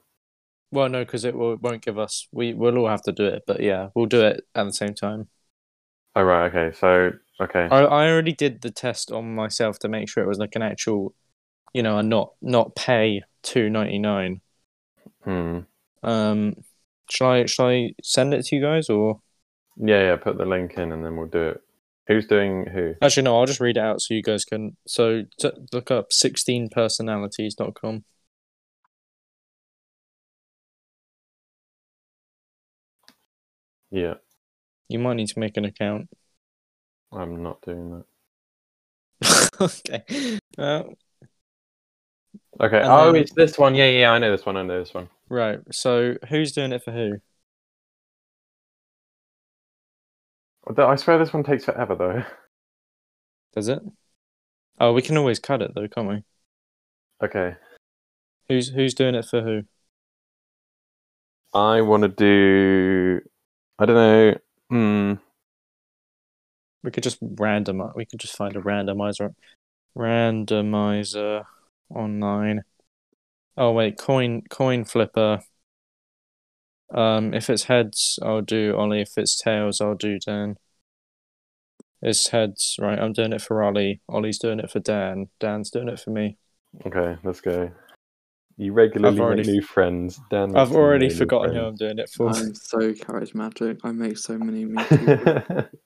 Well, 0.71 0.91
no, 0.91 1.03
because 1.03 1.25
it 1.25 1.35
will, 1.35 1.57
won't 1.57 1.81
give 1.83 1.99
us. 1.99 2.29
We 2.31 2.53
we'll 2.53 2.77
all 2.77 2.89
have 2.89 3.01
to 3.05 3.13
do 3.13 3.25
it, 3.25 3.45
but 3.47 3.61
yeah, 3.61 3.89
we'll 3.95 4.05
do 4.07 4.21
it 4.21 4.45
at 4.55 4.65
the 4.65 4.73
same 4.73 4.95
time. 4.95 5.29
Oh 6.15 6.23
right. 6.23 6.55
Okay. 6.55 6.77
So 6.77 7.13
okay. 7.41 7.69
I 7.71 7.85
I 7.85 8.11
already 8.11 8.35
did 8.35 8.61
the 8.61 8.71
test 8.71 9.11
on 9.11 9.35
myself 9.35 9.79
to 9.81 9.89
make 9.89 10.09
sure 10.11 10.23
it 10.23 10.29
was 10.29 10.39
like 10.39 10.55
an 10.57 10.63
actual, 10.63 11.15
you 11.73 11.83
know, 11.83 11.99
a 11.99 12.03
not 12.03 12.35
not 12.43 12.77
pay 12.77 13.23
two 13.43 13.71
ninety 13.71 13.99
nine. 13.99 14.41
Hmm. 15.25 15.61
Um, 16.03 16.55
shall 17.11 17.31
I 17.31 17.47
shall 17.47 17.69
I 17.69 17.95
send 18.03 18.35
it 18.35 18.45
to 18.47 18.57
you 18.57 18.63
guys 18.63 18.89
or? 18.91 19.21
Yeah, 19.81 20.01
yeah. 20.03 20.17
Put 20.17 20.39
the 20.39 20.45
link 20.45 20.75
in 20.75 20.93
and 20.93 21.05
then 21.05 21.17
we'll 21.17 21.27
do 21.29 21.49
it. 21.51 21.63
Who's 22.09 22.27
doing 22.27 22.67
who? 22.67 22.95
Actually, 23.03 23.25
no, 23.25 23.39
I'll 23.39 23.47
just 23.47 23.61
read 23.61 23.77
it 23.77 23.83
out 23.83 24.01
so 24.01 24.15
you 24.15 24.23
guys 24.23 24.45
can. 24.45 24.77
So 24.87 25.25
t- 25.39 25.51
look 25.73 25.91
up 25.91 26.11
16personalities.com. 26.11 28.05
Yeah, 33.91 34.15
You 34.89 34.99
might 34.99 35.15
need 35.15 35.29
to 35.29 35.39
make 35.39 35.57
an 35.57 35.65
account. 35.65 36.09
I'm 37.11 37.43
not 37.43 37.63
doing 37.63 38.05
okay. 39.61 40.03
Uh, 40.59 40.83
that. 40.83 40.87
Okay. 42.61 42.79
And 42.81 42.87
oh, 42.87 43.13
then- 43.13 43.23
it's 43.23 43.33
this 43.33 43.59
one. 43.59 43.75
Yeah, 43.75 43.89
yeah, 43.89 44.11
I 44.13 44.19
know 44.19 44.31
this 44.31 44.45
one. 44.45 44.57
I 44.59 44.63
know 44.63 44.79
this 44.79 44.93
one. 44.93 45.09
right. 45.31 45.61
So 45.73 46.17
who's 46.29 46.53
doing 46.53 46.73
it 46.73 46.83
for 46.83 46.93
who? 46.93 47.15
I 50.77 50.97
swear 50.97 51.19
this 51.19 51.33
one 51.33 51.45
takes 51.45 51.65
forever 51.65 51.95
though. 51.95 52.25
Does 53.55 53.69
it? 53.69 53.81
Oh, 54.79 54.93
we 54.93 55.03
can 55.03 55.17
always 55.17 55.39
cut 55.39 55.63
it 55.63 55.75
though, 55.75 55.89
can't 55.89 56.09
we? 56.09 56.23
Okay. 57.23 57.57
Who's 58.49 58.69
who's 58.69 58.95
doing 58.95 59.15
it 59.15 59.25
for 59.25 59.43
who? 59.43 59.63
I 61.55 61.81
want 61.81 62.03
to 62.03 62.09
do. 62.09 63.21
I 63.79 63.87
don't 63.87 63.97
know. 63.97 64.35
Hmm. 64.71 65.15
We 66.83 66.91
could 66.91 67.03
just 67.03 67.19
random. 67.21 67.83
We 67.97 68.05
could 68.05 68.21
just 68.21 68.37
find 68.37 68.55
a 68.57 68.61
randomizer. 68.61 69.35
Randomizer 69.97 71.45
online. 71.91 72.63
Oh 73.57 73.73
wait, 73.73 73.99
coin 73.99 74.43
coin 74.49 74.85
flipper. 74.85 75.41
Um, 76.95 77.35
if 77.35 77.51
it's 77.51 77.65
heads, 77.65 78.19
I'll 78.23 78.41
do 78.41 78.75
Ollie. 78.77 79.03
If 79.03 79.17
it's 79.17 79.39
tails, 79.39 79.81
I'll 79.81 79.95
do 79.95 80.19
Dan. 80.19 80.57
It's 82.01 82.29
heads, 82.29 82.77
right? 82.81 82.99
I'm 82.99 83.13
doing 83.13 83.33
it 83.33 83.43
for 83.43 83.63
Ollie. 83.63 84.01
Ollie's 84.09 84.39
doing 84.39 84.61
it 84.61 84.71
for 84.71 84.79
Dan. 84.79 85.29
Dan's 85.41 85.71
doing 85.71 85.89
it 85.89 86.01
for 86.01 86.11
me. 86.11 86.39
Okay, 86.87 87.17
let's 87.25 87.41
go. 87.41 87.71
You 88.57 88.73
regularly 88.73 89.21
already- 89.21 89.43
make 89.43 89.53
new 89.53 89.63
friends. 89.63 90.21
Dan 90.31 90.57
I've 90.57 90.73
already 90.73 91.11
forgotten 91.11 91.55
who 91.55 91.63
I'm 91.63 91.75
doing 91.77 91.99
it 91.99 92.09
for. 92.11 92.29
I'm 92.29 92.55
so 92.55 92.93
charismatic. 92.93 93.81
I 93.85 93.93
make 93.93 94.19
so 94.19 94.39
many 94.39 94.65
memes. 94.65 94.89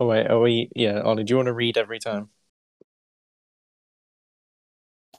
Oh 0.00 0.06
wait, 0.06 0.26
are 0.26 0.40
we? 0.40 0.68
Yeah, 0.74 1.00
Ollie. 1.02 1.22
Do 1.22 1.30
you 1.32 1.36
want 1.36 1.46
to 1.46 1.52
read 1.52 1.78
every 1.78 2.00
time? 2.00 2.30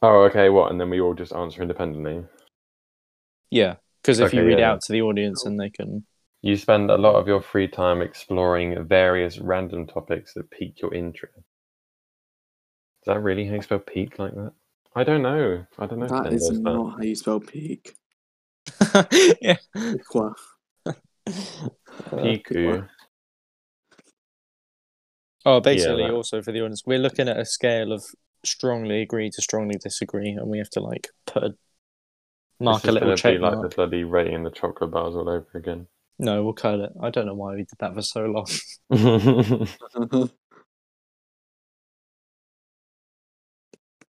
oh, 0.02 0.24
okay. 0.24 0.50
What? 0.50 0.72
And 0.72 0.82
then 0.82 0.90
we 0.90 1.00
all 1.00 1.14
just 1.14 1.32
answer 1.34 1.62
independently. 1.62 2.26
Yeah, 3.54 3.76
because 4.02 4.20
if 4.20 4.34
you 4.34 4.44
read 4.44 4.58
yeah. 4.58 4.72
out 4.72 4.82
to 4.82 4.92
the 4.92 5.04
audience, 5.04 5.46
and 5.46 5.60
they 5.60 5.70
can. 5.70 6.04
You 6.42 6.58
spend 6.58 6.90
a 6.90 6.98
lot 6.98 7.16
of 7.16 7.28
your 7.28 7.40
free 7.40 7.68
time 7.68 8.02
exploring 8.02 8.84
various 8.88 9.38
random 9.38 9.86
topics 9.86 10.34
that 10.34 10.50
pique 10.50 10.82
your 10.82 10.92
interest. 10.92 11.38
Is 11.38 13.06
that 13.06 13.22
really 13.22 13.46
how 13.46 13.54
you 13.54 13.62
spell 13.62 13.78
peak 13.78 14.18
like 14.18 14.34
that? 14.34 14.54
I 14.96 15.04
don't 15.04 15.22
know. 15.22 15.68
I 15.78 15.86
don't 15.86 16.00
know. 16.00 16.06
if 16.06 16.12
that 16.12 16.24
Dan 16.24 16.34
is 16.34 16.48
does 16.50 16.60
not 16.60 16.94
how 16.94 17.04
you 17.04 17.16
spell 17.16 17.40
peak. 17.40 17.94
yeah. 19.40 19.58
Piku. 22.12 22.90
Uh, 25.46 25.58
oh, 25.58 25.60
basically, 25.60 26.04
that- 26.04 26.14
also 26.14 26.42
for 26.42 26.54
the 26.54 26.60
audience, 26.60 26.84
we're 26.86 26.98
looking 26.98 27.28
at 27.28 27.38
a 27.38 27.46
scale 27.46 27.92
of 27.92 28.02
strongly 28.46 29.02
agree 29.02 29.30
to 29.30 29.42
strongly 29.42 29.76
disagree, 29.78 30.30
and 30.30 30.48
we 30.48 30.58
have 30.58 30.70
to 30.70 30.80
like 30.80 31.10
put 31.26 31.44
a 31.44 31.56
mark 32.64 32.82
This 32.84 32.90
a 32.90 32.94
little 32.94 33.08
gonna 33.10 33.18
check 33.18 33.36
be 33.36 33.40
like 33.40 33.54
mark. 33.56 33.70
the 33.70 33.76
bloody 33.76 34.04
rating 34.04 34.44
the 34.44 34.52
chocolate 34.52 34.92
bars 34.92 35.16
all 35.16 35.30
over 35.30 35.48
again. 35.56 35.88
No, 36.20 36.44
we'll 36.44 36.54
cut 36.54 36.80
it. 36.80 36.92
I 37.02 37.10
don't 37.10 37.26
know 37.26 37.34
why 37.34 37.54
we 37.56 37.60
did 37.64 37.78
that 37.80 37.94
for 37.94 38.02
so 38.02 38.26
long. 38.26 38.48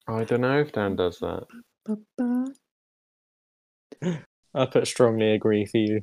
I 0.09 0.24
don't 0.24 0.40
know 0.42 0.61
if 0.61 0.72
Dan 0.72 0.94
does 0.96 1.18
that. 1.18 1.46
I 4.54 4.66
put 4.66 4.87
strongly 4.87 5.32
agree 5.32 5.66
for 5.66 5.78
you. 5.78 6.00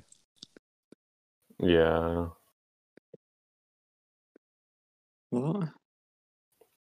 Yeah. 1.60 2.28
what? 5.30 5.70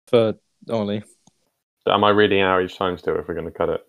For 0.09 0.35
Ollie. 0.71 1.05
Am 1.87 2.05
I 2.05 2.11
reading 2.11 2.41
out 2.41 2.63
each 2.63 2.77
time 2.77 2.99
still 2.99 3.19
if 3.19 3.29
we're 3.29 3.35
going 3.35 3.47
to 3.47 3.53
cut 3.53 3.69
it? 3.69 3.81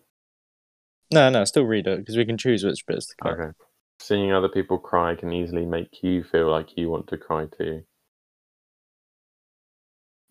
No, 1.13 1.30
no, 1.30 1.45
still 1.45 1.63
read 1.63 1.88
it 1.88 1.99
because 1.99 2.17
we 2.17 2.26
can 2.26 2.38
choose 2.38 2.63
which 2.63 2.86
bits 2.88 3.08
to 3.08 3.15
cut. 3.21 3.34
Okay. 3.34 3.52
Seeing 3.99 4.34
other 4.34 4.49
people 4.49 4.78
cry 4.78 5.15
can 5.15 5.32
easily 5.32 5.65
make 5.65 6.02
you 6.02 6.23
feel 6.23 6.49
like 6.49 6.76
you 6.76 6.89
want 6.89 7.08
to 7.08 7.17
cry 7.17 7.47
too. 7.58 7.84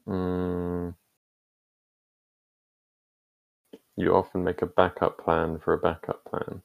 Mm. 0.06 0.94
You 3.96 4.14
often 4.14 4.42
make 4.42 4.62
a 4.62 4.66
backup 4.66 5.18
plan 5.18 5.58
for 5.58 5.74
a 5.74 5.78
backup 5.78 6.24
plan. 6.24 6.62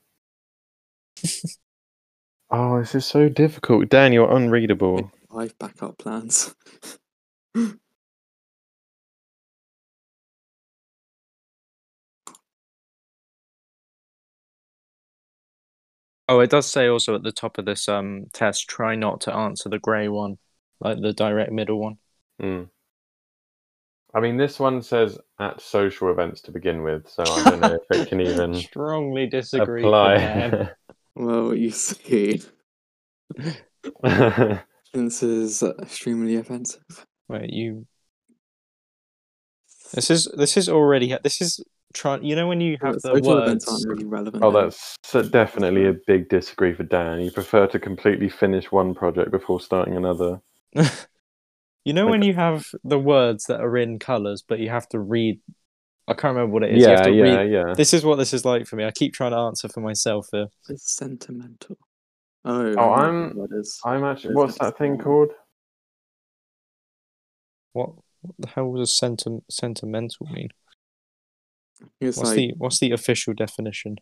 oh, 2.50 2.80
this 2.80 2.96
is 2.96 3.06
so 3.06 3.30
difficult. 3.30 3.90
Dan, 3.90 4.14
you're 4.14 4.32
unreadable. 4.32 5.12
Five 5.32 5.58
backup 5.60 5.98
plans. 5.98 6.56
Oh, 16.30 16.40
it 16.42 16.50
does 16.50 16.70
say 16.70 16.88
also 16.88 17.16
at 17.16 17.24
the 17.24 17.32
top 17.32 17.58
of 17.58 17.66
this 17.66 17.88
um 17.88 18.26
test, 18.34 18.68
try 18.68 18.96
not 18.96 19.22
to 19.22 19.34
answer 19.34 19.70
the 19.70 19.80
grey 19.80 20.08
one, 20.08 20.38
like 20.80 21.02
the 21.02 21.14
direct 21.14 21.52
middle 21.52 21.80
one. 21.80 21.98
Mm. 22.42 22.70
I 24.14 24.20
mean, 24.20 24.38
this 24.38 24.60
one 24.60 24.82
says 24.82 25.20
at 25.40 25.62
social 25.62 26.10
events 26.10 26.42
to 26.42 26.52
begin 26.52 26.82
with, 26.82 27.08
so 27.10 27.24
I 27.24 27.50
don't 27.50 27.60
know 27.60 27.80
if 27.90 28.00
it 28.00 28.10
can 28.10 28.22
even 28.22 28.56
strongly 28.56 29.28
disagree. 29.28 29.84
apply. 29.84 30.70
well, 31.16 31.54
you 31.54 31.72
see, 31.72 32.42
this 34.94 35.24
is 35.24 35.62
extremely 35.62 36.36
offensive. 36.36 37.06
Wait, 37.28 37.52
you. 37.52 37.86
This 39.94 40.10
is 40.10 40.28
this 40.36 40.58
is 40.58 40.68
already 40.68 41.16
this 41.24 41.42
is 41.42 41.64
trying. 41.98 42.24
You 42.24 42.36
know 42.36 42.48
when 42.48 42.62
you 42.62 42.78
have 42.82 42.94
the 42.96 43.00
Social 43.02 43.38
events 43.42 43.68
words. 43.68 43.86
aren't 43.86 43.88
really 44.00 44.06
relevant. 44.06 44.44
oh, 44.44 44.52
then. 44.52 44.64
that's 44.66 44.96
so 45.04 45.22
definitely 45.24 45.88
a 45.88 45.94
big 46.06 46.30
disagree 46.30 46.74
for 46.74 46.84
Dan. 46.84 47.22
You 47.22 47.32
prefer 47.32 47.68
to 47.68 47.80
completely 47.80 48.30
finish 48.30 48.72
one 48.72 48.94
project 48.96 49.32
before 49.32 49.60
starting 49.60 49.96
another. 49.98 50.40
you 51.86 51.94
know 51.94 52.08
when 52.08 52.22
you 52.22 52.34
have 52.34 52.68
the 52.84 53.00
words 53.00 53.46
that 53.46 53.62
are 53.62 53.78
in 53.78 54.00
colours, 54.00 54.44
but 54.48 54.60
you 54.60 54.70
have 54.70 54.88
to 54.90 55.00
read. 55.00 55.40
I 56.10 56.14
can't 56.14 56.36
remember 56.36 56.54
what 56.54 56.64
it 56.64 56.76
is. 56.78 56.84
you 56.84 56.90
have 56.90 57.00
Yeah, 57.00 57.04
to 57.06 57.12
yeah, 57.14 57.24
read. 57.38 57.52
yeah. 57.52 57.74
This 57.76 57.94
is 57.94 58.06
what 58.06 58.16
this 58.16 58.34
is 58.34 58.46
like 58.46 58.66
for 58.66 58.76
me. 58.78 58.86
I 58.86 58.92
keep 58.92 59.14
trying 59.14 59.32
to 59.32 59.38
answer 59.38 59.68
for 59.68 59.82
myself 59.82 60.28
here. 60.32 60.48
It's 60.70 60.96
sentimental. 60.96 61.78
Oh, 62.46 62.74
Oh, 62.78 62.92
I 62.94 63.12
know 63.12 63.24
I'm- 63.24 63.32
what. 63.36 63.50
I'm 63.84 64.04
actually. 64.06 64.36
What's 64.36 64.58
that 64.60 64.66
that 64.66 64.78
thing 64.78 64.98
called? 64.98 65.32
What, 67.74 67.90
what 68.22 68.36
the 68.40 68.48
hell 68.48 68.74
does 68.74 68.98
senti- 68.98 69.44
sentimental 69.50 70.28
mean? 70.32 70.50
It's 72.00 72.18
What's 72.18 72.30
like 72.30 72.36
the 72.36 72.54
what's 72.58 72.80
the 72.80 72.92
official 72.92 73.34
definition? 73.34 73.98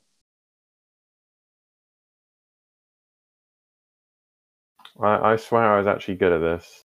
I, 5.02 5.34
I 5.34 5.36
swear 5.36 5.74
I 5.74 5.78
was 5.78 5.88
actually 5.88 6.16
good 6.16 6.32
at 6.32 6.40
this. 6.40 6.84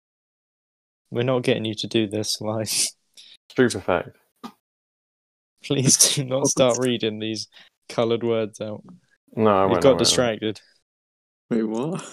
We're 1.11 1.23
not 1.23 1.43
getting 1.43 1.65
you 1.65 1.75
to 1.75 1.87
do 1.87 2.07
this, 2.07 2.41
like. 2.41 2.67
Stroop 3.51 3.75
effect. 3.75 4.17
Please 5.63 6.15
do 6.15 6.25
not 6.25 6.47
start 6.47 6.77
reading 6.79 7.19
these 7.19 7.47
coloured 7.87 8.23
words 8.23 8.59
out. 8.59 8.83
No, 9.35 9.49
I 9.49 9.61
You've 9.63 9.71
won't. 9.71 9.77
I 9.77 9.81
got 9.81 9.89
won't. 9.89 9.99
distracted. 9.99 10.61
wait, 11.49 11.63
what? 11.63 12.03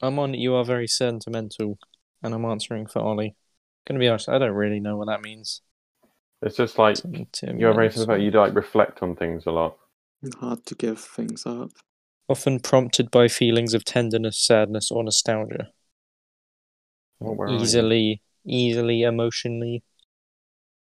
I'm 0.00 0.18
on. 0.18 0.32
You 0.34 0.54
are 0.54 0.64
very 0.64 0.86
sentimental, 0.86 1.78
and 2.22 2.32
I'm 2.34 2.44
answering 2.46 2.86
for 2.86 3.00
Ollie. 3.00 3.36
Gonna 3.86 4.00
be 4.00 4.08
honest, 4.08 4.28
I 4.28 4.38
don't 4.38 4.52
really 4.52 4.80
know 4.80 4.96
what 4.96 5.08
that 5.08 5.20
means. 5.22 5.60
It's 6.42 6.56
just 6.56 6.78
like 6.78 6.96
you're 7.04 7.74
very 7.74 7.90
Sentimental. 7.90 8.02
about 8.02 8.20
you 8.20 8.30
like 8.30 8.54
reflect 8.54 9.02
on 9.02 9.16
things 9.16 9.46
a 9.46 9.50
lot. 9.50 9.76
Hard 10.38 10.64
to 10.66 10.74
give 10.74 10.98
things 11.00 11.46
up. 11.46 11.70
Often 12.28 12.60
prompted 12.60 13.10
by 13.10 13.28
feelings 13.28 13.74
of 13.74 13.84
tenderness, 13.84 14.38
sadness, 14.38 14.90
or 14.90 15.02
nostalgia. 15.04 15.68
What, 17.18 17.36
where 17.36 17.48
are 17.48 17.52
you? 17.52 17.60
easily, 17.62 18.22
easily, 18.46 19.02
emotionally. 19.02 19.82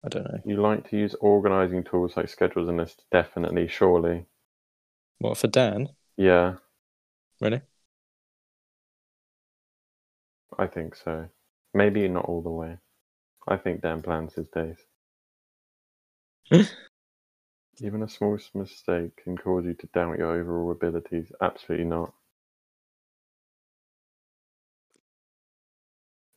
I 0.04 0.08
don't 0.08 0.24
know. 0.24 0.40
You 0.44 0.60
like 0.60 0.88
to 0.90 0.96
use 0.96 1.14
organizing 1.20 1.82
tools 1.84 2.16
like 2.16 2.28
schedules 2.28 2.68
and 2.68 2.78
lists, 2.78 3.04
definitely, 3.10 3.66
surely. 3.68 4.26
What 5.18 5.38
for 5.38 5.48
Dan? 5.48 5.88
Yeah, 6.16 6.56
Really? 7.40 7.62
I 10.58 10.66
think 10.66 10.94
so. 10.94 11.30
Maybe 11.72 12.06
not 12.08 12.26
all 12.26 12.42
the 12.42 12.50
way. 12.50 12.78
I 13.48 13.56
think 13.56 13.82
Dan 13.82 14.02
plans 14.02 14.34
his 14.34 14.48
days. 14.48 14.78
Even 17.80 18.02
a 18.02 18.08
small 18.08 18.38
mistake 18.54 19.22
can 19.22 19.36
cause 19.36 19.64
you 19.64 19.74
to 19.74 19.86
doubt 19.88 20.18
your 20.18 20.32
overall 20.32 20.72
abilities. 20.72 21.30
Absolutely 21.40 21.86
not. 21.86 22.12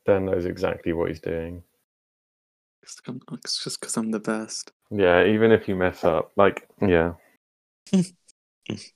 Dan 0.05 0.25
knows 0.25 0.45
exactly 0.45 0.93
what 0.93 1.09
he's 1.09 1.19
doing. 1.19 1.63
It's 2.83 3.63
just 3.63 3.79
because 3.79 3.97
I'm 3.97 4.11
the 4.11 4.19
best. 4.19 4.71
Yeah, 4.89 5.25
even 5.25 5.51
if 5.51 5.67
you 5.67 5.75
mess 5.75 6.03
up, 6.03 6.31
like, 6.35 6.67
yeah. 6.81 7.13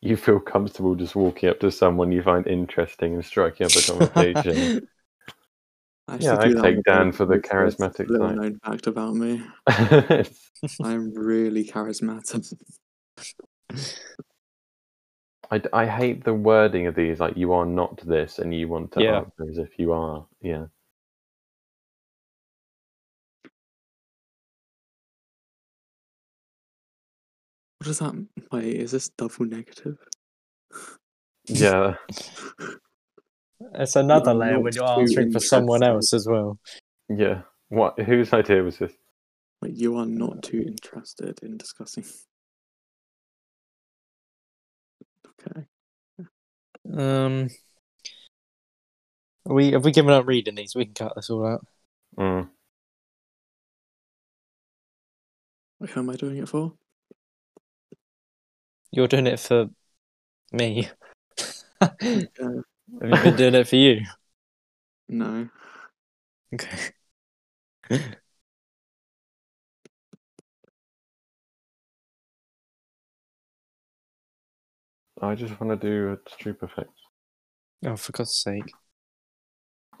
you 0.00 0.16
feel 0.16 0.38
comfortable 0.38 0.94
just 0.94 1.16
walking 1.16 1.48
up 1.48 1.58
to 1.60 1.70
someone 1.70 2.12
you 2.12 2.22
find 2.22 2.46
interesting 2.46 3.14
and 3.14 3.24
striking 3.24 3.66
up 3.66 3.72
a 3.74 3.82
conversation. 3.82 4.86
I 6.06 6.16
Yeah, 6.16 6.34
actually 6.34 6.54
do 6.54 6.58
I 6.58 6.62
that 6.62 6.62
take 6.74 6.84
Dan 6.84 7.12
for 7.12 7.24
the 7.24 7.34
so 7.34 7.38
it's 7.38 7.48
charismatic 7.48 8.08
Little 8.08 8.28
type. 8.28 8.36
known 8.36 8.58
fact 8.64 8.86
about 8.86 9.14
me. 9.14 9.42
I'm 10.82 11.14
really 11.14 11.64
charismatic. 11.64 12.52
I, 15.50 15.62
I 15.72 15.86
hate 15.86 16.24
the 16.24 16.34
wording 16.34 16.86
of 16.86 16.94
these, 16.94 17.20
like, 17.20 17.36
you 17.36 17.52
are 17.52 17.66
not 17.66 18.00
this 18.06 18.38
and 18.38 18.54
you 18.54 18.68
want 18.68 18.92
to 18.92 19.02
Yeah. 19.02 19.18
answer 19.18 19.50
as 19.50 19.58
if 19.58 19.78
you 19.78 19.92
are. 19.92 20.26
Yeah. 20.40 20.66
What 27.78 27.86
does 27.86 27.98
that? 27.98 28.08
m- 28.10 28.28
Wait, 28.52 28.76
is 28.76 28.90
this 28.90 29.08
double 29.10 29.46
negative? 29.46 29.96
Yeah. 31.46 31.94
It's 33.74 33.96
another 33.96 34.30
I'm 34.32 34.38
layer 34.38 34.60
when 34.60 34.72
you're 34.72 34.84
answering 34.84 35.32
for 35.32 35.40
someone 35.40 35.82
else 35.82 36.12
as 36.12 36.26
well. 36.26 36.58
Yeah. 37.08 37.42
What? 37.68 37.98
Whose 37.98 38.32
idea 38.32 38.62
was 38.62 38.78
this? 38.78 38.92
Like 39.62 39.72
you 39.74 39.96
are 39.96 40.06
not 40.06 40.42
too 40.42 40.62
interested 40.66 41.40
in 41.42 41.56
discussing. 41.56 42.04
Okay. 45.40 45.66
Um, 46.92 47.48
are 49.46 49.54
we 49.54 49.72
have 49.72 49.84
we 49.84 49.92
given 49.92 50.12
up 50.12 50.26
reading 50.26 50.54
these? 50.54 50.74
We 50.74 50.84
can 50.84 50.94
cut 50.94 51.14
this 51.16 51.30
all 51.30 51.46
out. 51.46 51.66
Mm. 52.18 52.48
Wait, 55.80 55.90
Who 55.90 56.00
am 56.00 56.10
I 56.10 56.16
doing 56.16 56.36
it 56.38 56.48
for? 56.48 56.74
You're 58.90 59.08
doing 59.08 59.26
it 59.26 59.40
for 59.40 59.70
me. 60.52 60.88
have 63.00 63.10
you 63.10 63.22
been 63.22 63.36
doing 63.36 63.54
it 63.54 63.68
for 63.68 63.76
you? 63.76 64.00
no. 65.08 65.48
Okay. 66.52 66.92
I 75.20 75.34
just 75.34 75.58
want 75.60 75.80
to 75.80 75.88
do 75.88 76.12
a 76.12 76.16
stroop 76.30 76.62
effect. 76.62 76.90
Oh, 77.84 77.96
for 77.96 78.12
God's 78.12 78.34
sake! 78.34 78.72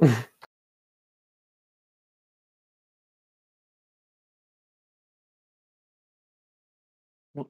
what? 7.32 7.46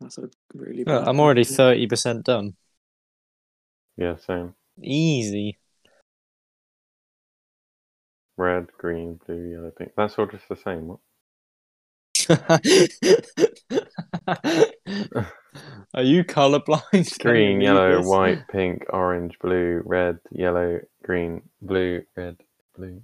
That's 0.00 0.18
a 0.18 0.28
really. 0.54 0.84
Look, 0.84 0.86
bad 0.86 1.08
I'm 1.08 1.20
already 1.20 1.44
thirty 1.44 1.86
percent 1.86 2.24
done. 2.24 2.54
Yeah, 4.00 4.16
same. 4.16 4.54
Easy. 4.82 5.58
Red, 8.38 8.68
green, 8.78 9.20
blue, 9.26 9.52
yellow, 9.52 9.70
pink. 9.76 9.92
That's 9.94 10.18
all 10.18 10.24
just 10.24 10.48
the 10.48 10.56
same. 10.56 10.88
What? 10.88 11.00
Are 15.92 16.02
you 16.02 16.24
colorblind? 16.24 17.18
Green, 17.20 17.60
yellow, 17.60 18.02
white, 18.02 18.48
pink, 18.48 18.86
orange, 18.88 19.38
blue, 19.38 19.82
red, 19.84 20.18
yellow, 20.30 20.80
green, 21.02 21.42
blue, 21.60 22.02
red, 22.16 22.38
blue. 22.74 23.02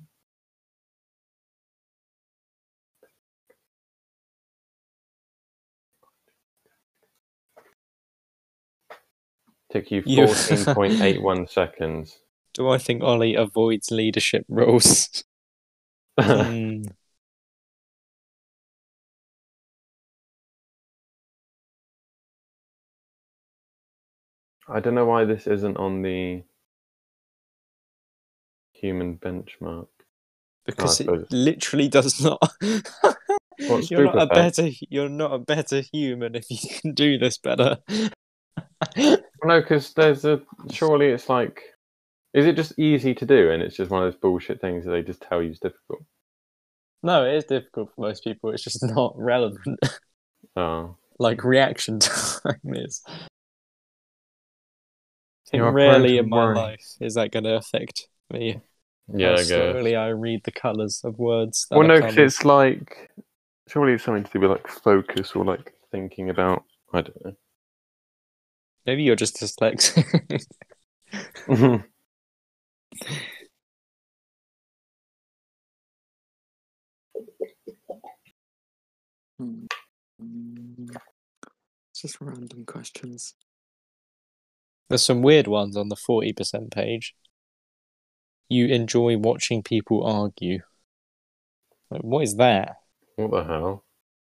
Took 9.76 9.90
you 9.90 10.02
You- 10.06 10.22
14.81 10.24 11.50
seconds. 11.50 12.18
Do 12.54 12.68
I 12.70 12.78
think 12.78 13.02
Ollie 13.02 13.34
avoids 13.34 13.90
leadership 13.90 14.46
roles? 14.48 15.22
Hmm. 16.18 16.84
I 24.68 24.80
don't 24.80 24.94
know 24.94 25.06
why 25.06 25.24
this 25.24 25.46
isn't 25.46 25.76
on 25.76 26.02
the 26.02 26.42
human 28.72 29.16
benchmark. 29.16 29.86
because 30.64 30.96
suppose. 30.96 31.22
it 31.22 31.32
literally 31.32 31.88
does 31.88 32.20
not. 32.20 32.40
You're 33.58 34.04
not 34.04 34.22
a 34.22 34.26
better. 34.26 34.68
You're 34.90 35.08
not 35.08 35.32
a 35.32 35.38
better 35.38 35.82
human 35.92 36.34
if 36.34 36.50
you 36.50 36.58
can 36.80 36.94
do 36.94 37.16
this 37.16 37.38
better. 37.38 37.78
No, 39.46 39.60
because 39.60 39.92
there's 39.94 40.24
a. 40.24 40.40
Surely 40.70 41.06
it's 41.06 41.28
like. 41.28 41.62
Is 42.34 42.44
it 42.44 42.56
just 42.56 42.78
easy 42.78 43.14
to 43.14 43.24
do 43.24 43.50
and 43.50 43.62
it's 43.62 43.76
just 43.76 43.90
one 43.90 44.02
of 44.02 44.12
those 44.12 44.20
bullshit 44.20 44.60
things 44.60 44.84
that 44.84 44.90
they 44.90 45.00
just 45.02 45.22
tell 45.22 45.42
you 45.42 45.50
is 45.50 45.58
difficult? 45.58 46.00
no, 47.02 47.24
it 47.24 47.34
is 47.36 47.44
difficult 47.44 47.90
for 47.94 48.00
most 48.02 48.24
people. 48.24 48.50
It's 48.50 48.64
just 48.64 48.82
not 48.94 49.14
relevant. 49.16 49.78
Oh. 50.56 50.96
like 51.18 51.44
reaction 51.44 51.98
time 52.00 52.60
is. 52.64 53.02
I 53.06 53.12
think 55.50 55.60
You 55.60 55.64
are 55.64 55.72
rarely 55.72 56.18
in 56.18 56.28
my 56.28 56.36
worry. 56.36 56.56
life 56.56 56.86
is 57.00 57.14
that 57.14 57.30
going 57.30 57.44
to 57.44 57.54
affect 57.56 58.08
me. 58.30 58.60
Yeah, 59.14 59.28
How 59.28 59.34
I 59.34 59.44
guess. 59.44 59.94
I 59.96 60.08
read 60.08 60.40
the 60.44 60.52
colours 60.52 61.00
of 61.04 61.18
words. 61.18 61.66
That 61.70 61.78
Well, 61.78 61.86
no, 61.86 62.00
because 62.00 62.18
it's 62.18 62.44
like. 62.44 63.10
Surely 63.68 63.94
it's 63.94 64.04
something 64.04 64.24
to 64.24 64.30
do 64.32 64.40
with 64.40 64.50
like 64.50 64.66
focus 64.68 65.32
or 65.36 65.44
like 65.44 65.72
thinking 65.90 66.30
about. 66.30 66.64
I 66.92 67.02
don't 67.02 67.24
know. 67.24 67.36
Maybe 68.86 69.02
you're 69.02 69.16
just 69.16 69.36
dyslexic. 69.36 70.44
Hmm. 71.46 71.76
Mm. 79.40 79.66
It's 81.92 82.02
just 82.02 82.20
random 82.20 82.66
questions. 82.66 83.32
There's 84.90 85.02
some 85.02 85.22
weird 85.22 85.46
ones 85.46 85.78
on 85.78 85.88
the 85.88 85.96
forty 85.96 86.34
percent 86.34 86.70
page. 86.70 87.14
You 88.50 88.66
enjoy 88.66 89.16
watching 89.16 89.62
people 89.62 90.04
argue. 90.04 90.60
Like, 91.90 92.02
what 92.02 92.24
is 92.24 92.36
that? 92.36 92.76
what 93.16 93.30
the 93.30 93.44
hell? 93.44 93.84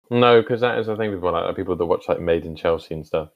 No, 0.09 0.41
because 0.41 0.59
that 0.59 0.79
is 0.79 0.87
the 0.87 0.97
thing 0.97 1.11
with 1.11 1.23
like 1.23 1.55
people 1.55 1.77
that 1.77 1.85
watch 1.85 2.09
like 2.09 2.19
Made 2.19 2.45
in 2.45 2.57
Chelsea 2.57 2.93
and 2.93 3.07
stuff. 3.07 3.29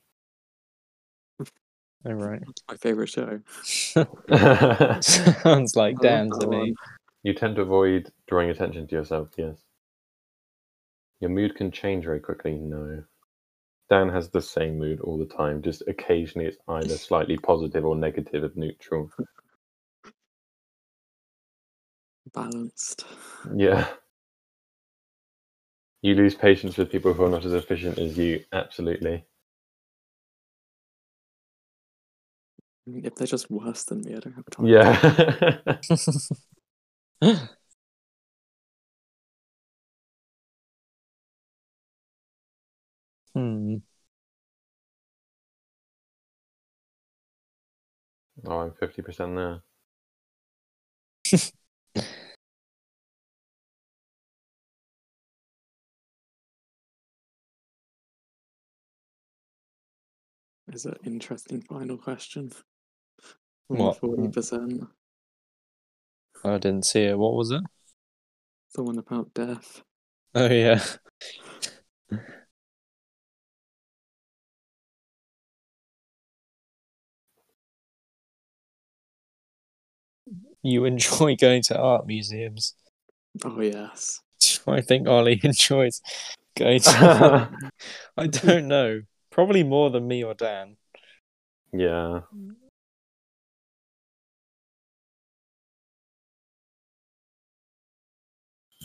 Oh, 2.08 2.14
right. 2.14 2.44
My 2.70 2.78
favorite 2.78 3.10
show. 3.10 3.40
Sounds 5.02 5.76
like 5.76 5.96
I 6.00 6.02
Dan 6.02 6.30
to 6.40 6.48
me. 6.48 6.76
you 7.24 7.34
tend 7.34 7.56
to 7.56 7.64
avoid 7.64 8.12
drawing 8.28 8.50
attention 8.52 8.88
to 8.88 8.96
yourself. 8.96 9.30
Yes. 9.38 9.58
Your 11.20 11.32
mood 11.32 11.56
can 11.56 11.72
change 11.72 12.06
very 12.06 12.20
quickly. 12.20 12.54
No. 12.56 13.04
Dan 13.90 14.10
has 14.10 14.30
the 14.30 14.42
same 14.42 14.78
mood 14.78 15.00
all 15.02 15.18
the 15.18 15.26
time. 15.26 15.62
Just 15.62 15.84
occasionally 15.88 16.48
it's 16.48 16.58
either 16.68 16.98
slightly 16.98 17.38
positive 17.38 17.86
or 17.86 17.96
negative 17.96 18.44
or 18.44 18.52
neutral. 18.56 19.10
Balanced. 22.34 23.06
Yeah. 23.56 23.88
You 26.02 26.16
lose 26.16 26.36
patience 26.36 26.78
with 26.78 26.92
people 26.92 27.14
who 27.14 27.24
are 27.26 27.30
not 27.30 27.46
as 27.46 27.54
efficient 27.54 27.98
as 27.98 28.18
you. 28.18 28.44
Absolutely. 28.54 29.24
If 32.88 33.16
they're 33.16 33.28
just 33.28 33.50
worse 33.50 33.84
than 33.84 34.02
me, 34.02 34.16
I 34.16 34.20
don't 34.20 34.34
have 34.34 34.46
time. 34.52 34.66
Yeah. 34.68 34.96
hmm. 43.34 43.76
oh, 48.46 48.60
I'm 48.60 48.72
50% 48.72 49.36
there. 49.36 49.62
Is 60.74 60.86
an 60.86 60.98
interesting 61.06 61.62
final 61.62 61.98
question. 61.98 62.52
What? 63.68 64.00
Forty 64.00 64.28
percent. 64.30 64.84
I 66.44 66.58
didn't 66.58 66.86
see 66.86 67.04
it. 67.04 67.18
What 67.18 67.34
was 67.34 67.52
it? 67.52 67.62
The 68.76 68.84
one 68.84 68.98
about 69.00 69.34
death. 69.34 69.82
Oh 70.36 70.50
yeah. 70.50 70.84
You 80.62 80.86
enjoy 80.86 81.36
going 81.40 81.64
to 81.64 81.78
art 81.80 82.06
museums. 82.08 82.74
Oh 83.44 83.62
yes. 83.62 84.22
I 84.68 84.82
think 84.82 85.08
Ollie 85.08 85.40
enjoys 85.44 86.02
going 86.56 86.80
to. 86.82 87.50
I 88.18 88.28
don't 88.28 88.68
know. 88.68 89.02
Probably 89.32 89.64
more 89.64 89.90
than 89.90 90.08
me 90.08 90.24
or 90.24 90.34
Dan. 90.34 90.78
yeah. 91.74 92.22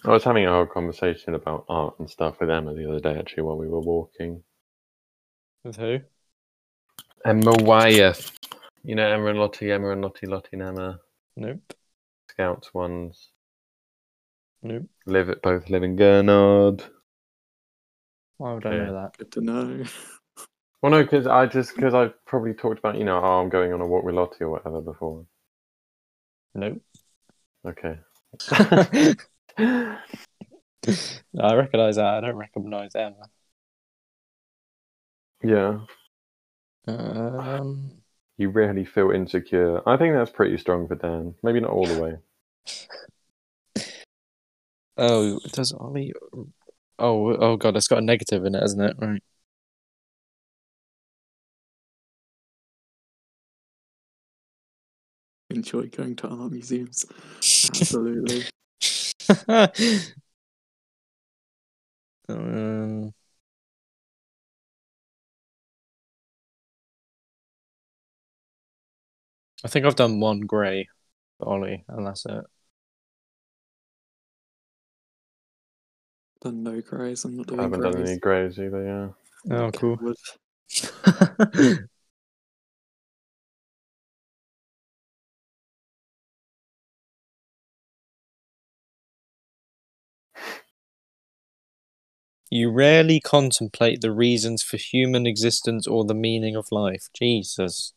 I 0.04 0.10
was 0.10 0.24
having 0.24 0.46
a 0.46 0.50
whole 0.50 0.66
conversation 0.66 1.34
about 1.34 1.66
art 1.68 1.98
and 1.98 2.08
stuff 2.08 2.40
with 2.40 2.50
Emma 2.50 2.74
the 2.74 2.88
other 2.88 3.00
day, 3.00 3.18
actually, 3.18 3.42
while 3.42 3.58
we 3.58 3.68
were 3.68 3.80
walking. 3.80 4.42
With 5.62 5.76
who? 5.76 5.98
Emma 7.24 7.52
Wyeth. 7.52 8.32
You 8.82 8.94
know, 8.94 9.06
Emma 9.06 9.26
and 9.26 9.38
Lottie, 9.38 9.70
Emma 9.70 9.90
and 9.90 10.00
Lottie, 10.00 10.26
Lottie 10.26 10.48
and 10.52 10.62
Emma. 10.62 11.00
Nope. 11.36 11.74
Scouts 12.30 12.72
ones. 12.72 13.28
Nope. 14.62 14.88
Live 15.06 15.28
at 15.28 15.42
both 15.42 15.68
live 15.68 15.82
in 15.82 15.96
Gurnard. 15.96 16.82
Why 18.38 18.54
would 18.54 18.64
I 18.64 18.70
Okay. 18.70 18.78
know 18.78 18.92
that? 19.02 19.18
Good 19.18 19.32
to 19.32 19.40
know. 19.42 19.84
Well, 20.82 20.92
no, 20.92 21.02
because 21.02 21.26
I 21.26 21.44
just 21.44 21.74
because 21.74 21.92
I've 21.92 22.14
probably 22.24 22.54
talked 22.54 22.78
about 22.78 22.96
you 22.96 23.04
know 23.04 23.18
oh, 23.22 23.40
I'm 23.40 23.50
going 23.50 23.72
on 23.74 23.82
a 23.82 23.86
walk 23.86 24.04
with 24.04 24.14
Lottie 24.14 24.44
or 24.44 24.50
whatever 24.50 24.80
before. 24.80 25.26
Nope. 26.54 26.80
Okay. 27.66 27.98
I 29.58 31.54
recognise 31.54 31.96
that. 31.96 32.04
I 32.06 32.20
don't 32.20 32.36
recognise 32.36 32.94
Emma. 32.94 33.28
yeah, 35.42 35.80
Um, 36.86 37.90
you 38.36 38.50
rarely 38.50 38.84
feel 38.84 39.10
insecure. 39.10 39.86
I 39.88 39.96
think 39.96 40.14
that's 40.14 40.30
pretty 40.30 40.56
strong 40.58 40.88
for 40.88 40.94
Dan. 40.94 41.34
Maybe 41.42 41.60
not 41.60 41.70
all 41.70 41.86
the 41.86 42.00
way. 42.00 42.16
oh, 44.96 45.38
does 45.52 45.72
Ollie? 45.72 46.12
Oh, 46.98 47.34
oh 47.34 47.56
god, 47.56 47.76
it's 47.76 47.88
got 47.88 47.98
a 47.98 48.04
negative 48.04 48.44
in 48.44 48.54
it, 48.54 48.60
hasn't 48.60 48.82
it? 48.82 48.96
Right. 48.98 49.22
Enjoy 55.50 55.86
going 55.88 56.14
to 56.16 56.28
art 56.28 56.52
museums. 56.52 57.04
Absolutely. 57.38 58.44
um, 62.28 63.12
I 69.64 69.68
think 69.68 69.84
I've 69.86 69.96
done 69.96 70.20
one 70.20 70.40
grey 70.40 70.88
for 71.38 71.48
Ollie, 71.48 71.84
and 71.88 72.06
that's 72.06 72.26
it. 72.26 72.44
Done 76.40 76.62
no 76.62 76.80
greys. 76.80 77.24
I'm 77.24 77.36
not 77.36 77.46
doing 77.48 77.60
I 77.60 77.64
haven't 77.64 77.80
greys. 77.80 77.94
done 77.94 78.06
any 78.06 78.18
greys 78.18 78.58
either. 78.58 79.14
Yeah. 79.46 79.56
Oh, 79.56 79.70
cool. 79.72 79.98
you 92.50 92.70
rarely 92.70 93.20
contemplate 93.20 94.00
the 94.00 94.12
reasons 94.12 94.62
for 94.62 94.76
human 94.76 95.26
existence 95.26 95.86
or 95.86 96.04
the 96.04 96.14
meaning 96.14 96.56
of 96.56 96.66
life. 96.72 97.08
Jesus. 97.14 97.94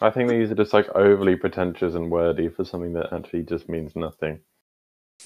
I 0.00 0.10
think 0.10 0.30
these 0.30 0.50
are 0.50 0.54
just 0.54 0.72
like 0.72 0.88
overly 0.94 1.36
pretentious 1.36 1.94
and 1.94 2.10
wordy 2.10 2.48
for 2.48 2.64
something 2.64 2.94
that 2.94 3.12
actually 3.12 3.42
just 3.42 3.68
means 3.68 3.94
nothing. 3.96 4.40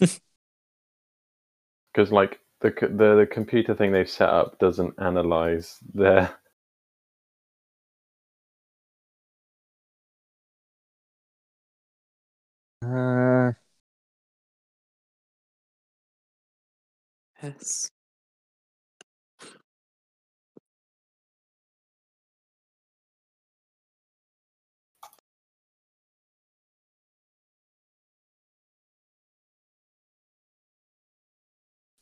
Because 1.95 2.11
like 2.13 2.41
the, 2.61 2.71
the 2.71 3.17
the 3.17 3.29
computer 3.31 3.75
thing 3.75 3.93
they've 3.93 4.09
set 4.09 4.29
up 4.29 4.59
doesn't 4.59 4.95
analyze 4.99 5.79
their 5.95 6.35
Uh, 12.83 13.53
Yes. 17.43 17.91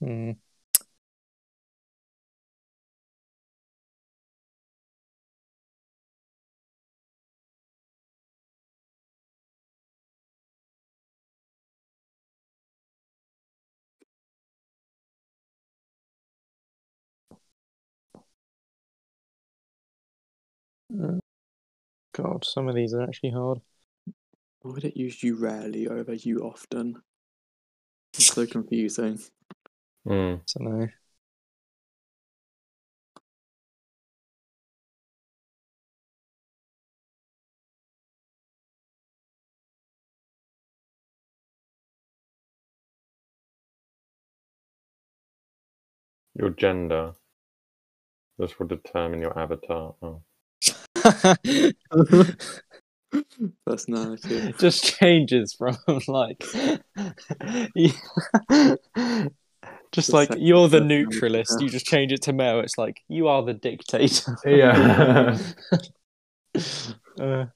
hmm. 0.00 0.32
God, 22.14 22.44
some 22.44 22.68
of 22.68 22.74
these 22.74 22.94
are 22.94 23.02
actually 23.02 23.30
hard. 23.30 23.60
Why 24.62 24.72
would 24.72 24.84
it 24.84 24.96
use 24.96 25.22
you 25.22 25.36
rarely 25.36 25.88
over 25.88 26.14
you 26.14 26.40
often? 26.40 27.02
It's 28.14 28.34
so 28.34 28.46
confusing. 28.46 29.20
Mm. 30.06 30.40
don't 30.58 30.80
know. 30.80 30.88
your 46.40 46.50
gender. 46.50 47.12
This 48.38 48.58
will 48.58 48.66
determine 48.66 49.20
your 49.20 49.38
avatar. 49.38 49.94
Oh. 50.00 50.22
Personality. 53.66 54.52
just 54.58 54.84
changes 54.84 55.52
from 55.54 55.76
like 56.08 56.38
just 59.92 60.10
The 60.10 60.12
like 60.12 60.30
you're 60.38 60.68
the 60.68 60.80
neutralist 60.80 61.60
you 61.60 61.68
just 61.68 61.86
change 61.86 62.12
it 62.12 62.22
to 62.22 62.32
male 62.32 62.60
it's 62.60 62.78
like 62.78 63.00
you 63.08 63.26
are 63.28 63.42
the 63.42 63.54
dictator 63.54 64.36
Yeah. 64.46 65.36
uh, 67.20 67.46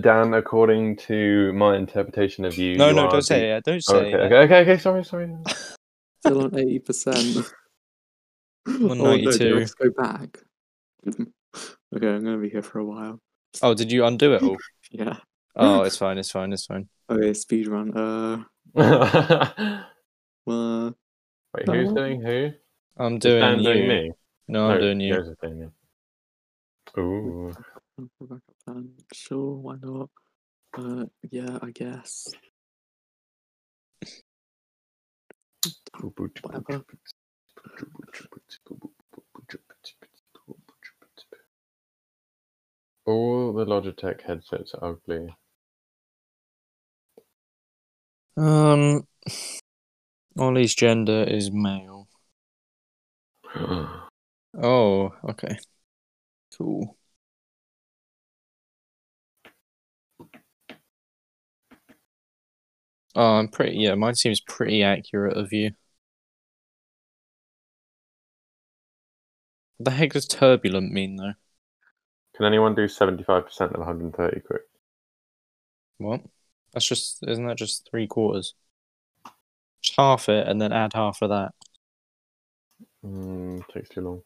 Dan, 0.00 0.34
according 0.34 0.96
to 0.96 1.52
my 1.54 1.76
interpretation 1.76 2.44
of 2.44 2.56
you, 2.58 2.76
no 2.76 2.88
you 2.88 2.94
no 2.96 3.06
are 3.06 3.10
don't 3.12 3.22
say 3.22 3.40
the- 3.40 3.56
it 3.56 3.64
don't 3.64 3.76
Oh, 3.88 3.92
say 3.92 3.96
okay, 3.98 4.12
it 4.12 4.20
okay, 4.20 4.36
okay, 4.36 4.60
okay, 4.72 4.78
sorry, 4.78 5.04
sorry. 5.04 5.30
Still 6.20 6.42
on 6.44 6.58
eighty 6.58 6.78
percent. 6.78 7.52
I'm 8.66 8.98
92. 8.98 9.56
Let's 9.56 9.74
go 9.74 9.90
back. 9.90 10.38
Okay, 11.06 12.08
I'm 12.08 12.24
gonna 12.24 12.38
be 12.38 12.48
here 12.50 12.62
for 12.62 12.78
a 12.78 12.84
while. 12.84 13.20
oh 13.62 13.74
did 13.74 13.90
you 13.92 14.04
undo 14.04 14.34
it 14.34 14.42
all 14.42 14.56
Yeah. 14.90 15.16
oh 15.56 15.82
it's 15.82 15.96
fine 15.96 16.18
it's 16.18 16.30
fine 16.30 16.52
it's 16.52 16.66
fine 16.66 16.88
Okay, 17.10 17.34
speed 17.34 17.68
run. 17.68 17.92
Uh, 17.96 18.42
Wait, 18.74 18.86
uh 20.48 20.90
who's 21.66 21.88
No. 21.92 21.94
doing 21.94 22.20
who? 22.22 22.50
i'm 22.96 23.18
doing 23.18 23.40
Dan 23.40 23.58
you 23.58 23.64
doing 23.64 23.88
me? 23.88 24.10
no 24.48 24.70
i'm 24.70 24.80
doing 24.80 25.00
you 25.00 25.14
Joseph 25.14 25.38
doing 25.42 25.58
me. 25.60 25.66
Ooh. 26.98 27.52
backup 27.52 28.42
plan. 28.64 28.88
Sure, 29.12 29.54
why 29.56 29.76
not? 29.82 30.10
Uh, 30.78 31.06
yeah, 31.30 31.58
I 31.62 31.70
guess. 31.70 32.28
Whatever. 36.00 36.84
All 43.06 43.54
the 43.54 43.64
Logitech 43.64 44.20
headsets 44.22 44.74
are 44.74 44.90
ugly. 44.90 45.34
um 48.36 49.06
ollie's 50.38 50.74
gender 50.76 51.24
is 51.24 51.50
male 51.50 52.08
oh 54.62 55.12
okay 55.24 55.56
cool 56.56 56.96
Oh, 63.16 63.36
I'm 63.38 63.48
pretty. 63.48 63.76
Yeah, 63.78 63.94
mine 63.94 64.14
seems 64.16 64.40
pretty 64.40 64.82
accurate 64.82 65.36
of 65.36 65.52
you. 65.52 65.70
What 69.76 69.84
the 69.84 69.90
heck 69.92 70.12
does 70.14 70.26
turbulent 70.26 70.90
mean, 70.92 71.14
though? 71.16 71.34
Can 72.36 72.46
anyone 72.46 72.74
do 72.74 72.88
seventy-five 72.88 73.44
percent 73.46 73.72
of 73.72 73.78
one 73.78 73.86
hundred 73.86 74.04
and 74.04 74.14
thirty 74.16 74.40
quick? 74.40 74.62
What? 75.98 76.22
That's 76.72 76.86
just 76.86 77.22
isn't 77.26 77.46
that 77.46 77.56
just 77.58 77.88
three 77.90 78.06
quarters? 78.06 78.54
Just 79.82 79.96
half 79.96 80.28
it 80.28 80.48
and 80.48 80.60
then 80.60 80.72
add 80.72 80.92
half 80.94 81.22
of 81.22 81.30
that. 81.30 81.52
Mm, 83.04 83.66
takes 83.68 83.90
too 83.90 84.00
long. 84.00 84.22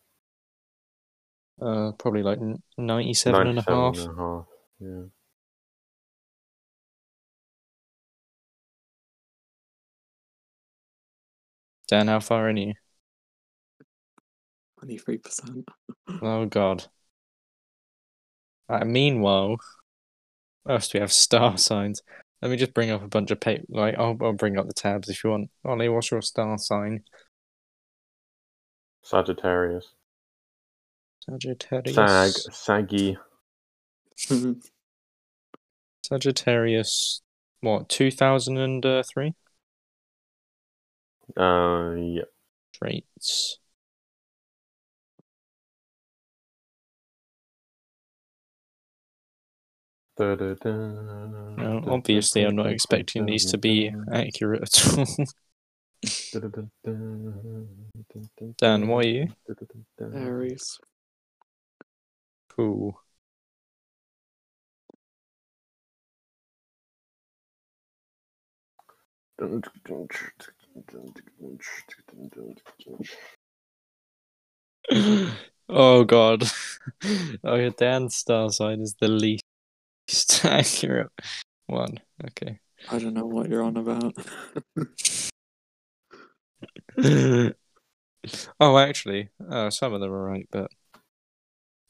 Uh, 1.60 1.92
probably 1.98 2.22
like 2.22 2.38
n- 2.38 2.62
97 2.76 3.48
and 3.48 3.58
a 3.58 3.62
half. 3.62 3.98
and 3.98 4.10
a 4.10 4.14
half, 4.14 4.46
Yeah. 4.80 5.02
Dan, 11.88 12.06
how 12.08 12.20
far 12.20 12.48
in 12.48 12.58
are 12.58 12.60
you? 12.60 12.74
Twenty-three 14.78 15.18
percent. 15.18 15.68
Oh 16.22 16.46
God. 16.46 16.86
Uh, 18.68 18.84
meanwhile, 18.84 19.56
what 20.64 20.74
else 20.74 20.88
do 20.88 20.98
we 20.98 21.00
have? 21.00 21.12
Star 21.12 21.56
signs. 21.56 22.02
Let 22.42 22.50
me 22.50 22.56
just 22.56 22.74
bring 22.74 22.90
up 22.90 23.02
a 23.02 23.08
bunch 23.08 23.30
of 23.30 23.40
paper. 23.40 23.64
Like, 23.68 23.96
I'll, 23.98 24.16
I'll 24.20 24.32
bring 24.32 24.58
up 24.58 24.66
the 24.68 24.74
tabs 24.74 25.08
if 25.08 25.24
you 25.24 25.30
want. 25.30 25.50
Ollie, 25.64 25.88
what's 25.88 26.10
your 26.10 26.22
star 26.22 26.56
sign? 26.58 27.02
Sagittarius. 29.02 29.94
Sagittarius. 31.20 31.94
Sag. 31.94 32.32
Saggy. 32.54 33.16
Sagittarius. 36.02 37.22
What? 37.60 37.88
Two 37.88 38.10
thousand 38.10 38.58
and 38.58 38.82
three 39.06 39.34
Uh, 41.36 41.92
yeah. 41.96 42.22
traits. 42.72 43.58
No, 50.18 51.54
No, 51.56 51.84
obviously, 51.86 52.42
I'm 52.42 52.56
not 52.56 52.66
expecting 52.66 53.26
these 53.26 53.44
to 53.46 53.58
be 53.58 53.92
accurate 54.12 54.62
at 54.62 54.98
all. 54.98 55.06
Dan, 58.58 58.88
what 58.88 59.04
are 59.04 59.08
you? 59.08 59.28
Aries. 60.00 60.78
Cool. 62.48 63.00
oh 75.68 76.04
god. 76.04 76.44
okay, 77.44 77.70
Dan's 77.76 78.16
star 78.16 78.50
sign 78.50 78.80
is 78.80 78.96
the 79.00 79.08
least 79.08 79.44
accurate 80.44 81.10
one. 81.66 82.00
Okay. 82.24 82.60
I 82.90 82.98
don't 82.98 83.14
know 83.14 83.26
what 83.26 83.48
you're 83.48 83.62
on 83.62 83.76
about. 83.76 84.14
oh, 88.60 88.78
actually, 88.78 89.30
uh, 89.50 89.70
some 89.70 89.92
of 89.92 90.00
them 90.00 90.12
are 90.12 90.24
right, 90.24 90.48
but 90.50 90.70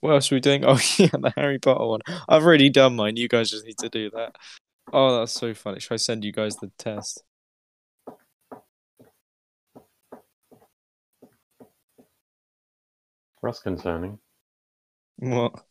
what 0.00 0.12
else 0.12 0.30
are 0.30 0.36
we 0.36 0.40
doing? 0.40 0.64
Oh, 0.66 0.80
yeah, 0.98 1.08
the 1.12 1.32
Harry 1.36 1.58
Potter 1.58 1.86
one. 1.86 2.00
I've 2.28 2.44
already 2.44 2.70
done 2.70 2.96
mine. 2.96 3.16
You 3.16 3.28
guys 3.28 3.50
just 3.50 3.66
need 3.66 3.78
to 3.78 3.88
do 3.88 4.10
that. 4.10 4.36
Oh, 4.92 5.18
that's 5.18 5.32
so 5.32 5.54
funny. 5.54 5.80
Should 5.80 5.94
I 5.94 5.96
send 5.96 6.24
you 6.24 6.32
guys 6.32 6.56
the 6.56 6.70
test? 6.78 7.22
That's 13.42 13.60
concerning. 13.60 14.18
What? 15.16 15.64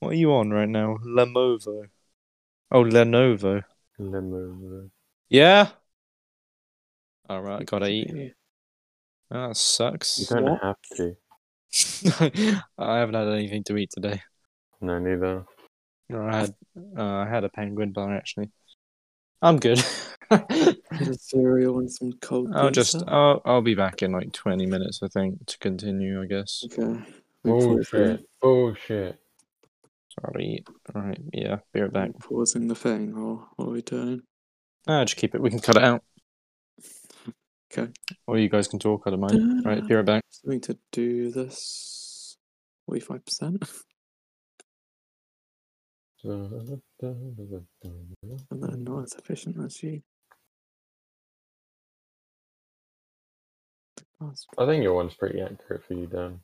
What 0.00 0.10
are 0.12 0.16
you 0.16 0.32
on 0.32 0.50
right 0.50 0.68
now? 0.68 0.98
Lenovo. 1.04 1.88
Oh, 2.70 2.84
Lenovo. 2.84 3.62
Limo. 3.98 4.90
Yeah. 5.28 5.68
All 7.28 7.42
right, 7.42 7.66
gotta 7.66 7.88
eat. 7.88 8.34
Oh, 9.30 9.48
that 9.48 9.56
sucks. 9.56 10.18
You 10.20 10.26
don't 10.36 10.44
What? 10.44 10.62
have 10.62 10.76
to. 10.96 11.16
I 12.78 12.98
haven't 12.98 13.14
had 13.14 13.28
anything 13.28 13.64
to 13.64 13.76
eat 13.76 13.90
today. 13.90 14.22
No, 14.80 14.98
neither. 14.98 15.44
No, 16.08 16.22
I 16.26 16.36
had 16.36 16.54
uh, 16.96 17.02
I 17.02 17.28
had 17.28 17.44
a 17.44 17.48
penguin 17.50 17.92
bar 17.92 18.14
actually. 18.16 18.50
I'm 19.42 19.58
good. 19.58 19.84
Bit 20.30 21.20
cereal 21.20 21.78
and 21.80 21.90
some 21.92 22.12
cold. 22.22 22.50
I'll 22.54 22.70
just 22.70 22.94
pizza. 22.94 23.10
I'll 23.10 23.42
I'll 23.44 23.62
be 23.62 23.74
back 23.74 24.02
in 24.02 24.12
like 24.12 24.32
twenty 24.32 24.64
minutes 24.64 25.00
I 25.02 25.08
think 25.08 25.44
to 25.46 25.58
continue 25.58 26.22
I 26.22 26.26
guess. 26.26 26.64
Okay. 26.66 27.02
Wait 27.44 27.86
for 27.86 28.02
it 28.02 28.16
to- 28.16 28.20
Bullshit. 28.22 28.26
Bullshit. 28.40 29.18
Sorry. 30.20 30.64
Alright, 30.94 31.20
yeah, 31.32 31.58
be 31.72 31.80
right 31.80 31.92
back. 31.92 32.10
Pausing 32.20 32.68
the 32.68 32.74
thing, 32.74 33.14
or 33.14 33.46
what 33.56 33.68
are 33.68 33.72
we 33.72 33.82
doing? 33.82 34.22
Ah, 34.86 35.04
just 35.04 35.16
keep 35.16 35.34
it. 35.34 35.40
We 35.40 35.50
can 35.50 35.60
cut 35.60 35.76
it 35.76 35.84
out. 35.84 36.02
Okay. 37.70 37.92
Or 38.26 38.38
you 38.38 38.48
guys 38.48 38.66
can 38.66 38.78
talk, 38.78 39.02
I 39.04 39.10
don't 39.10 39.20
mind. 39.20 39.62
Right, 39.62 39.86
be 39.86 39.94
right 39.94 40.02
back. 40.02 40.22
So 40.30 40.40
we 40.46 40.54
need 40.54 40.62
to 40.62 40.78
do 40.90 41.30
this. 41.30 42.34
Forty-five 42.86 43.26
percent, 43.26 43.62
and 46.24 46.80
then 48.50 48.84
not 48.84 49.02
as 49.02 49.12
efficient 49.18 49.62
as 49.62 49.82
you. 49.82 50.00
I 54.56 54.64
think 54.64 54.82
your 54.82 54.94
one's 54.94 55.14
pretty 55.14 55.42
accurate 55.42 55.84
for 55.86 55.92
you, 55.92 56.06
Dan. 56.06 56.40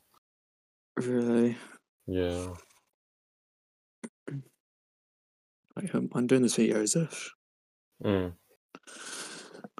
really. 0.97 1.57
Yeah. 2.05 2.49
Like, 5.75 5.93
um, 5.93 6.09
I'm 6.13 6.27
doing 6.27 6.41
this 6.41 6.55
video 6.55 6.81
as 6.81 6.95
if. 6.95 7.31
Mm. 8.03 8.33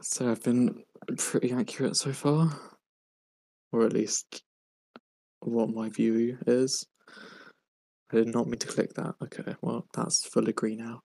So 0.01 0.29
I've 0.29 0.43
been 0.43 0.83
pretty 1.17 1.51
accurate 1.51 1.95
so 1.95 2.11
far, 2.11 2.59
or 3.71 3.85
at 3.85 3.93
least 3.93 4.43
what 5.39 5.69
my 5.69 5.89
view 5.89 6.37
is. 6.47 6.85
I 8.11 8.17
did 8.17 8.33
not 8.33 8.47
mean 8.47 8.59
to 8.59 8.67
click 8.67 8.93
that. 8.93 9.15
Okay, 9.23 9.55
well 9.61 9.87
that's 9.93 10.25
full 10.27 10.47
agree 10.47 10.75
now. 10.75 11.01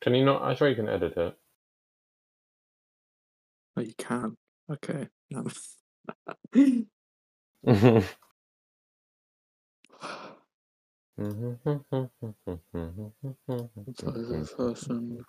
Can 0.00 0.14
you 0.14 0.24
not? 0.24 0.42
I 0.42 0.54
swear 0.54 0.70
you 0.70 0.76
can 0.76 0.88
edit 0.88 1.16
it. 1.16 1.34
Oh, 3.76 3.80
you 3.80 3.94
can. 3.96 4.36
Okay. 4.70 5.08
No. 5.30 5.46
so 11.18 11.28
the 14.10 14.54
person. 14.56 15.24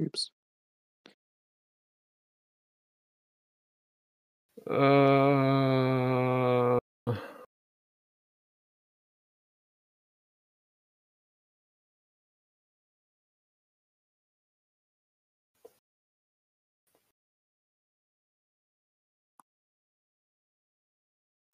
Oops. 0.00 0.30
Uh, 4.70 4.78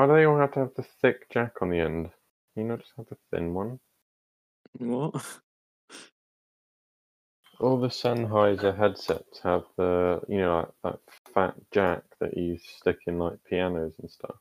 do 0.07 0.13
they 0.15 0.25
all 0.25 0.39
have 0.39 0.53
to 0.53 0.59
have 0.61 0.75
the 0.75 0.83
thick 0.83 1.29
jack 1.31 1.61
on 1.61 1.69
the 1.69 1.79
end? 1.79 2.11
You 2.55 2.63
not 2.65 2.79
just 2.79 2.91
have 2.97 3.07
the 3.07 3.17
thin 3.31 3.53
one? 3.53 3.79
What? 4.77 5.23
All 7.59 7.79
the 7.79 7.87
Sennheiser 7.87 8.77
headsets 8.77 9.39
have 9.43 9.63
the, 9.77 10.19
you 10.27 10.39
know, 10.39 10.73
like, 10.83 10.95
that 10.95 10.99
fat 11.33 11.55
jack 11.71 12.03
that 12.19 12.35
you 12.35 12.57
stick 12.57 12.97
in 13.07 13.19
like 13.19 13.37
pianos 13.47 13.93
and 13.99 14.09
stuff. 14.09 14.35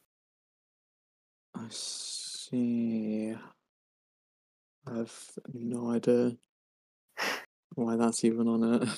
I 1.55 1.67
see. 1.71 3.37
I 4.87 4.97
have 4.97 5.13
no 5.53 5.91
idea 5.91 6.37
why 7.75 7.97
that's 7.97 8.25
even 8.25 8.49
on 8.49 8.75
it. 8.83 8.89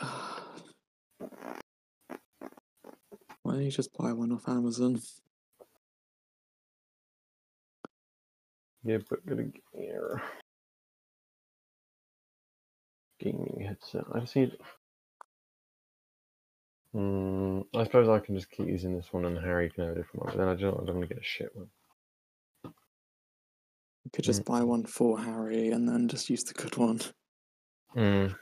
Why 3.42 3.54
don't 3.54 3.64
you 3.64 3.70
just 3.70 3.92
buy 3.92 4.12
one 4.12 4.32
off 4.32 4.48
Amazon? 4.48 5.00
Yeah, 8.84 8.98
but 9.08 9.24
good 9.26 9.52
gear. 9.74 10.22
Gaming 13.18 13.64
headset. 13.66 14.04
I 14.14 14.20
just 14.20 14.36
need. 14.36 14.52
Mm, 16.94 17.64
I 17.74 17.84
suppose 17.84 18.08
I 18.08 18.18
can 18.20 18.36
just 18.36 18.50
keep 18.50 18.68
using 18.68 18.94
this 18.94 19.12
one 19.12 19.24
and 19.24 19.38
Harry 19.38 19.70
can 19.70 19.84
have 19.84 19.96
a 19.96 19.96
different 19.96 20.26
one. 20.26 20.32
But 20.32 20.38
then 20.38 20.48
I 20.48 20.54
don't, 20.54 20.80
I 20.80 20.84
don't 20.84 20.96
want 20.96 21.08
to 21.08 21.14
get 21.14 21.22
a 21.22 21.26
shit 21.26 21.50
one. 21.54 21.68
You 22.64 24.10
could 24.12 24.24
just 24.24 24.44
buy 24.44 24.62
one 24.62 24.84
for 24.84 25.18
Harry 25.18 25.70
and 25.70 25.88
then 25.88 26.08
just 26.08 26.28
use 26.28 26.44
the 26.44 26.52
good 26.54 26.76
one. 26.76 27.00
Mm. 27.96 28.36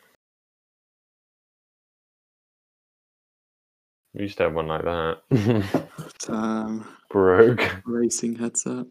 We 4.13 4.23
used 4.23 4.37
to 4.39 4.45
have 4.45 4.55
one 4.55 4.67
like 4.67 4.83
that. 4.85 5.89
Um, 6.29 6.87
Broke. 7.11 7.83
racing 7.85 8.37
headset. 8.37 8.87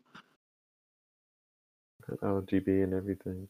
Uh, 2.10 2.26
RGB 2.26 2.84
and 2.84 2.94
everything. 2.94 3.48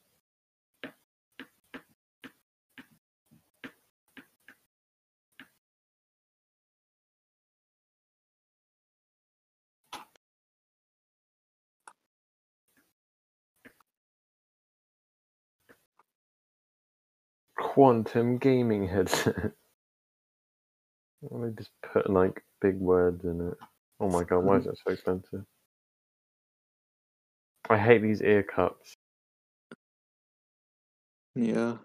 Quantum 17.57 18.37
gaming 18.37 18.87
headset. 18.87 19.35
Why 21.21 21.47
they 21.47 21.55
just 21.55 21.71
put 21.93 22.09
like 22.09 22.43
big 22.61 22.77
words 22.79 23.23
in 23.25 23.49
it? 23.49 23.57
Oh 23.99 24.09
my 24.09 24.23
god, 24.23 24.39
why 24.39 24.57
is 24.57 24.65
um, 24.65 24.71
that 24.71 24.77
so 24.85 24.91
expensive? 24.93 25.45
I 27.71 27.77
hate 27.77 28.01
these 28.01 28.21
ear 28.21 28.43
cups. 28.43 28.97
Yeah. 31.35 31.77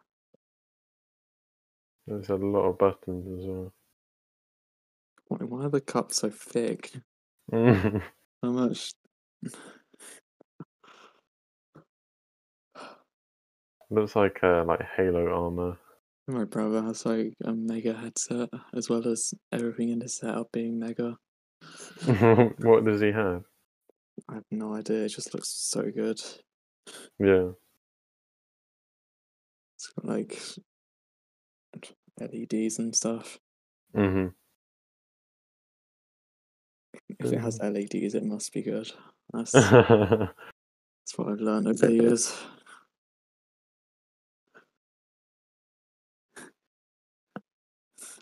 There's 2.08 2.28
a 2.28 2.34
lot 2.34 2.68
of 2.68 2.78
buttons 2.78 3.40
as 3.40 3.46
well. 3.46 3.72
Why, 5.28 5.38
why 5.38 5.64
are 5.66 5.70
the 5.70 5.80
cups 5.80 6.16
so 6.16 6.30
thick? 6.30 6.90
How 7.52 8.00
much? 8.42 8.90
Looks 13.88 14.16
like 14.16 14.40
uh, 14.42 14.64
like 14.64 14.80
Halo 14.96 15.28
armor. 15.28 15.78
My 16.26 16.44
brother 16.46 16.82
has 16.82 17.06
like 17.06 17.34
a 17.44 17.52
mega 17.52 17.94
headset 17.94 18.48
as 18.74 18.90
well 18.90 19.06
as 19.06 19.32
everything 19.52 19.90
in 19.90 20.00
his 20.00 20.16
setup 20.16 20.50
being 20.50 20.80
mega. 20.80 21.16
what 22.58 22.84
does 22.84 23.00
he 23.00 23.12
have? 23.12 23.44
I 24.28 24.34
have 24.34 24.44
no 24.50 24.74
idea. 24.74 25.04
It 25.04 25.08
just 25.10 25.34
looks 25.34 25.48
so 25.48 25.82
good. 25.90 26.20
Yeah. 27.18 27.50
It's 29.76 29.88
got 29.88 30.04
like 30.06 30.40
LEDs 32.20 32.78
and 32.78 32.94
stuff. 32.94 33.38
hmm 33.94 34.28
If 37.18 37.32
it 37.32 37.40
has 37.40 37.58
LEDs, 37.60 38.14
it 38.14 38.24
must 38.24 38.52
be 38.52 38.62
good. 38.62 38.90
That's 39.32 39.52
that's 39.52 40.32
what 41.16 41.28
I've 41.28 41.40
learned 41.40 41.68
over 41.68 41.86
the 41.86 41.92
years. 41.92 42.34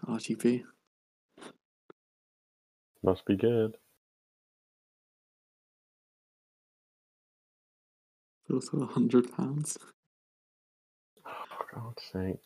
RGB. 0.07 0.63
Must 3.03 3.25
be 3.27 3.37
good. 3.37 3.77
Also 8.55 8.79
a 8.83 8.87
hundred 8.87 9.33
pounds. 9.37 9.79
For 11.25 11.67
God's 11.75 12.03
sake. 12.13 12.41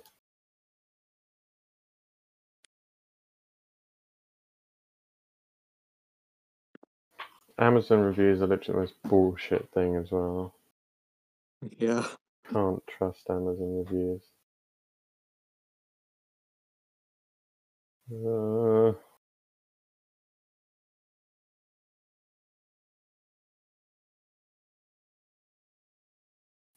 Amazon 7.58 8.00
reviews 8.00 8.42
are 8.42 8.46
literally 8.48 8.74
the 8.74 8.80
most 8.80 8.94
bullshit 9.04 9.68
thing 9.74 9.96
as 9.96 10.10
well. 10.10 10.54
Yeah. 11.78 12.06
Can't 12.52 12.82
trust 12.86 13.22
Amazon 13.30 13.84
reviews. 13.86 14.22
Uh, 18.12 18.92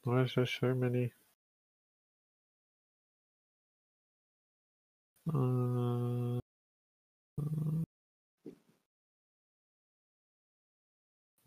why 0.04 0.22
is 0.24 0.34
there 0.36 0.46
so 0.46 0.74
many? 0.76 1.12
Uh, 5.30 6.40
mm, 7.42 7.86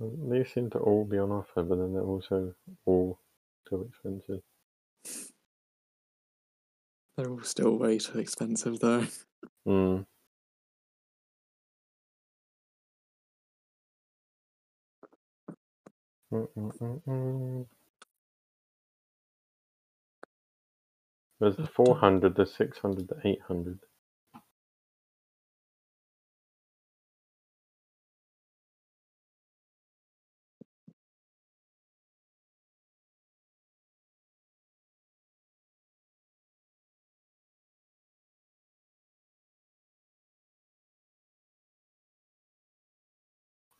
they 0.00 0.44
seem 0.44 0.70
to 0.70 0.78
all 0.78 1.04
be 1.04 1.18
on 1.18 1.30
offer, 1.32 1.62
but 1.62 1.76
then 1.78 1.94
they're 1.94 2.02
also 2.02 2.54
all 2.86 3.18
too 3.68 3.88
expensive. 3.90 4.42
They're 7.16 7.30
all 7.30 7.42
still 7.42 7.78
way 7.78 7.98
too 7.98 8.18
expensive 8.18 8.80
though. 8.80 9.06
Hmm. 9.66 9.70
Mm. 9.70 10.06
Mm-mm-mm-mm. 16.32 17.66
There's 21.40 21.56
the 21.56 21.66
400, 21.68 22.36
the 22.36 22.46
600, 22.46 23.08
the 23.08 23.28
800. 23.28 23.78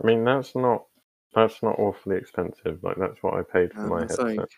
I 0.02 0.06
mean, 0.06 0.24
that's 0.24 0.54
not 0.56 0.84
that's 1.34 1.62
not 1.62 1.78
awfully 1.78 2.16
expensive. 2.16 2.80
Like 2.82 2.96
that's 2.98 3.22
what 3.22 3.34
I 3.34 3.42
paid 3.42 3.72
for 3.74 3.86
Um, 3.86 3.88
my 3.88 4.06
headset. 4.06 4.28
like 4.36 4.50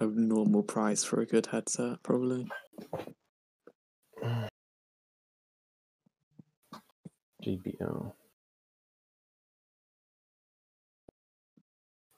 a 0.00 0.06
normal 0.06 0.62
price 0.62 1.04
for 1.04 1.20
a 1.20 1.26
good 1.26 1.46
headset, 1.46 2.02
probably. 2.02 2.48
JBL. 7.44 8.12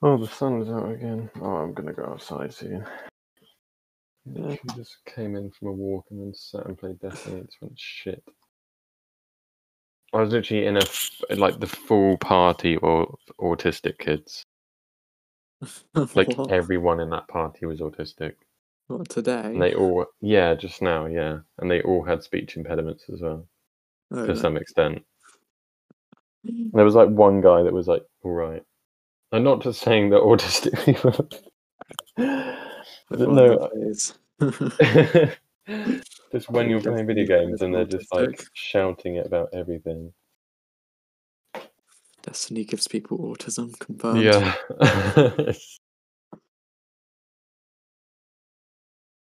Oh, 0.00 0.16
the 0.16 0.28
sun 0.28 0.62
is 0.62 0.68
out 0.68 0.90
again. 0.90 1.30
Oh, 1.40 1.56
I'm 1.56 1.74
gonna 1.74 1.92
go 1.92 2.04
outside 2.04 2.54
soon. 2.54 2.84
Literally 4.26 4.58
just 4.76 4.98
came 5.06 5.36
in 5.36 5.50
from 5.50 5.68
a 5.68 5.72
walk 5.72 6.06
and 6.10 6.20
then 6.20 6.34
sat 6.34 6.66
and 6.66 6.78
played 6.78 7.00
Destiny. 7.00 7.40
It's 7.40 7.56
went 7.60 7.78
shit. 7.78 8.22
I 10.12 10.20
was 10.20 10.32
literally 10.32 10.66
in 10.66 10.76
a 10.76 10.82
like 11.36 11.60
the 11.60 11.66
full 11.66 12.16
party 12.18 12.78
of 12.82 13.14
autistic 13.40 13.98
kids. 13.98 14.44
Like 16.14 16.36
what? 16.38 16.50
everyone 16.52 17.00
in 17.00 17.10
that 17.10 17.28
party 17.28 17.66
was 17.66 17.80
autistic. 17.80 18.34
What, 18.88 19.08
today? 19.08 19.42
And 19.44 19.60
they 19.62 19.74
all, 19.74 20.06
yeah, 20.20 20.54
just 20.54 20.80
now, 20.82 21.06
yeah, 21.06 21.40
and 21.58 21.70
they 21.70 21.82
all 21.82 22.02
had 22.04 22.22
speech 22.22 22.56
impediments 22.56 23.04
as 23.12 23.20
well 23.20 23.46
Oh, 24.10 24.22
to 24.22 24.28
no. 24.28 24.34
some 24.34 24.56
extent. 24.56 25.04
There 26.72 26.84
was 26.84 26.94
like 26.94 27.08
one 27.10 27.40
guy 27.42 27.62
that 27.64 27.72
was 27.74 27.88
like, 27.88 28.02
all 28.22 28.30
right. 28.30 28.62
I'm 29.32 29.42
not 29.44 29.60
just 29.60 29.82
saying 29.82 30.10
that 30.10 30.22
autistic 30.22 30.82
people. 30.86 31.28
I've 32.16 32.56
But 33.10 33.18
got 33.18 33.28
no, 33.34 33.70
that 34.40 35.36
just 36.32 36.48
when 36.48 36.70
you're 36.70 36.80
playing 36.80 37.06
video 37.06 37.26
games 37.26 37.60
and 37.60 37.74
they're 37.74 37.84
just 37.84 38.14
like 38.14 38.30
autistic. 38.30 38.46
shouting 38.54 39.18
about 39.18 39.50
everything. 39.52 40.12
Destiny 42.28 42.62
gives 42.62 42.86
people 42.86 43.16
autism, 43.20 43.78
confirmed. 43.78 44.22
Yeah. 44.22 44.54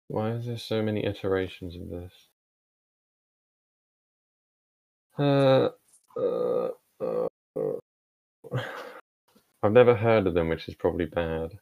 Why 0.08 0.32
is 0.32 0.48
there 0.48 0.58
so 0.58 0.82
many 0.82 1.06
iterations 1.06 1.76
of 1.76 1.88
this? 1.92 2.12
Uh, 5.20 5.70
uh, 6.20 6.70
uh, 7.00 7.28
uh. 7.56 7.78
I've 9.62 9.72
never 9.72 9.94
heard 9.94 10.26
of 10.26 10.34
them, 10.34 10.50
which 10.50 10.68
is 10.68 10.74
probably 10.74 11.06
bad. 11.06 11.60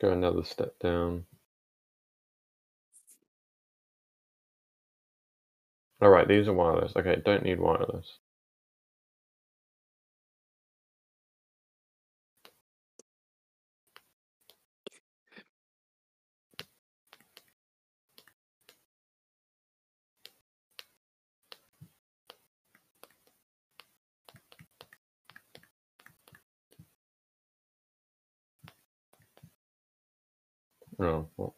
Go 0.00 0.10
another 0.12 0.44
step 0.44 0.74
down. 0.80 1.26
All 6.02 6.10
right, 6.10 6.28
these 6.28 6.48
are 6.48 6.52
wireless. 6.54 6.92
Okay, 6.96 7.22
don't 7.24 7.44
need 7.44 7.60
wireless. 7.60 8.18
Oh, 31.00 31.28
well. 31.36 31.56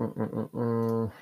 Mm-mm-mm-mm. 0.00 1.12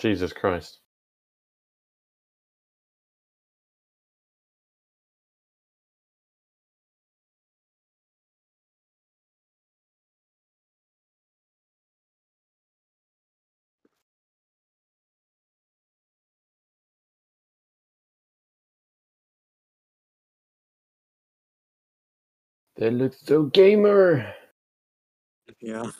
Jesus 0.00 0.32
Christ. 0.34 0.80
They 22.76 22.90
look 22.90 23.14
so 23.14 23.44
gamer. 23.44 24.34
Yeah. 25.60 25.90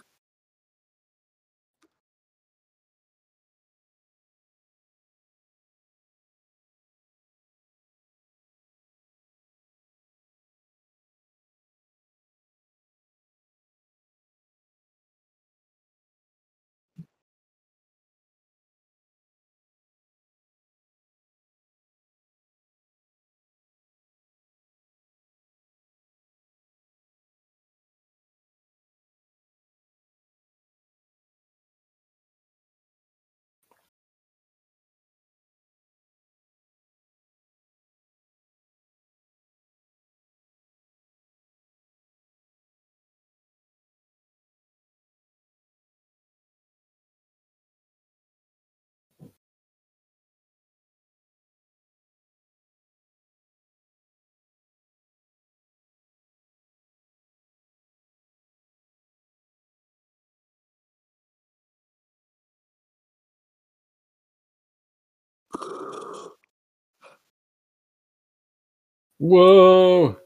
Whoa! 69.18 70.16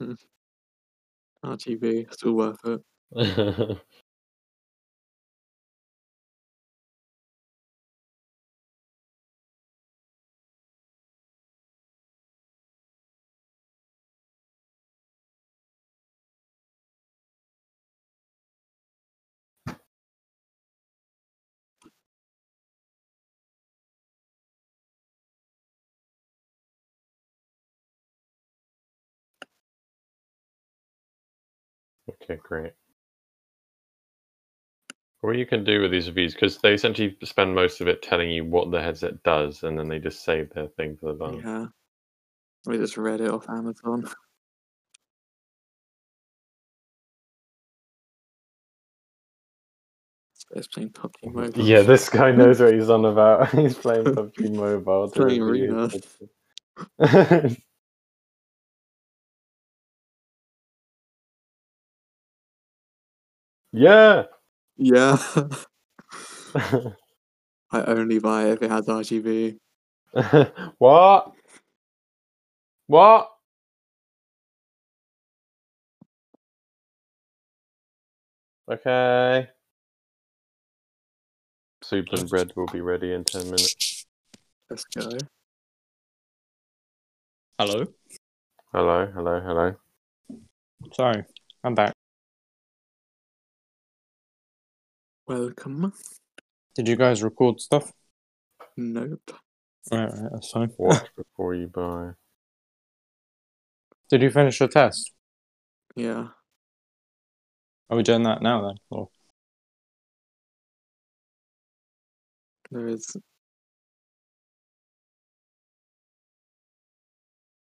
RGB, 1.44 2.12
still 2.12 2.34
worth 2.34 2.60
it. 2.64 2.82
Okay, 32.22 32.38
great. 32.42 32.72
What 35.20 35.36
you 35.36 35.46
can 35.46 35.62
do 35.64 35.80
with 35.80 35.92
these 35.92 36.08
reviews, 36.08 36.34
because 36.34 36.58
they 36.58 36.74
essentially 36.74 37.16
spend 37.22 37.54
most 37.54 37.80
of 37.80 37.88
it 37.88 38.02
telling 38.02 38.30
you 38.30 38.44
what 38.44 38.70
the 38.70 38.80
headset 38.80 39.22
does, 39.22 39.62
and 39.62 39.78
then 39.78 39.88
they 39.88 39.98
just 39.98 40.24
save 40.24 40.50
their 40.52 40.66
thing 40.68 40.96
for 41.00 41.12
the 41.12 41.18
month. 41.18 41.44
Yeah. 41.44 41.66
We 42.66 42.78
just 42.78 42.96
read 42.96 43.20
it 43.20 43.30
off 43.30 43.48
Amazon. 43.48 44.08
It's 50.54 50.66
playing 50.66 50.90
PUBG 50.90 51.12
mm-hmm. 51.24 51.40
Mobile. 51.40 51.64
Yeah, 51.64 51.82
this 51.82 52.08
guy 52.08 52.30
knows 52.32 52.60
what 52.60 52.74
he's 52.74 52.90
on 52.90 53.04
about. 53.04 53.50
he's 53.54 53.76
playing 53.76 54.04
PUBG 54.14 54.54
Mobile. 54.54 55.10
playing 55.10 55.42
yeah. 63.72 64.24
Yeah. 64.76 65.16
I 67.72 67.84
only 67.86 68.18
buy 68.18 68.48
it 68.48 68.52
if 68.54 68.62
it 68.62 68.70
has 68.70 68.86
RGB. 68.86 69.56
what? 70.78 71.32
What? 72.86 73.30
Okay. 78.70 79.48
Soup 81.82 82.06
and 82.12 82.28
bread 82.28 82.52
will 82.54 82.66
be 82.66 82.80
ready 82.80 83.12
in 83.12 83.24
10 83.24 83.44
minutes. 83.44 84.04
Let's 84.68 84.84
go. 84.84 85.10
Hello. 87.58 87.86
Hello, 88.72 89.06
hello, 89.14 89.40
hello. 89.40 89.74
Sorry, 90.92 91.24
I'm 91.64 91.74
back. 91.74 91.92
Welcome. 95.26 95.92
Did 96.74 96.88
you 96.88 96.96
guys 96.96 97.22
record 97.22 97.60
stuff? 97.60 97.92
Nope. 98.76 99.30
Right, 99.90 100.10
right, 100.10 100.30
that's 100.32 100.50
fine. 100.50 100.72
Watch 100.78 101.06
before 101.16 101.54
you 101.54 101.68
buy. 101.68 102.12
Did 104.10 104.22
you 104.22 104.30
finish 104.30 104.58
your 104.58 104.68
test? 104.68 105.12
Yeah. 105.94 106.28
Are 107.88 107.96
we 107.96 108.02
doing 108.02 108.24
that 108.24 108.42
now 108.42 108.62
then? 108.66 108.76
Or 108.90 109.08
There 112.70 112.88
is. 112.88 113.16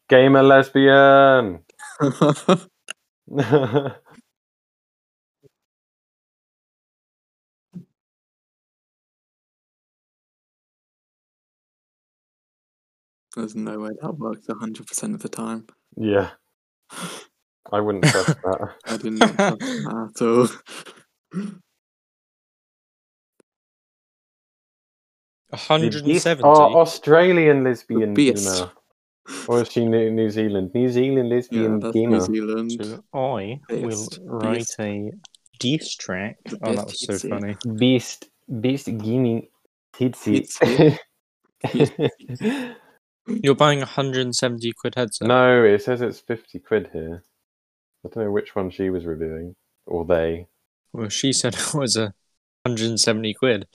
Gamer 0.10 0.43
lesbian! 0.43 1.60
There's 13.38 13.56
no 13.56 13.78
way 13.80 13.92
that 14.02 14.18
works 14.18 14.48
100% 14.48 15.14
of 15.14 15.22
the 15.22 15.30
time. 15.30 15.68
yeah, 15.96 16.32
I 17.72 17.80
wouldn't 17.80 18.06
trust 18.06 18.28
that. 18.44 18.76
I 18.88 18.98
did 18.98 19.14
not 19.14 19.36
trust 19.38 19.60
that 19.62 20.12
at 20.16 20.22
all. 20.26 21.58
170. 25.50 26.44
Oh, 26.44 26.76
Australian 26.82 27.64
lesbian 27.64 28.14
beast. 28.14 28.46
gamer. 28.46 28.72
Or 29.48 29.62
is 29.62 29.72
she 29.72 29.86
New, 29.86 30.10
New 30.12 30.30
Zealand? 30.30 30.72
New 30.74 30.90
Zealand 30.90 31.30
Yeah, 31.30 31.36
lesbian 31.36 31.80
that's 31.80 31.96
New 31.96 32.02
gamer. 32.10 32.20
Zealand. 32.22 32.72
So 32.82 33.04
I 33.14 33.60
will 33.70 34.08
write 34.26 34.58
beast. 34.60 34.80
a 34.80 35.12
diss 35.60 35.96
track. 35.96 36.38
Oh, 36.64 36.74
that 36.74 36.86
was 36.86 37.00
so 37.00 37.14
TC. 37.14 37.30
funny. 37.30 37.56
Beast, 37.78 38.30
Beast 38.62 38.88
gaming 38.88 39.48
titsy. 39.94 40.98
Titsy. 43.28 43.40
You're 43.44 43.56
buying 43.56 43.80
170 43.80 44.72
quid 44.74 44.96
headset. 44.96 45.28
no, 45.28 45.64
it 45.64 45.84
says 45.84 46.02
it's 46.02 46.20
50 46.20 46.60
quid 46.60 46.90
here. 46.94 47.24
I 48.06 48.10
don't 48.10 48.24
know 48.26 48.32
which 48.32 48.56
one 48.56 48.70
she 48.70 48.90
was 48.90 49.06
reviewing. 49.06 49.56
Or 49.86 50.06
they. 50.06 50.48
Well, 50.94 51.10
she 51.10 51.34
said 51.34 51.54
it 51.60 51.74
was 51.74 51.96
a 51.96 52.14
170 52.64 53.34
quid. 53.34 53.68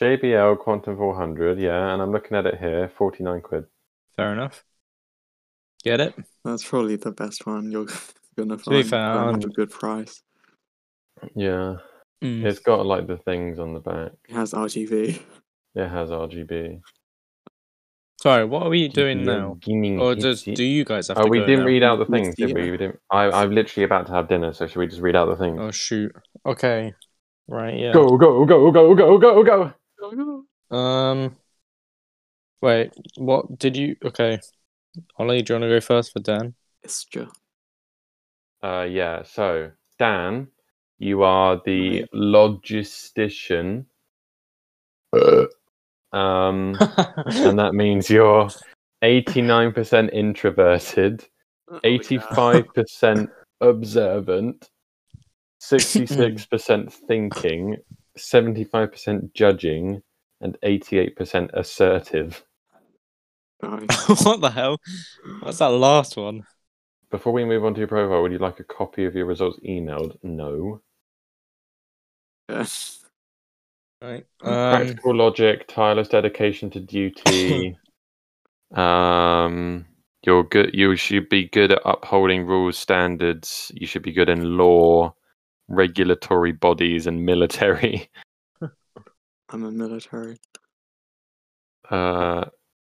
JBL 0.00 0.58
Quantum 0.58 0.96
400, 0.96 1.58
yeah, 1.58 1.92
and 1.92 2.00
I'm 2.00 2.12
looking 2.12 2.36
at 2.36 2.46
it 2.46 2.58
here, 2.58 2.88
49 2.96 3.40
quid. 3.42 3.64
Fair 4.16 4.32
enough. 4.32 4.64
Get 5.84 6.00
it? 6.00 6.14
That's 6.44 6.66
probably 6.66 6.96
the 6.96 7.10
best 7.12 7.46
one 7.46 7.70
you're 7.70 7.86
gonna 8.38 8.56
find. 8.58 8.86
fair, 8.86 9.12
for 9.14 9.18
I'm- 9.18 9.34
a 9.34 9.38
good 9.48 9.70
price. 9.70 10.22
Yeah, 11.34 11.76
Mm. 12.22 12.44
it's 12.44 12.58
got 12.60 12.84
like 12.86 13.06
the 13.06 13.16
things 13.18 13.58
on 13.58 13.72
the 13.74 13.80
back. 13.80 14.12
It 14.28 14.34
has 14.34 14.52
RGB. 14.52 15.22
It 15.74 15.88
has 15.88 16.10
RGB. 16.10 16.80
Sorry, 18.20 18.44
what 18.44 18.64
are 18.64 18.68
we 18.68 18.88
doing 18.88 19.24
now? 19.24 19.58
Or 19.98 20.14
does 20.14 20.42
do 20.42 20.62
you 20.62 20.84
guys 20.84 21.08
have 21.08 21.16
Oh, 21.16 21.22
to 21.24 21.30
we 21.30 21.38
go 21.38 21.46
didn't 21.46 21.60
now? 21.60 21.66
read 21.66 21.82
out 21.82 21.98
the 21.98 22.04
things, 22.04 22.34
did 22.36 22.54
we? 22.54 22.70
we 22.70 22.76
didn't. 22.76 23.00
I, 23.10 23.30
I'm 23.30 23.50
literally 23.54 23.84
about 23.84 24.08
to 24.08 24.12
have 24.12 24.28
dinner, 24.28 24.52
so 24.52 24.66
should 24.66 24.78
we 24.78 24.88
just 24.88 25.00
read 25.00 25.16
out 25.16 25.24
the 25.30 25.36
things? 25.36 25.58
Oh 25.58 25.70
shoot. 25.70 26.12
Okay. 26.44 26.92
Right. 27.48 27.78
Yeah. 27.78 27.92
Go, 27.94 28.18
go, 28.18 28.44
go, 28.44 28.70
go, 28.70 28.94
go, 28.94 29.16
go, 29.18 29.42
go. 29.42 29.72
Go. 30.70 30.76
Um. 30.76 31.34
Wait. 32.60 32.92
What 33.16 33.58
did 33.58 33.74
you? 33.78 33.96
Okay. 34.04 34.38
Ollie, 35.16 35.40
do 35.40 35.54
you 35.54 35.60
want 35.60 35.70
to 35.70 35.74
go 35.76 35.80
first 35.80 36.12
for 36.12 36.20
Dan? 36.20 36.54
Istra. 36.84 37.26
Uh, 38.62 38.82
yeah. 38.82 39.22
So, 39.22 39.70
Dan, 39.98 40.48
you 40.98 41.22
are 41.22 41.58
the 41.64 42.00
Right. 42.00 42.10
logistician. 42.14 43.86
Um, 46.12 46.76
and 47.26 47.58
that 47.58 47.74
means 47.74 48.10
you're 48.10 48.48
89% 49.02 50.12
introverted, 50.12 51.26
Oh, 51.72 51.78
85% 51.84 53.28
observant, 53.60 54.70
66% 55.62 56.92
thinking, 56.92 57.76
75% 58.18 59.32
judging, 59.34 60.02
and 60.40 60.58
88% 60.64 61.50
assertive. 61.54 62.44
What 63.62 64.40
the 64.40 64.50
hell? 64.50 64.78
What's 65.40 65.58
that 65.58 65.66
last 65.66 66.16
one? 66.16 66.46
Before 67.10 67.32
we 67.32 67.44
move 67.44 67.64
on 67.64 67.74
to 67.74 67.80
your 67.80 67.88
profile, 67.88 68.22
would 68.22 68.32
you 68.32 68.38
like 68.38 68.58
a 68.58 68.64
copy 68.64 69.04
of 69.04 69.14
your 69.14 69.26
results 69.26 69.58
emailed? 69.68 70.16
No. 70.22 70.80
Yeah. 72.48 72.64
Right. 74.02 74.24
Um. 74.42 74.52
Practical 74.52 75.14
logic, 75.14 75.68
tireless 75.68 76.08
dedication 76.08 76.70
to 76.70 76.80
duty. 76.80 77.76
um, 78.74 79.84
you're 80.24 80.44
good. 80.44 80.70
You 80.72 80.96
should 80.96 81.28
be 81.28 81.48
good 81.48 81.72
at 81.72 81.82
upholding 81.84 82.46
rules, 82.46 82.78
standards. 82.78 83.70
You 83.74 83.86
should 83.86 84.02
be 84.02 84.12
good 84.12 84.28
in 84.28 84.56
law, 84.56 85.14
regulatory 85.68 86.52
bodies, 86.52 87.06
and 87.06 87.26
military. 87.26 88.08
I'm 89.50 89.64
a 89.64 89.70
military. 89.70 90.38
Uh, 91.90 92.46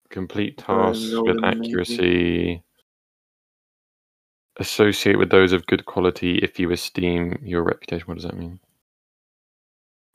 complete 0.09 0.57
tasks 0.57 1.11
with 1.13 1.43
accuracy. 1.43 2.63
Associate 4.57 5.17
with 5.17 5.29
those 5.29 5.51
of 5.51 5.65
good 5.65 5.85
quality 5.85 6.37
if 6.37 6.59
you 6.59 6.71
esteem 6.71 7.37
your 7.43 7.63
reputation. 7.63 8.05
What 8.07 8.15
does 8.15 8.23
that 8.23 8.37
mean? 8.37 8.59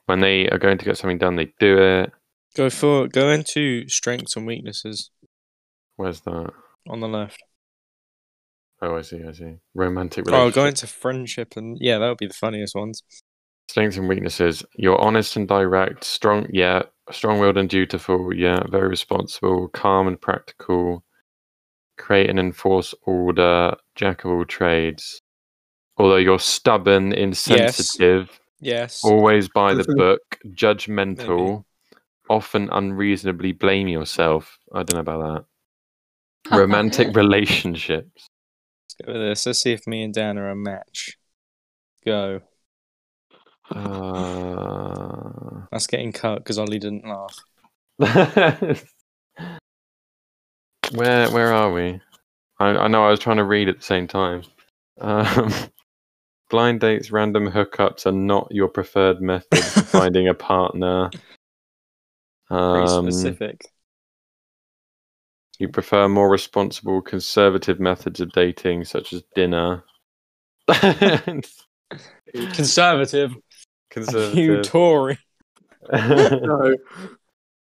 When 0.08 0.20
they 0.20 0.48
are 0.48 0.56
going 0.58 0.78
to 0.78 0.86
get 0.86 0.96
something 0.96 1.18
done, 1.18 1.36
they 1.36 1.52
do 1.60 1.76
it. 1.76 2.12
Go 2.56 2.70
for 2.70 3.08
go 3.08 3.28
into 3.28 3.86
strengths 3.88 4.36
and 4.36 4.46
weaknesses 4.46 5.10
Where's 5.96 6.22
that? 6.22 6.50
on 6.88 7.00
the 7.00 7.08
left. 7.08 7.42
Oh, 8.80 8.96
I 8.96 9.02
see. 9.02 9.22
I 9.22 9.32
see. 9.32 9.56
Romantic 9.74 10.24
Oh, 10.28 10.50
go 10.50 10.64
into 10.64 10.86
friendship 10.86 11.58
and 11.58 11.76
yeah, 11.78 11.98
that 11.98 12.08
would 12.08 12.16
be 12.16 12.26
the 12.26 12.32
funniest 12.32 12.74
ones. 12.74 13.02
Strengths 13.68 13.98
and 13.98 14.08
weaknesses. 14.08 14.64
You're 14.76 14.98
honest 14.98 15.36
and 15.36 15.46
direct. 15.46 16.04
Strong, 16.04 16.46
yeah. 16.54 16.84
Strong-willed 17.10 17.58
and 17.58 17.68
dutiful. 17.68 18.32
Yeah. 18.34 18.60
Very 18.70 18.88
responsible. 18.88 19.68
Calm 19.68 20.08
and 20.08 20.18
practical. 20.18 21.04
Create 21.98 22.30
and 22.30 22.38
enforce 22.38 22.94
order. 23.02 23.74
Jack 23.94 24.24
of 24.24 24.30
all 24.30 24.46
trades. 24.46 25.20
Although 25.98 26.16
you're 26.16 26.38
stubborn, 26.38 27.12
insensitive, 27.12 28.40
Yes. 28.60 29.04
always 29.04 29.48
by 29.48 29.74
the 29.74 29.84
book, 29.84 30.20
judgmental, 30.48 31.64
often 32.28 32.68
unreasonably 32.70 33.52
blame 33.52 33.88
yourself. 33.88 34.58
I 34.72 34.82
don't 34.82 34.94
know 34.94 35.00
about 35.00 35.46
that. 36.50 36.56
Romantic 36.58 37.14
relationships. 37.16 38.28
Let's 38.84 38.94
go 39.04 39.12
with 39.12 39.22
this. 39.22 39.46
Let's 39.46 39.62
see 39.62 39.72
if 39.72 39.86
me 39.86 40.02
and 40.02 40.12
Dan 40.14 40.38
are 40.38 40.50
a 40.50 40.56
match. 40.56 41.18
Go. 42.04 42.40
Uh... 43.70 45.66
That's 45.70 45.86
getting 45.86 46.12
cut 46.12 46.38
because 46.38 46.58
Ollie 46.58 46.78
didn't 46.78 47.04
laugh. 47.06 47.36
where 50.94 51.30
where 51.30 51.52
are 51.52 51.72
we? 51.72 52.00
I, 52.58 52.68
I 52.68 52.88
know 52.88 53.04
I 53.04 53.10
was 53.10 53.20
trying 53.20 53.36
to 53.36 53.44
read 53.44 53.68
at 53.68 53.76
the 53.76 53.84
same 53.84 54.06
time. 54.06 54.42
Um, 55.00 55.52
blind 56.48 56.80
dates, 56.80 57.10
random 57.10 57.48
hookups 57.50 58.06
are 58.06 58.12
not 58.12 58.48
your 58.50 58.68
preferred 58.68 59.20
method 59.20 59.58
for 59.64 59.80
finding 59.98 60.28
a 60.28 60.34
partner. 60.34 61.10
Pretty 62.48 62.90
Um, 62.90 63.10
specific. 63.10 63.60
you 65.58 65.68
prefer 65.68 66.08
more 66.08 66.30
responsible, 66.30 67.02
conservative 67.02 67.78
methods 67.80 68.20
of 68.20 68.32
dating, 68.32 68.84
such 68.84 69.12
as 69.12 69.22
dinner. 69.34 69.84
Conservative. 72.52 73.34
Conservative. 73.90 74.36
You 74.36 74.56
conservative. 74.56 74.62
Tory. 74.72 75.18
No. 75.92 76.76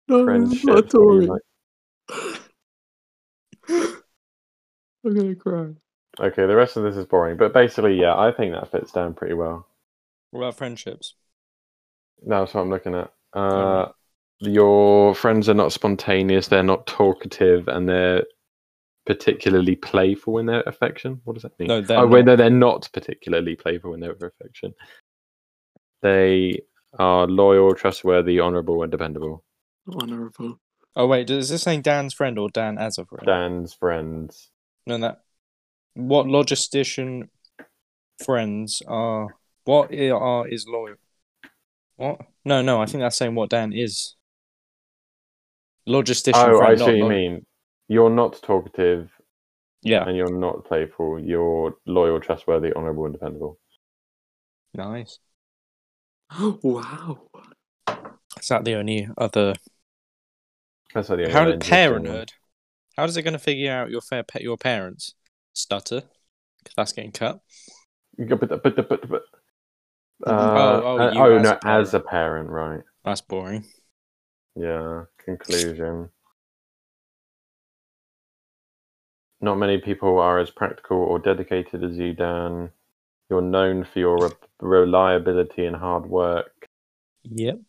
No, 0.08 0.26
Friendship. 0.26 0.60
I'm 0.68 0.76
not 0.76 0.86
a 0.86 0.88
Tory. 0.88 1.28
like- 1.28 1.42
I'm 5.06 5.16
gonna 5.16 5.36
cry. 5.36 5.68
Okay, 6.20 6.46
the 6.46 6.56
rest 6.56 6.76
of 6.76 6.84
this 6.84 6.98
is 6.98 7.06
boring, 7.06 7.38
but 7.38 7.54
basically, 7.54 8.00
yeah, 8.00 8.18
I 8.18 8.32
think 8.32 8.54
that 8.54 8.72
fits 8.72 8.92
down 8.92 9.14
pretty 9.14 9.36
well. 9.36 9.66
What 10.32 10.42
about 10.42 10.58
friendships? 10.58 11.16
That's 12.26 12.54
what 12.54 12.62
I'm 12.62 12.70
looking 12.70 12.96
at. 12.96 13.12
Uh, 13.34 13.90
your 14.40 15.16
friends 15.16 15.48
are 15.48 15.54
not 15.54 15.72
spontaneous, 15.72 16.48
they're 16.48 16.64
not 16.64 16.88
talkative, 16.88 17.68
and 17.68 17.88
they're 17.88 18.24
particularly 19.06 19.76
playful 19.76 20.38
in 20.40 20.46
their 20.46 20.62
affection. 20.68 21.22
What 21.24 21.34
does 21.34 21.44
that 21.44 21.58
mean? 21.58 21.70
No, 21.70 21.82
they're 21.82 22.00
oh, 22.00 22.08
wait, 22.08 22.26
not. 22.26 22.32
no, 22.32 22.36
they're 22.36 22.50
not 22.50 22.90
particularly 22.92 23.56
playful 23.56 23.94
in 23.94 24.02
their 24.02 24.12
affection. 24.12 24.74
They 26.02 26.62
are 26.98 27.28
loyal, 27.28 27.74
trustworthy, 27.74 28.40
honourable, 28.40 28.84
and 28.84 28.92
dependable. 28.92 29.44
Honourable. 29.90 30.60
Oh 30.96 31.08
wait, 31.08 31.30
is 31.30 31.50
this 31.50 31.64
saying 31.64 31.84
Dan's 31.84 32.14
friend 32.14 32.38
or 32.38 32.50
Dan 32.50 32.78
as 32.78 32.98
a 32.98 33.06
friend? 33.06 33.26
Dan's 33.26 33.74
friends. 33.74 34.50
No, 34.86 34.98
that. 34.98 35.22
What 36.00 36.26
logistician 36.28 37.30
friends 38.24 38.82
are? 38.88 39.36
What 39.66 39.94
i- 39.94 40.10
are 40.12 40.48
is 40.48 40.68
loyal? 40.68 40.96
What? 41.98 42.22
No, 42.46 42.62
no. 42.62 42.82
I 42.82 42.86
think 42.86 43.02
that's 43.02 43.18
saying 43.18 43.36
what 43.36 43.50
Dan 43.52 43.74
is. 43.74 44.16
Logistician 45.88 46.36
Oh, 46.36 46.58
friend. 46.58 46.74
I 46.74 46.76
see 46.78 46.92
what 46.92 46.98
you 46.98 47.04
lo- 47.04 47.10
mean. 47.10 47.46
You're 47.90 48.10
not 48.10 48.42
talkative 48.42 49.12
Yeah, 49.82 50.08
and 50.08 50.18
you're 50.18 50.30
not 50.38 50.66
playful. 50.66 51.20
You're 51.20 51.78
loyal, 51.86 52.20
trustworthy, 52.20 52.74
honourable, 52.74 53.06
and 53.06 53.14
dependable. 53.14 53.60
nice. 54.74 55.20
Oh, 56.32 56.60
wow. 56.64 57.30
Is 58.40 58.48
that 58.50 58.66
the 58.66 58.76
only 58.76 59.08
other? 59.18 59.56
That's 60.94 61.10
like 61.10 61.18
the 61.18 61.26
only 61.26 61.36
How 61.36 61.40
other 61.40 61.54
did 61.54 61.56
interesting 61.56 62.04
one. 62.06 62.24
parenthood? 62.24 62.34
How 62.98 63.06
is 63.06 63.18
it 63.18 63.24
going 63.24 63.34
to 63.34 63.40
figure 63.40 63.72
out 63.72 63.92
your 63.92 64.02
fair 64.02 64.24
pet 64.24 64.42
your 64.44 64.58
parents? 64.58 65.16
Stutter, 65.60 66.04
that's 66.76 66.94
getting 66.94 67.12
cut. 67.12 67.42
But, 68.18 68.40
but, 68.40 68.64
but, 68.64 68.76
but, 68.76 69.10
but, 69.10 69.24
Oh, 70.28 70.32
uh, 70.32 70.82
oh, 70.84 70.98
uh, 70.98 71.14
oh 71.16 71.36
as 71.38 71.44
no, 71.44 71.52
a 71.52 71.68
as 71.68 71.94
a 71.94 72.00
parent, 72.00 72.50
right? 72.50 72.82
That's 73.06 73.22
boring. 73.22 73.64
Yeah. 74.56 75.06
Conclusion. 75.24 76.10
Not 79.42 79.56
many 79.56 79.78
people 79.78 80.20
are 80.20 80.40
as 80.40 80.50
practical 80.50 80.98
or 80.98 81.20
dedicated 81.20 81.84
as 81.84 81.98
you, 81.98 82.14
Dan. 82.14 82.72
You're 83.30 83.42
known 83.42 83.86
for 83.86 84.00
your 84.00 84.18
re- 84.18 84.32
reliability 84.60 85.66
and 85.66 85.76
hard 85.76 86.06
work. 86.08 86.68
Yep. 87.24 87.60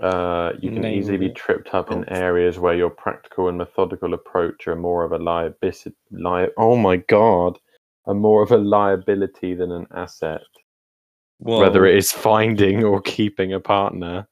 Uh, 0.00 0.52
you 0.60 0.70
can 0.70 0.86
easily 0.86 1.16
be 1.16 1.30
tripped 1.30 1.74
up 1.74 1.90
in 1.90 2.08
areas 2.08 2.58
where 2.58 2.74
your 2.74 2.90
practical 2.90 3.48
and 3.48 3.58
methodical 3.58 4.14
approach 4.14 4.68
are 4.68 4.76
more 4.76 5.04
of 5.04 5.10
a 5.10 5.18
liability. 5.18 5.92
Li- 6.12 6.48
oh 6.56 6.76
my 6.76 6.98
god, 7.08 7.58
are 8.06 8.14
more 8.14 8.42
of 8.42 8.52
a 8.52 8.56
liability 8.56 9.54
than 9.54 9.72
an 9.72 9.86
asset. 9.92 10.42
Whether 11.38 11.84
it 11.86 11.96
is 11.96 12.12
finding 12.12 12.84
or 12.84 13.00
keeping 13.00 13.52
a 13.52 13.60
partner, 13.60 14.28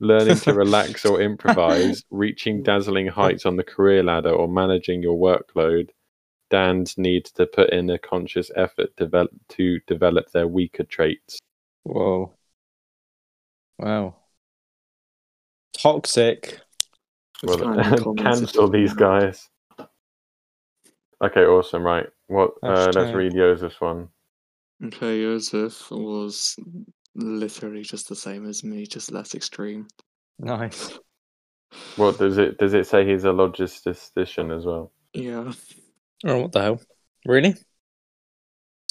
learning 0.00 0.36
to 0.36 0.52
relax 0.52 1.04
or 1.06 1.20
improvise, 1.20 2.02
reaching 2.10 2.62
dazzling 2.64 3.06
heights 3.06 3.46
on 3.46 3.56
the 3.56 3.64
career 3.64 4.02
ladder, 4.02 4.30
or 4.30 4.48
managing 4.48 5.02
your 5.02 5.18
workload, 5.18 5.90
Dan's 6.50 6.96
needs 6.98 7.32
to 7.32 7.46
put 7.46 7.70
in 7.70 7.88
a 7.90 7.98
conscious 7.98 8.50
effort 8.54 8.94
develop, 8.96 9.30
to 9.50 9.80
develop 9.86 10.30
their 10.30 10.46
weaker 10.46 10.84
traits. 10.84 11.38
Whoa. 11.84 12.32
Wow. 13.78 14.16
Toxic. 15.82 16.60
Well, 17.42 17.58
cancel 18.16 18.68
these 18.68 18.94
guys. 18.94 19.48
Okay, 21.22 21.44
awesome. 21.44 21.82
Right, 21.82 22.06
what? 22.28 22.52
Uh, 22.62 22.90
let's 22.94 23.14
read 23.14 23.32
Joseph's 23.34 23.80
one. 23.80 24.08
Okay, 24.84 25.22
Joseph 25.22 25.90
was 25.90 26.56
literally 27.14 27.82
just 27.82 28.08
the 28.08 28.16
same 28.16 28.46
as 28.46 28.62
me, 28.62 28.86
just 28.86 29.10
less 29.12 29.34
extreme. 29.34 29.86
Nice. 30.38 30.98
What 31.96 32.18
does 32.18 32.36
it? 32.38 32.58
Does 32.58 32.74
it 32.74 32.86
say 32.86 33.06
he's 33.06 33.24
a 33.24 33.28
logistician 33.28 34.56
as 34.56 34.66
well? 34.66 34.92
Yeah, 35.14 35.52
Oh, 36.24 36.42
what 36.42 36.52
the 36.52 36.62
hell? 36.62 36.80
Really? 37.24 37.50
that's 37.50 37.66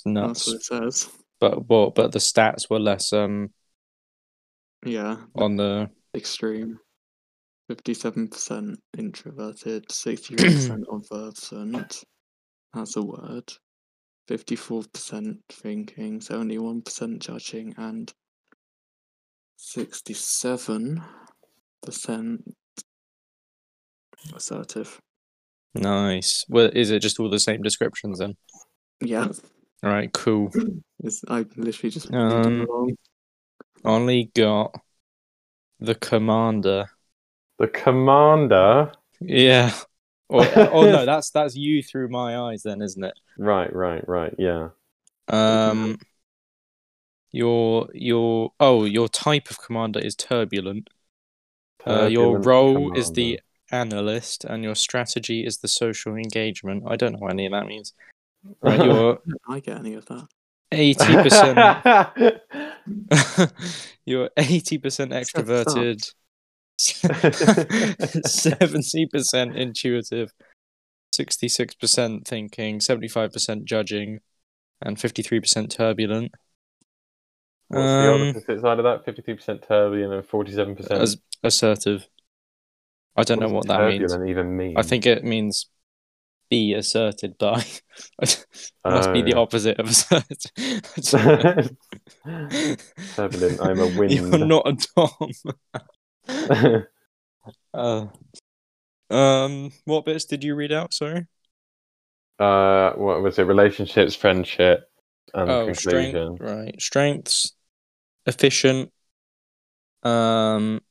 Nuts. 0.06 0.48
what 0.48 0.56
it 0.56 0.64
says. 0.64 1.10
But 1.40 1.68
what? 1.68 1.96
But 1.96 2.12
the 2.12 2.20
stats 2.20 2.70
were 2.70 2.80
less 2.80 3.14
um 3.14 3.52
Yeah, 4.86 5.18
on 5.36 5.58
the. 5.58 5.90
Extreme. 6.16 6.80
57% 7.72 8.76
introverted, 8.98 9.88
63% 9.88 10.84
observant. 10.92 12.04
That's 12.74 12.96
a 12.96 13.02
word. 13.02 13.52
54% 14.30 15.38
thinking, 15.52 16.20
71% 16.20 17.20
judging, 17.20 17.74
and 17.78 18.14
67% 19.60 21.02
assertive. 24.36 25.00
Nice. 25.76 26.46
Well, 26.50 26.70
is 26.74 26.92
it 26.92 27.00
just 27.00 27.20
all 27.20 27.30
the 27.30 27.40
same 27.40 27.62
descriptions 27.62 28.20
then? 28.20 28.36
Yeah, 29.02 29.28
All 29.84 29.90
right, 29.90 30.12
cool. 30.14 30.52
it's, 31.00 31.22
I 31.28 31.46
literally 31.56 31.92
just 31.92 32.14
Um. 32.14 32.66
Only 33.84 34.32
got 34.34 34.74
the 35.80 35.96
commander. 35.96 36.86
The 37.60 37.68
commander. 37.68 38.92
Yeah. 39.20 39.74
Or, 40.30 40.46
oh 40.56 40.84
no, 40.84 41.06
that's 41.06 41.30
that's 41.30 41.56
you 41.56 41.84
through 41.84 42.10
my 42.10 42.38
eyes 42.38 42.64
then, 42.64 42.82
isn't 42.82 43.04
it? 43.04 43.14
Right, 43.38 43.74
right, 43.74 44.08
right. 44.08 44.34
Yeah. 44.38 44.70
Um, 45.28 45.98
your 47.32 47.90
your 47.94 48.54
oh 48.60 48.86
your 48.86 49.08
type 49.08 49.50
of 49.50 49.62
commander 49.62 50.00
is 50.00 50.16
turbulent. 50.16 50.90
Uh, 51.86 52.06
your 52.06 52.38
Turbulent 52.38 52.46
role 52.46 52.98
is 52.98 53.12
the 53.12 53.40
analyst, 53.72 54.44
and 54.46 54.64
your 54.64 54.76
strategy 54.76 55.46
is 55.46 55.58
the 55.58 55.68
social 55.68 56.16
engagement. 56.16 56.84
I 56.88 56.96
don't 56.96 57.14
know 57.14 57.20
what 57.20 57.32
any 57.32 57.46
of 57.46 57.52
that 57.52 57.68
means. 57.68 57.94
Right, 58.62 58.80
you're 58.86 59.20
I 59.48 59.60
get 59.60 59.78
any 59.78 59.94
of 59.94 60.06
that? 60.08 60.28
Eighty 60.72 61.16
percent. 61.16 61.58
you're 64.06 64.30
eighty 64.38 64.78
percent 64.78 65.12
extroverted. 65.12 66.14
Seventy 68.26 69.06
percent 69.08 69.56
intuitive, 69.56 70.34
sixty-six 71.14 71.74
percent 71.76 72.28
thinking, 72.28 72.82
seventy-five 72.82 73.32
percent 73.32 73.66
judging, 73.66 74.20
and 74.82 75.00
fifty-three 75.00 75.40
percent 75.40 75.72
turbulent. 75.72 76.34
What's 77.70 77.84
the 77.84 78.14
Um, 78.14 78.30
opposite 78.30 78.62
side 78.62 78.80
of 78.80 78.84
that? 78.84 79.06
Fifty-three 79.06 79.36
percent 79.36 79.64
turbulent 79.68 80.14
and 80.14 80.26
forty-seven 80.26 80.76
percent. 80.76 81.16
Assertive. 81.44 82.08
I 83.16 83.24
don't 83.24 83.40
know 83.40 83.50
what 83.50 83.68
that 83.68 83.88
means. 83.88 84.14
Even 84.14 84.58
mean? 84.58 84.78
I 84.78 84.82
think 84.82 85.06
it 85.06 85.24
means 85.24 85.68
be 86.50 86.74
asserted 86.74 87.38
by. 87.38 87.64
it 88.22 88.46
must 88.88 89.12
be 89.14 89.22
Oh, 89.22 89.24
the 89.24 89.34
opposite 89.36 89.80
of 89.80 89.88
asserted. 89.90 90.46
Turbulent, 93.16 93.62
I'm 93.62 93.80
a 93.80 93.88
wind. 93.98 94.30
You're 94.32 94.38
not 94.38 94.68
a 94.68 94.76
Tom. 94.76 95.32
Uh, 97.74 98.08
um, 99.10 99.72
what 99.86 100.06
bits 100.06 100.26
did 100.26 100.44
you 100.44 100.56
read 100.56 100.72
out? 100.72 100.94
Sorry. 100.94 101.28
uh, 102.40 102.92
what 102.94 103.22
was 103.22 103.40
it? 103.40 103.44
Relationships, 103.44 104.16
friendship, 104.16 104.90
and 105.34 105.50
oh, 105.50 105.66
conclusion. 105.68 106.38
strength. 106.38 106.42
Right, 106.42 106.82
strengths, 106.82 107.54
efficient. 108.26 108.92
Um, 110.04 110.82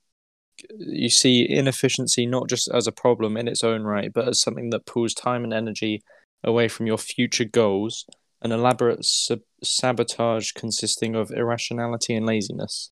you 0.79 1.09
see 1.09 1.49
inefficiency 1.49 2.27
not 2.27 2.49
just 2.49 2.69
as 2.73 2.87
a 2.87 2.93
problem 2.93 3.37
in 3.37 3.49
its 3.49 3.65
own 3.65 3.83
right, 3.83 4.13
but 4.13 4.29
as 4.29 4.41
something 4.41 4.71
that 4.71 4.87
pulls 4.87 5.15
time 5.15 5.45
and 5.45 5.53
energy 5.53 6.03
away 6.43 6.69
from 6.69 6.87
your 6.87 6.99
future 6.99 7.45
goals. 7.45 8.07
An 8.43 8.53
elaborate 8.53 9.05
sab- 9.05 9.43
sabotage 9.63 10.53
consisting 10.53 11.15
of 11.15 11.31
irrationality 11.31 12.15
and 12.15 12.27
laziness. 12.27 12.91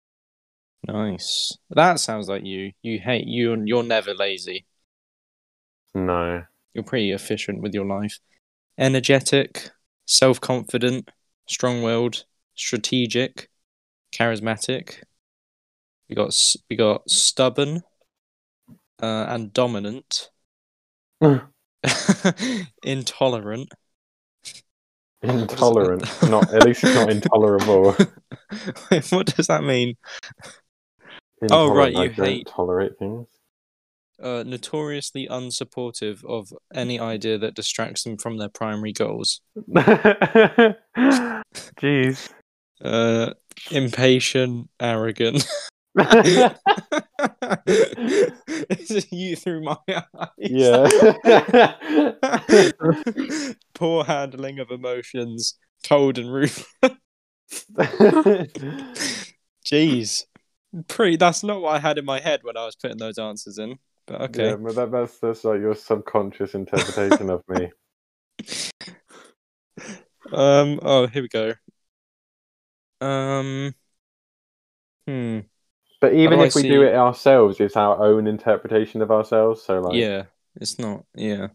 Nice. 0.89 1.57
That 1.71 2.01
sounds 2.01 2.29
like 2.29 2.45
you. 2.45 2.73
You 2.83 2.99
hate 2.99 3.27
you, 3.27 3.53
and 3.53 3.69
you're 3.69 3.83
never 3.83 4.15
lazy. 4.15 4.67
No. 5.95 6.45
You're 6.75 6.85
pretty 6.85 7.13
efficient 7.13 7.61
with 7.61 7.75
your 7.75 7.85
life. 7.85 8.19
Energetic, 8.79 9.71
self 10.07 10.41
confident, 10.41 11.11
strong 11.47 11.83
willed, 11.83 12.25
strategic, 12.55 13.51
charismatic. 14.13 15.03
We 16.13 16.17
got 16.17 16.39
we 16.69 16.77
got 16.77 17.09
stubborn, 17.09 17.85
uh, 19.03 19.25
and 19.31 19.51
dominant. 19.51 20.29
Intolerant. 22.85 23.73
Intolerant. 25.23 26.23
not 26.29 26.53
at 26.53 26.67
least 26.67 26.85
not 26.85 27.09
intolerable. 27.09 27.97
Wait, 28.91 29.07
what 29.11 29.35
does 29.35 29.47
that 29.47 29.65
mean? 29.65 29.95
Oh, 31.51 31.75
right, 31.75 31.95
you 31.95 32.11
don't 32.11 32.27
hate- 32.27 32.47
tolerate 32.47 32.99
things. 32.99 33.27
Uh, 34.23 34.43
notoriously 34.47 35.27
unsupportive 35.29 36.23
of 36.27 36.53
any 36.75 37.01
idea 37.01 37.39
that 37.39 37.55
distracts 37.55 38.03
them 38.03 38.19
from 38.19 38.37
their 38.37 38.51
primary 38.51 38.93
goals. 38.93 39.41
Jeez. 41.81 42.29
Uh, 42.85 43.33
impatient, 43.71 44.69
arrogant. 44.79 45.47
Is 48.79 49.07
you 49.13 49.37
through 49.37 49.63
my 49.63 49.77
eyes? 49.89 50.29
Yeah. 50.39 50.89
Poor 53.75 54.05
handling 54.05 54.59
of 54.59 54.71
emotions, 54.71 55.59
cold 55.87 56.17
and 56.19 56.33
rude. 56.33 56.53
Jeez, 59.67 60.25
pretty. 60.89 61.17
That's 61.17 61.43
not 61.43 61.61
what 61.61 61.75
I 61.75 61.79
had 61.79 61.99
in 61.99 62.07
my 62.07 62.21
head 62.21 62.41
when 62.43 62.57
I 62.57 62.65
was 62.65 62.77
putting 62.77 62.97
those 62.97 63.19
answers 63.19 63.59
in. 63.59 63.79
But 64.07 64.23
okay. 64.23 64.51
Yeah, 64.51 64.57
but 64.57 64.75
that, 64.77 64.91
that's 64.91 65.19
that's 65.19 65.45
like 65.45 65.61
your 65.61 65.75
subconscious 65.75 66.55
interpretation 66.55 67.29
of 67.29 67.43
me. 67.49 67.71
Um. 70.33 70.81
Oh, 70.83 71.07
here 71.07 71.23
we 71.23 71.29
go. 71.29 71.53
Um. 73.01 73.75
Hmm. 75.07 75.41
But 76.03 76.15
even 76.15 76.41
if 76.41 76.57
we 76.57 76.63
do 76.63 76.83
it 76.83 76.97
ourselves, 76.97 77.61
it's 77.61 77.77
our 77.77 78.05
own 78.05 78.27
interpretation 78.27 79.03
of 79.03 79.13
ourselves. 79.13 79.63
So 79.63 79.79
like, 79.79 79.95
yeah, 79.95 80.25
it's 80.57 80.77
not. 80.77 81.05
Yeah. 81.15 81.47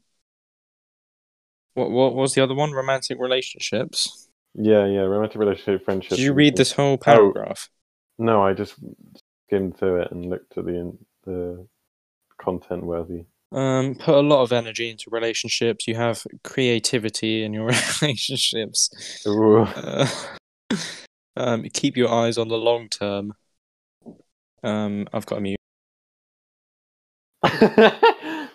What 1.73 1.91
What 1.91 2.15
was 2.15 2.33
the 2.33 2.41
other 2.41 2.55
one? 2.55 2.71
Romantic 2.71 3.19
relationships. 3.19 4.29
yeah, 4.55 4.85
yeah. 4.85 5.01
Romantic 5.01 5.37
relationship, 5.37 5.83
friendship. 5.83 6.11
Did 6.11 6.19
you 6.19 6.31
read 6.31 6.55
this 6.55 6.71
whole 6.71 6.97
paragraph? 6.97 7.69
No, 8.17 8.41
I 8.41 8.53
just 8.53 8.75
skimmed 9.47 9.77
through 9.77 10.03
it 10.03 10.11
and 10.11 10.29
looked 10.29 10.57
at 10.57 10.63
the 10.63 10.97
the 11.25 11.67
content 12.41 12.85
worthy. 12.85 13.25
Um, 13.51 13.95
put 13.95 14.15
a 14.15 14.21
lot 14.21 14.43
of 14.43 14.53
energy 14.53 14.89
into 14.89 15.09
relationships. 15.09 15.87
You 15.89 15.95
have 15.95 16.23
creativity 16.45 17.43
in 17.43 17.51
your 17.51 17.65
relationships. 18.01 19.25
Uh, 19.25 20.07
um, 21.35 21.63
keep 21.73 21.97
your 21.97 22.09
eyes 22.09 22.37
on 22.37 22.47
the 22.47 22.57
long 22.57 22.87
term. 22.87 23.33
Um, 24.67 25.07
I've 25.13 25.25
got 25.25 25.37
a 25.37 25.41
mute. 25.41 25.57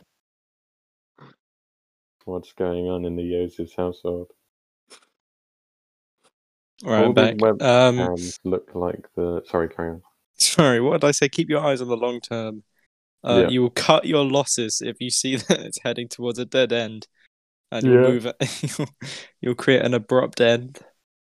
What's 2.27 2.53
going 2.53 2.89
on 2.89 3.07
in 3.07 3.17
the 3.17 3.23
Yoses 3.23 3.75
household? 3.75 4.29
All 6.85 6.91
right, 6.91 6.99
All 7.01 7.07
I'm 7.07 7.15
back. 7.15 7.37
Um, 7.63 8.31
look 8.45 8.71
like 8.75 9.09
the. 9.17 9.43
Sorry, 9.49 9.69
carry 9.71 9.91
on. 9.91 10.03
sorry, 10.35 10.81
what 10.81 11.01
did 11.01 11.07
I 11.09 11.13
say? 11.13 11.29
Keep 11.31 11.49
your 11.49 11.65
eyes 11.65 11.81
on 11.81 11.89
the 11.89 11.97
long 11.97 12.21
term. 12.21 12.63
Uh, 13.25 13.45
Yeah. 13.45 13.49
You 13.49 13.63
will 13.63 13.71
cut 13.71 14.05
your 14.05 14.25
losses 14.25 14.83
if 14.83 15.01
you 15.01 15.09
see 15.11 15.37
that 15.49 15.61
it's 15.61 15.81
heading 15.83 16.09
towards 16.09 16.39
a 16.39 16.45
dead 16.45 16.73
end, 16.73 17.07
and 17.71 17.87
you'll 17.87 17.95
Yeah. 17.95 18.01
move. 18.11 18.27
It, 18.27 18.37
you'll, 18.79 18.89
you'll 19.41 19.55
create 19.55 19.83
an 19.83 19.95
abrupt 19.95 20.43
end. 20.43 20.79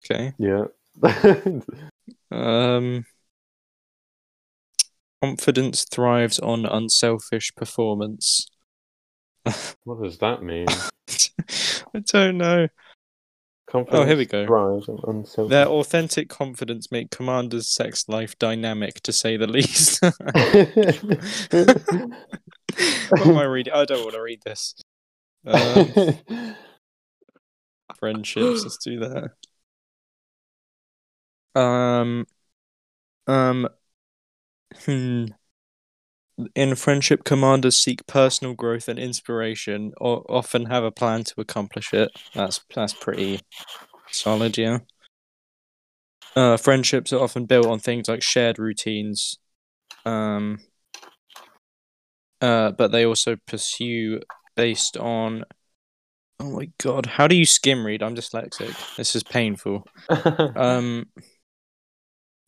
Okay. 0.06 0.34
Yeah. 0.38 0.66
Um, 2.32 3.06
confidence 5.22 5.86
thrives 5.92 6.40
on 6.40 6.66
unselfish 6.66 7.54
performance. 7.56 8.48
what 9.84 10.02
does 10.02 10.18
that 10.20 10.44
mean? 10.44 10.68
I 11.94 12.00
don't 12.06 12.38
know. 12.38 12.68
Confidence 13.70 14.02
Oh, 14.02 14.06
here 14.06 14.18
we 14.18 14.26
go. 14.26 14.46
thrives 14.48 14.90
on 14.90 15.00
unselfish- 15.08 15.50
Their 15.50 15.68
authentic 15.68 16.28
confidence 16.30 16.92
make 16.92 17.12
Commander's 17.12 17.68
sex 17.70 18.06
life 18.08 18.38
dynamic, 18.40 19.02
to 19.02 19.14
say 19.14 19.38
the 19.38 19.48
least. 19.48 20.02
what 23.10 23.28
am 23.28 23.38
I 23.38 23.44
reading? 23.44 23.74
I 23.74 23.86
don't 23.86 24.04
want 24.04 24.16
to 24.16 24.22
read 24.22 24.42
this. 24.44 24.74
Um, 25.46 26.56
friendships. 28.00 28.64
Let's 28.64 28.78
do 28.78 29.00
that. 29.00 29.32
Um, 31.60 32.26
um, 33.28 33.68
hmm. 34.86 35.26
In 36.56 36.76
friendship, 36.76 37.26
commanders 37.26 37.78
seek 37.78 38.08
personal 38.08 38.54
growth 38.54 38.88
and 38.88 38.98
inspiration, 38.98 39.92
or 40.00 40.24
often 40.30 40.66
have 40.66 40.86
a 40.86 40.92
plan 40.92 41.24
to 41.26 41.42
accomplish 41.42 41.94
it. 41.94 42.12
That's 42.34 42.62
that's 42.74 42.94
pretty 42.94 43.42
solid, 44.12 44.58
yeah. 44.58 44.80
Uh, 46.36 46.56
friendships 46.56 47.12
are 47.12 47.20
often 47.20 47.46
built 47.46 47.66
on 47.66 47.80
things 47.80 48.08
like 48.08 48.22
shared 48.22 48.58
routines, 48.58 49.38
um, 50.06 50.60
uh, 52.40 52.72
but 52.72 52.92
they 52.92 53.06
also 53.06 53.36
pursue 53.48 54.22
based 54.56 54.96
on. 54.96 55.44
Oh 56.40 56.52
my 56.52 56.70
god! 56.82 57.06
How 57.06 57.28
do 57.28 57.36
you 57.36 57.46
skim 57.46 57.86
read? 57.86 58.02
I'm 58.02 58.16
dyslexic. 58.16 58.74
This 58.96 59.16
is 59.16 59.24
painful. 59.24 59.86
Um, 60.56 61.06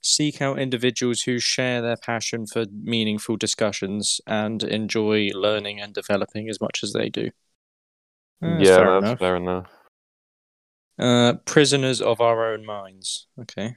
seek 0.02 0.42
out 0.42 0.60
individuals 0.60 1.22
who 1.22 1.40
share 1.40 1.82
their 1.82 1.98
passion 1.98 2.46
for 2.48 2.66
meaningful 2.84 3.38
discussions 3.38 4.20
and 4.28 4.64
enjoy 4.64 5.30
learning 5.34 5.80
and 5.80 5.94
developing 5.94 6.50
as 6.50 6.60
much 6.60 6.82
as 6.84 6.94
they 6.94 7.10
do. 7.10 7.30
Uh, 8.44 8.58
yeah, 8.60 8.76
fair 8.78 8.86
that's 8.86 9.06
enough. 9.06 9.20
fair 9.20 9.36
enough. 9.36 9.68
Uh, 11.00 11.34
prisoners 11.46 12.02
of 12.02 12.20
our 12.22 12.52
own 12.54 12.66
minds. 12.66 13.28
Okay. 13.40 13.76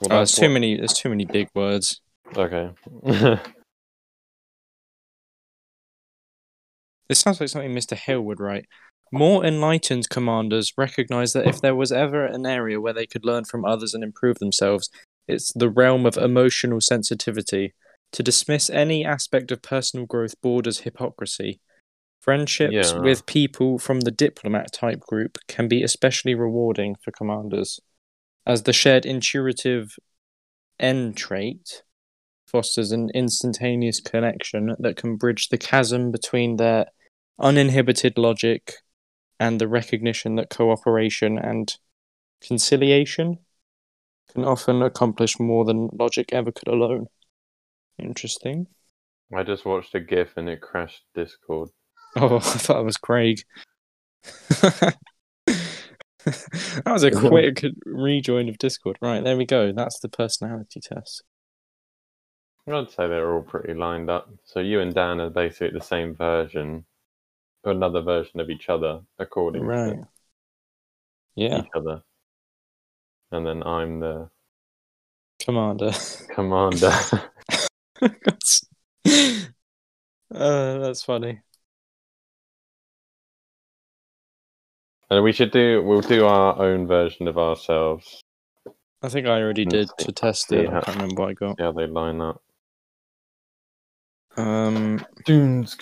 Well, 0.00 0.08
Oh, 0.10 0.16
there's 0.16 0.32
that's 0.32 0.38
too 0.40 0.48
many. 0.48 0.76
There's 0.76 0.92
too 0.92 1.08
many 1.08 1.24
big 1.24 1.48
words. 1.54 2.00
Okay. 2.36 2.70
This 7.08 7.18
sounds 7.18 7.38
like 7.38 7.50
something 7.50 7.74
Mr. 7.74 7.94
Hill 7.96 8.22
would 8.22 8.40
write. 8.40 8.66
More 9.14 9.44
enlightened 9.44 10.08
commanders 10.08 10.72
recognize 10.76 11.32
that 11.34 11.46
if 11.46 11.60
there 11.60 11.76
was 11.76 11.92
ever 11.92 12.26
an 12.26 12.46
area 12.46 12.80
where 12.80 12.92
they 12.92 13.06
could 13.06 13.24
learn 13.24 13.44
from 13.44 13.64
others 13.64 13.94
and 13.94 14.02
improve 14.02 14.38
themselves, 14.40 14.90
it's 15.28 15.52
the 15.52 15.70
realm 15.70 16.04
of 16.04 16.16
emotional 16.16 16.80
sensitivity. 16.80 17.74
To 18.12 18.22
dismiss 18.22 18.70
any 18.70 19.04
aspect 19.04 19.50
of 19.50 19.62
personal 19.62 20.06
growth 20.06 20.40
borders 20.40 20.80
hypocrisy. 20.80 21.60
Friendships 22.20 22.72
Yeah. 22.92 22.98
with 23.00 23.26
people 23.26 23.78
from 23.78 24.00
the 24.00 24.10
diplomat 24.10 24.72
type 24.72 25.00
group 25.00 25.38
can 25.46 25.68
be 25.68 25.82
especially 25.82 26.34
rewarding 26.34 26.96
for 27.02 27.10
commanders, 27.12 27.80
as 28.46 28.62
the 28.64 28.72
shared 28.72 29.04
intuitive 29.06 29.96
N 30.80 31.12
trait 31.14 31.82
fosters 32.46 32.90
an 32.92 33.10
instantaneous 33.14 34.00
connection 34.00 34.74
that 34.78 34.96
can 34.96 35.16
bridge 35.16 35.48
the 35.48 35.58
chasm 35.58 36.10
between 36.10 36.56
their 36.56 36.86
uninhibited 37.38 38.16
logic 38.18 38.74
and 39.38 39.60
the 39.60 39.68
recognition 39.68 40.36
that 40.36 40.50
cooperation 40.50 41.38
and 41.38 41.76
conciliation 42.40 43.38
can 44.32 44.44
often 44.44 44.82
accomplish 44.82 45.38
more 45.38 45.64
than 45.64 45.88
logic 45.92 46.32
ever 46.32 46.52
could 46.52 46.68
alone. 46.68 47.06
Interesting. 47.98 48.66
I 49.34 49.42
just 49.42 49.64
watched 49.64 49.94
a 49.94 50.00
GIF 50.00 50.36
and 50.36 50.48
it 50.48 50.60
crashed 50.60 51.02
Discord. 51.14 51.70
Oh, 52.16 52.36
I 52.38 52.40
thought 52.40 52.80
it 52.80 52.84
was 52.84 52.96
Craig. 52.96 53.42
that 54.58 54.96
was 56.86 57.02
a 57.02 57.10
quick 57.10 57.64
rejoin 57.84 58.48
of 58.48 58.58
Discord. 58.58 58.96
Right, 59.00 59.22
there 59.22 59.36
we 59.36 59.44
go. 59.46 59.72
That's 59.72 59.98
the 60.00 60.08
personality 60.08 60.80
test. 60.80 61.22
I'd 62.66 62.90
say 62.90 63.08
they're 63.08 63.34
all 63.34 63.42
pretty 63.42 63.74
lined 63.74 64.08
up. 64.08 64.30
So 64.44 64.60
you 64.60 64.80
and 64.80 64.94
Dan 64.94 65.20
are 65.20 65.28
basically 65.28 65.78
the 65.78 65.84
same 65.84 66.14
version, 66.14 66.86
or 66.86 66.93
another 67.70 68.02
version 68.02 68.40
of 68.40 68.50
each 68.50 68.68
other, 68.68 69.00
according 69.18 69.64
Right. 69.64 69.94
to 69.96 70.08
Yeah, 71.36 71.60
each 71.60 71.70
other. 71.74 72.02
And 73.32 73.46
then 73.46 73.62
I'm 73.62 74.00
the 74.00 74.28
Commander. 75.40 75.92
commander. 76.34 76.92
uh, 78.02 78.10
that's 80.78 81.02
funny. 81.02 81.40
and 85.10 85.22
we 85.24 85.32
should 85.32 85.50
do. 85.50 85.82
We'll 85.82 86.00
do 86.00 86.26
our 86.26 86.58
own 86.60 86.86
version 86.86 87.28
of 87.28 87.38
ourselves. 87.38 88.22
I 89.02 89.08
think 89.08 89.26
I 89.26 89.40
already 89.42 89.64
did 89.64 89.90
to 89.98 90.12
test 90.12 90.52
it. 90.52 90.68
I 90.68 90.80
can't 90.80 90.96
remember 90.96 91.22
what 91.22 91.30
I 91.30 91.34
got. 91.34 91.60
How 91.60 91.72
they 91.72 91.86
line 91.86 92.20
up. 92.20 92.42
Um, 94.36 95.04
Dunes. 95.24 95.76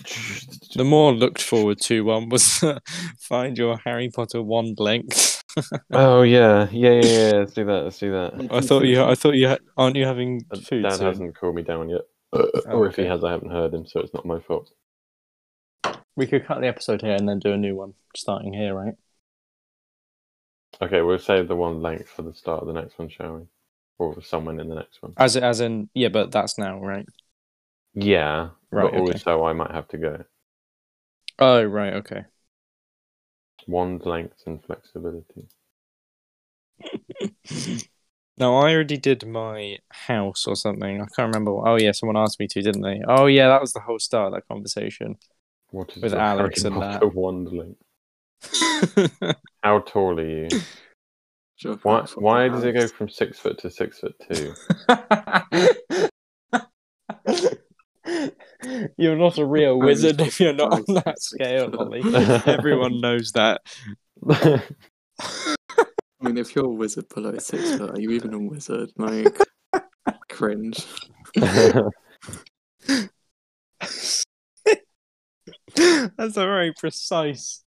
the 0.74 0.84
more 0.84 1.12
looked 1.12 1.40
forward 1.40 1.80
to 1.82 2.05
one 2.05 2.28
was 2.28 2.62
find 3.18 3.57
your 3.57 3.78
Harry 3.84 4.11
Potter 4.11 4.42
wand 4.42 4.78
length. 4.78 5.42
Oh 5.92 6.22
yeah, 6.22 6.66
yeah, 6.72 6.92
yeah, 6.92 7.03
yeah. 7.03 7.32
Let's 7.32 7.53
do 7.53 7.66
that. 7.66 7.84
Let's 7.84 7.98
do 7.98 8.11
that. 8.12 8.48
I 8.50 8.62
thought 8.62 8.84
you, 8.84 9.03
I 9.03 9.14
thought 9.14 9.34
you 9.34 9.48
had, 9.48 9.61
aren't 9.76 9.96
you 9.96 10.07
having 10.07 10.40
food? 10.66 10.82
Dan 10.82 10.92
soon? 10.92 11.07
hasn't 11.07 11.36
called 11.36 11.57
me 11.57 11.62
down 11.62 11.90
yet, 11.90 12.00
or 12.32 12.86
if 12.86 12.96
he 12.96 13.03
okay. 13.03 13.07
has, 13.11 13.22
I 13.22 13.32
haven't 13.32 13.50
heard 13.50 13.74
him, 13.74 13.84
so 13.84 14.00
it's 14.00 14.14
not 14.14 14.24
my 14.24 14.40
fault. 14.40 14.70
We 16.16 16.26
could 16.26 16.46
cut 16.46 16.62
the 16.62 16.68
episode 16.68 17.03
here 17.03 17.14
and 17.14 17.28
then 17.28 17.38
do 17.38 17.53
a 17.53 17.59
new 17.59 17.76
one 17.76 17.92
starting 18.16 18.55
here, 18.55 18.74
right? 18.74 18.94
Okay, 20.80 21.03
we'll 21.03 21.18
save 21.18 21.48
the 21.48 21.57
one 21.57 21.82
length 21.82 22.09
for 22.09 22.22
the 22.22 22.32
start 22.32 22.62
of 22.62 22.66
the 22.66 22.72
next 22.72 22.98
one, 22.98 23.11
shall 23.11 23.34
we? 23.34 23.42
Or 23.98 24.22
someone 24.22 24.59
in 24.59 24.68
the 24.68 24.74
next 24.74 25.03
one. 25.03 25.12
As 25.18 25.36
as 25.36 25.61
in 25.61 25.90
yeah, 25.94 26.09
but 26.09 26.30
that's 26.30 26.57
now, 26.57 26.80
right? 26.80 27.07
Yeah, 27.95 28.51
Right, 28.70 28.90
but 28.90 28.95
okay. 28.95 29.12
also 29.12 29.45
I 29.45 29.53
might 29.53 29.70
have 29.70 29.88
to 29.88 29.99
go. 29.99 30.24
Oh 31.38 31.62
right, 31.62 31.95
okay. 31.95 32.24
Wand 33.66 34.05
length 34.07 34.43
and 34.47 34.62
flexibility. 34.64 35.49
No, 38.38 38.57
I 38.57 38.72
already 38.72 38.97
did 38.97 39.26
my 39.26 39.78
house 39.90 40.47
or 40.47 40.57
something. 40.57 41.01
I 41.01 41.07
can't 41.14 41.32
remember. 41.32 41.53
What... 41.53 41.68
Oh 41.68 41.76
yeah, 41.76 41.93
someone 41.93 42.16
asked 42.16 42.40
me 42.40 42.49
to, 42.49 42.62
didn't 42.62 42.82
they? 42.82 43.01
Oh 43.07 43.26
yeah, 43.26 43.49
that 43.49 43.61
was 43.61 43.72
the 43.72 43.80
whole 43.80 43.99
start 43.99 44.28
of 44.28 44.32
that 44.32 44.49
conversation. 44.49 45.16
What 45.70 45.95
is 45.97 46.03
With 46.03 46.14
Alex 46.14 46.64
and 46.64 46.74
Potter 46.74 47.07
that. 47.07 47.14
wand 47.14 47.53
length? 47.53 47.82
How 49.62 49.80
tall 49.80 50.18
are 50.18 50.26
you? 50.26 50.49
Sure, 51.57 51.78
Why? 51.82 52.01
what 52.01 52.22
Why 52.22 52.49
does 52.49 52.64
it 52.64 52.72
go 52.72 52.88
from 52.88 53.09
six 53.09 53.38
foot 53.38 53.59
to 53.59 53.70
six 53.70 54.01
foot 54.01 54.14
two? 54.30 54.55
you're 58.97 59.16
not 59.16 59.39
a 59.39 59.47
real 59.47 59.79
wizard 59.79 60.20
if 60.20 60.41
you're 60.41 60.53
not 60.53 60.73
on 60.73 60.85
that 60.95 61.20
scale, 61.20 61.70
six 61.70 61.77
Ollie. 61.77 62.03
Everyone 62.47 63.01
knows 63.01 63.33
that. 63.33 63.61
I 66.23 66.29
mean, 66.29 66.39
if 66.39 66.55
you're 66.55 66.66
a 66.66 66.68
wizard 66.68 67.09
below 67.12 67.37
six 67.39 67.77
foot, 67.77 67.91
are 67.91 68.01
you 68.01 68.12
even 68.12 68.33
a 68.33 68.39
wizard? 68.39 68.91
Like, 68.97 69.37
cringe. 70.29 70.87
that's 71.35 71.91
a 75.75 76.11
very 76.16 76.73
precise. 76.79 77.64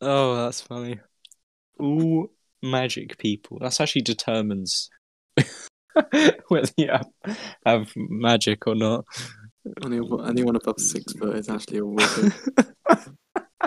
Oh, 0.00 0.36
that's 0.36 0.62
funny. 0.62 1.00
All 1.78 2.30
magic 2.62 3.18
people. 3.18 3.58
That's 3.60 3.80
actually 3.80 4.02
determines 4.02 4.88
whether 6.48 6.68
you 6.76 6.88
have, 6.88 7.06
have 7.66 7.92
magic 7.96 8.66
or 8.66 8.74
not. 8.74 9.04
Anyone, 9.84 10.28
anyone 10.28 10.56
above 10.56 10.80
six 10.80 11.12
foot 11.12 11.36
is 11.36 11.48
actually 11.48 11.78
a 11.78 11.86
wizard. 11.86 12.32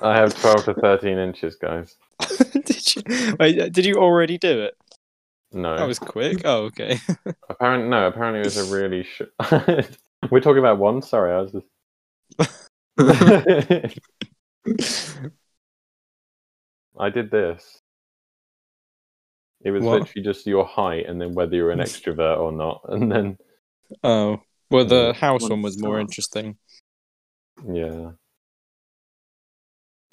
I 0.00 0.16
have 0.16 0.34
twelve 0.40 0.64
to 0.64 0.74
thirteen 0.74 1.18
inches, 1.18 1.56
guys. 1.56 1.96
did 2.52 2.96
you? 2.96 3.02
Wait, 3.38 3.60
uh, 3.60 3.68
did 3.68 3.84
you 3.86 3.96
already 3.96 4.38
do 4.38 4.62
it? 4.62 4.74
No, 5.52 5.76
That 5.76 5.86
was 5.86 5.98
quick. 5.98 6.42
Oh, 6.44 6.64
okay. 6.64 6.98
apparently 7.48 7.88
no. 7.88 8.06
Apparently 8.06 8.40
it 8.40 8.44
was 8.46 8.56
a 8.56 8.74
really. 8.74 9.04
Sh- 9.04 9.22
We're 10.30 10.40
talking 10.40 10.58
about 10.58 10.78
one. 10.78 11.02
Sorry, 11.02 11.32
I 11.32 11.40
was 11.42 11.52
just. 11.52 11.66
I 16.98 17.10
did 17.10 17.30
this. 17.30 17.81
It 19.64 19.70
was 19.70 19.84
What? 19.84 20.00
literally 20.00 20.24
just 20.24 20.46
your 20.46 20.64
height 20.64 21.06
and 21.06 21.20
then 21.20 21.34
whether 21.34 21.54
you're 21.56 21.70
an 21.70 21.78
extrovert 21.86 22.38
or 22.38 22.52
not. 22.52 22.80
And 22.88 23.10
then, 23.12 23.38
Oh, 24.02 24.40
well, 24.70 24.84
the 24.84 25.06
Yeah, 25.08 25.12
house 25.12 25.42
one 25.42 25.50
one 25.52 25.62
was 25.62 25.80
more 25.80 26.00
interesting. 26.00 26.56
yeah. 27.70 28.12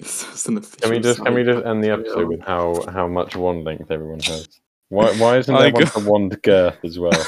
Can 0.00 0.54
we 0.54 0.58
official 0.60 1.00
just 1.02 1.22
can 1.24 1.34
we 1.34 1.44
just 1.44 1.66
end 1.66 1.84
the 1.84 1.90
episode 1.90 2.26
with 2.28 2.40
how 2.40 2.82
how 2.90 3.06
much 3.06 3.36
wand 3.36 3.64
length 3.64 3.90
everyone 3.90 4.20
has? 4.20 4.48
Why 4.88 5.12
why 5.18 5.36
isn't 5.38 5.54
I 5.54 5.64
there 5.64 5.72
one 5.72 5.86
for 5.86 6.00
wand 6.00 6.40
girth 6.42 6.78
as 6.84 6.98
well? 6.98 7.22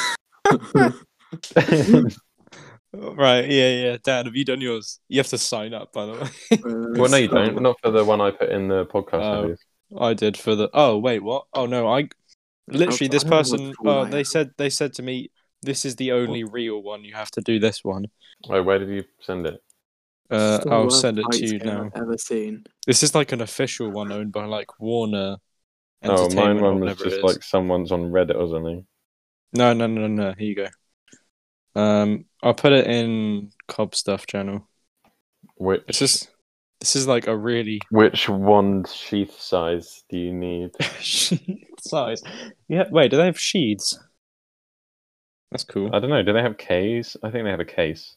Right, 2.95 3.49
yeah, 3.49 3.69
yeah. 3.85 3.97
Dan, 4.05 4.27
have 4.27 4.37
you 4.37 4.45
done 4.45 4.61
yours? 4.61 5.01
You 5.09 5.19
have 5.19 5.29
to 5.29 5.39
sign 5.39 5.73
up, 5.73 5.93
by 5.95 6.07
the 6.07 6.13
way. 6.13 6.59
well, 7.01 7.11
no, 7.11 7.17
you 7.17 7.29
don't. 7.29 7.61
Not 7.63 7.79
for 7.83 7.91
the 7.91 8.05
one 8.05 8.21
I 8.21 8.31
put 8.31 8.51
in 8.51 8.69
the 8.69 8.85
podcast. 8.87 9.23
Oh. 9.23 9.57
Notes. 9.93 10.03
I 10.03 10.15
did 10.15 10.37
for 10.37 10.55
the. 10.55 10.71
Oh 10.73 10.99
wait, 10.99 11.21
what? 11.21 11.45
Oh 11.55 11.67
no, 11.67 11.89
I 11.89 12.09
literally 12.69 13.09
this 13.09 13.25
I 13.25 13.29
don't 13.31 13.31
know 13.31 13.37
what 13.51 13.61
person. 13.61 13.75
tool 13.75 13.89
Oh, 13.89 14.05
they 14.05 14.25
said 14.25 14.51
they 14.57 14.71
said 14.71 14.93
to 14.95 15.03
me, 15.03 15.31
"This 15.63 15.85
is 15.85 15.97
the 15.97 16.13
only 16.13 16.45
real 16.45 16.83
one. 16.83 17.05
You 17.05 17.15
have 17.15 17.31
to 17.33 17.41
do 17.41 17.59
this 17.59 17.85
one." 17.85 18.07
Oh, 18.49 18.63
where 18.63 18.79
did 18.79 18.89
you 18.89 19.05
send 19.21 19.47
it? 19.47 19.63
Uh, 20.31 20.57
It's 20.57 20.65
the 20.65 20.71
I'll 20.71 20.85
worst 20.85 21.01
send 21.01 21.19
it 21.19 21.25
height 21.25 21.33
to 21.35 21.47
you 21.47 21.59
scale 21.59 21.75
now. 21.75 21.91
I've 21.95 22.03
ever 22.03 22.19
seen. 22.19 22.65
This 22.87 23.03
is 23.03 23.15
like 23.15 23.33
an 23.33 23.41
official 23.41 23.91
one 23.91 24.11
owned 24.13 24.33
by 24.33 24.45
like 24.47 24.81
Warner. 24.81 25.37
Oh, 26.05 26.25
Entertainment 26.25 26.35
mine 26.35 26.59
or 26.59 26.63
one 26.73 26.81
was 26.81 26.81
whatever 26.81 27.03
it 27.05 27.11
just 27.11 27.17
is. 27.19 27.23
like 27.25 27.43
someone's 27.43 27.93
on 27.93 28.11
Reddit 28.11 28.35
or 28.35 28.49
something. 28.49 28.87
No, 29.53 29.73
no, 29.73 29.87
no, 29.87 30.09
no. 30.09 30.35
Here 30.37 30.49
you 30.49 30.55
go. 30.55 30.69
Um, 31.81 32.25
I'll 32.43 32.55
put 32.55 32.73
it 32.73 32.87
in 32.87 33.51
Cobb 33.69 33.95
stuff 33.95 34.27
channel. 34.27 34.69
Which 35.57 35.87
This 35.87 36.03
is 36.03 36.29
this 36.83 36.97
is 36.97 37.07
like 37.07 37.29
a 37.29 37.37
really 37.37 37.81
which 37.93 38.29
wand 38.29 38.89
sheath 38.89 39.41
size 39.41 40.03
do 40.11 40.19
you 40.19 40.33
need? 40.33 40.71
sheath 40.99 41.39
size. 41.81 42.25
Yeah. 42.67 42.87
Wait, 42.91 43.13
do 43.13 43.17
they 43.19 43.27
have 43.27 43.39
sheaths? 43.39 43.97
That's 45.53 45.63
cool. 45.63 45.95
I 45.95 46.01
don't 46.01 46.11
know. 46.11 46.25
Do 46.25 46.33
they 46.33 46.43
have 46.43 46.59
K's? 46.59 47.17
I 47.23 47.31
think 47.31 47.45
they 47.45 47.51
have 47.53 47.61
a 47.61 47.65
case. 47.65 48.17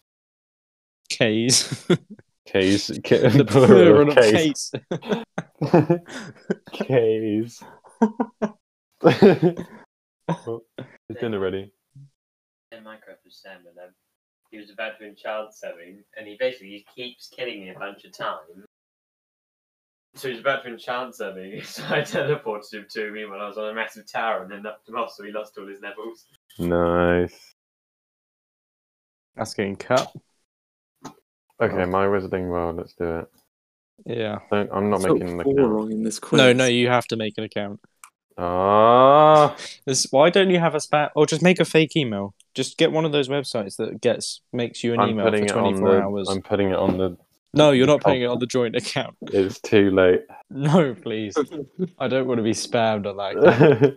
K's. 1.09 1.85
K's. 2.47 2.89
K- 3.03 3.27
the 3.27 3.45
plural 3.47 3.67
plural 3.67 4.09
of 4.09 4.17
of 4.17 4.23
case. 4.23 4.71
case. 6.71 6.87
K's. 6.87 7.63
well, 10.27 10.61
is 11.07 11.17
dinner 11.19 11.39
ready? 11.39 11.71
in 12.71 12.83
Minecraft 12.83 13.21
with 13.23 13.33
Sam 13.33 13.59
and 13.69 13.77
um, 13.77 13.93
he 14.55 14.61
was 14.61 14.71
about 14.71 14.97
to 14.99 15.05
enchant 15.05 15.53
something, 15.53 16.01
and 16.17 16.27
he 16.27 16.37
basically 16.39 16.69
he 16.69 16.85
keeps 16.95 17.27
killing 17.27 17.61
me 17.61 17.69
a 17.69 17.77
bunch 17.79 18.05
of 18.05 18.11
times. 18.17 18.65
So 20.15 20.29
he's 20.29 20.39
about 20.39 20.63
to 20.63 20.69
enchant 20.69 21.13
something, 21.15 21.61
so 21.63 21.83
I 21.89 21.99
teleported 22.01 22.73
him 22.73 22.85
to 22.91 23.11
me 23.11 23.25
when 23.25 23.39
I 23.41 23.47
was 23.47 23.57
on 23.57 23.69
a 23.69 23.73
massive 23.73 24.09
tower 24.09 24.43
and 24.43 24.51
then 24.51 24.63
knocked 24.63 24.87
him 24.87 24.95
off, 24.95 25.11
so 25.11 25.23
he 25.25 25.31
lost 25.31 25.57
all 25.57 25.67
his 25.67 25.81
levels. 25.81 26.25
Nice. 26.57 27.37
That's 29.35 29.53
getting 29.53 29.75
cut. 29.75 30.13
Okay, 31.61 31.85
my 31.85 32.05
wizarding 32.05 32.47
world. 32.47 32.77
Let's 32.77 32.93
do 32.93 33.19
it. 33.19 33.27
Yeah. 34.05 34.39
Don't, 34.49 34.69
I'm 34.71 34.89
not 34.89 35.03
I've 35.05 35.11
making 35.11 35.29
an 35.29 35.39
account. 35.41 35.57
wrong 35.69 35.91
in 35.91 36.03
this 36.03 36.19
quiz. 36.19 36.37
No, 36.37 36.53
no, 36.53 36.65
you 36.65 36.87
have 36.87 37.05
to 37.07 37.17
make 37.17 37.33
an 37.37 37.43
account. 37.43 37.81
Ah, 38.37 39.55
This, 39.85 40.07
why 40.11 40.29
don't 40.29 40.49
you 40.49 40.59
have 40.59 40.75
a 40.75 40.79
spam 40.79 41.09
or 41.15 41.25
just 41.25 41.41
make 41.41 41.59
a 41.59 41.65
fake 41.65 41.95
email? 41.95 42.33
Just 42.55 42.77
get 42.77 42.91
one 42.91 43.03
of 43.05 43.11
those 43.11 43.27
websites 43.27 43.75
that 43.77 44.01
gets 44.01 44.41
makes 44.53 44.83
you 44.83 44.93
an 44.93 45.01
I'm 45.01 45.09
email 45.09 45.25
for 45.29 45.45
24 45.45 45.73
the. 45.73 46.01
hours. 46.01 46.29
I'm 46.29 46.41
putting 46.41 46.69
it 46.69 46.75
on 46.77 46.97
the. 46.97 47.17
No, 47.53 47.71
you're 47.71 47.87
not 47.87 48.01
putting 48.01 48.21
it 48.21 48.25
on 48.25 48.39
the 48.39 48.47
joint 48.47 48.75
account. 48.75 49.15
It's 49.21 49.59
too 49.59 49.91
late. 49.91 50.21
No, 50.49 50.93
please. 50.95 51.37
I 51.99 52.07
don't 52.07 52.27
want 52.27 52.39
to 52.39 52.43
be 52.43 52.51
spammed 52.51 53.05
on 53.05 53.17
that. 53.17 53.37
account. 53.37 53.93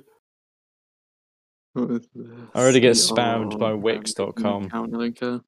What 1.72 1.90
is 1.90 2.08
this? 2.14 2.26
I 2.54 2.58
already 2.58 2.80
get 2.80 2.94
CR, 2.94 3.14
spammed 3.14 3.58
by 3.58 3.72
um, 3.72 3.82
Wix.com. 3.82 4.64
Account 4.64 4.92
linker. 4.92 5.42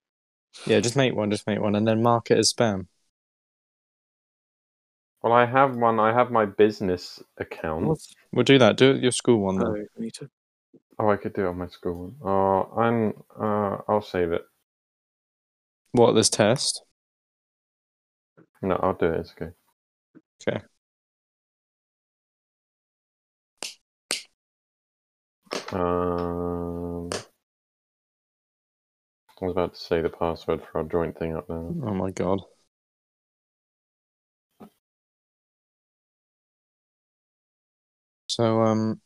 Yeah, 0.66 0.80
just 0.80 0.96
make 0.96 1.14
one, 1.14 1.30
just 1.30 1.46
make 1.46 1.60
one, 1.60 1.74
and 1.74 1.86
then 1.86 2.02
mark 2.02 2.30
it 2.30 2.38
as 2.38 2.52
spam. 2.52 2.86
well, 5.22 5.32
I 5.32 5.46
have 5.46 5.76
one. 5.76 5.98
I 6.00 6.12
have 6.12 6.30
my 6.30 6.44
business 6.46 7.22
account. 7.38 8.00
We'll 8.32 8.44
do 8.44 8.58
that. 8.58 8.76
Do 8.76 8.92
it 8.92 9.02
your 9.02 9.12
school 9.12 9.38
one 9.40 9.58
then. 9.58 9.86
I 9.96 10.00
need 10.00 10.14
to. 10.14 10.30
Oh, 11.00 11.08
I 11.08 11.16
could 11.16 11.32
do 11.32 11.46
it 11.46 11.48
on 11.48 11.56
my 11.56 11.66
school. 11.68 12.14
Oh, 12.22 12.78
I'm. 12.78 13.14
Uh, 13.34 13.78
I'll 13.88 14.02
save 14.02 14.32
it. 14.32 14.42
What 15.92 16.12
this 16.12 16.28
test? 16.28 16.82
No, 18.60 18.76
I'll 18.76 18.92
do 18.92 19.06
it. 19.06 19.20
It's 19.20 19.32
okay. 19.32 19.52
Okay. 20.46 20.62
Um, 25.72 27.08
I 29.40 29.46
was 29.46 29.52
about 29.52 29.72
to 29.72 29.80
say 29.80 30.02
the 30.02 30.10
password 30.10 30.60
for 30.70 30.78
our 30.78 30.84
joint 30.84 31.18
thing 31.18 31.34
up 31.34 31.46
there. 31.48 31.56
Oh 31.56 31.94
my 31.94 32.10
god. 32.10 32.42
So 38.28 38.62
um 38.62 39.00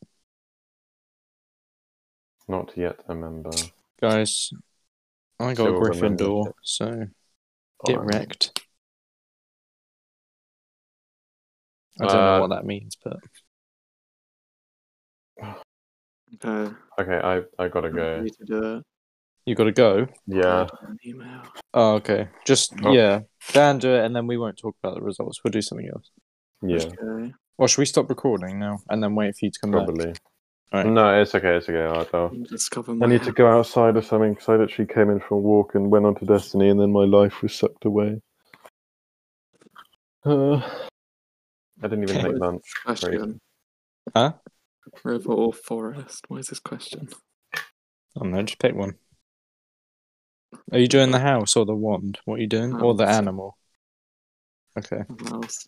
Not 2.48 2.76
yet 2.76 3.00
a 3.08 3.14
member. 3.14 3.50
guys, 4.00 4.50
I 5.40 5.54
got 5.54 5.54
Still 5.54 5.80
Gryffindor, 5.80 6.48
it. 6.48 6.54
so 6.62 7.06
get 7.86 7.96
Alright. 7.98 8.14
wrecked. 8.14 8.60
I 12.00 12.06
don't 12.06 12.14
know 12.14 12.36
Uh, 12.36 12.40
what 12.40 12.50
that 12.50 12.64
means, 12.66 12.96
but 13.02 13.16
Okay. 16.34 16.74
Okay, 16.98 17.16
I 17.16 17.42
I 17.62 17.68
gotta 17.68 17.88
I 17.88 17.90
go. 17.90 18.20
need 18.22 18.34
to 18.34 18.44
do 18.44 18.76
it. 18.76 18.84
you 19.46 19.54
got 19.54 19.64
to 19.64 19.72
go. 19.72 20.06
Yeah. 20.26 20.66
An 20.82 20.98
email. 21.06 21.42
Oh, 21.72 21.94
okay. 21.94 22.28
Just 22.44 22.74
Oh. 22.84 22.92
yeah, 22.92 23.20
Dan, 23.52 23.78
do 23.78 23.94
it, 23.94 24.04
and 24.04 24.14
then 24.16 24.26
we 24.26 24.36
won't 24.36 24.58
talk 24.58 24.74
about 24.82 24.96
the 24.96 25.02
results. 25.02 25.42
We'll 25.44 25.52
do 25.52 25.62
something 25.62 25.88
else. 25.88 26.10
Yeah. 26.62 26.86
Okay. 26.86 27.32
Or 27.56 27.68
should 27.68 27.78
we 27.82 27.86
stop 27.86 28.08
recording 28.08 28.58
now 28.58 28.78
and 28.88 29.00
then 29.02 29.14
wait 29.14 29.36
for 29.36 29.44
you 29.46 29.50
to 29.52 29.60
come 29.60 29.70
back? 29.70 29.84
Probably. 29.84 30.14
Right. 30.72 30.86
No, 30.86 31.20
it's 31.20 31.34
okay. 31.34 31.56
It's 31.56 31.68
okay. 31.68 31.82
I'll, 31.82 32.08
I'll, 32.12 32.36
Discover 32.48 32.94
my 32.94 33.06
I 33.06 33.08
need 33.08 33.22
to 33.24 33.32
go 33.32 33.46
outside 33.46 33.96
or 33.96 34.02
something 34.02 34.34
because 34.34 34.48
I 34.48 34.56
literally 34.56 34.92
came 34.92 35.10
in 35.10 35.20
for 35.20 35.34
a 35.36 35.38
walk 35.38 35.74
and 35.74 35.90
went 35.90 36.06
on 36.06 36.14
to 36.16 36.24
Destiny, 36.24 36.68
and 36.68 36.80
then 36.80 36.92
my 36.92 37.04
life 37.04 37.42
was 37.42 37.54
sucked 37.54 37.84
away. 37.84 38.20
Uh, 40.24 40.56
I 40.56 41.88
didn't 41.88 42.04
even 42.04 42.16
Okay. 42.16 42.32
make 42.32 42.40
lunch. 42.40 42.62
question. 42.84 43.38
Huh? 44.14 44.32
River 45.02 45.32
or 45.32 45.52
forest? 45.52 46.24
Why 46.28 46.38
is 46.38 46.46
this 46.46 46.60
question? 46.60 47.08
I 47.54 47.60
don't 48.20 48.32
know, 48.32 48.42
just 48.42 48.58
pick 48.58 48.74
one. 48.74 48.94
Are 50.72 50.78
you 50.78 50.88
doing 50.88 51.10
the 51.10 51.18
house 51.18 51.56
or 51.56 51.64
the 51.66 51.74
wand? 51.74 52.18
What 52.24 52.36
are 52.36 52.42
you 52.42 52.46
doing? 52.46 52.74
Or 52.74 52.94
the 52.94 53.06
animal? 53.06 53.58
Okay. 54.78 55.02
Mouse. 55.30 55.66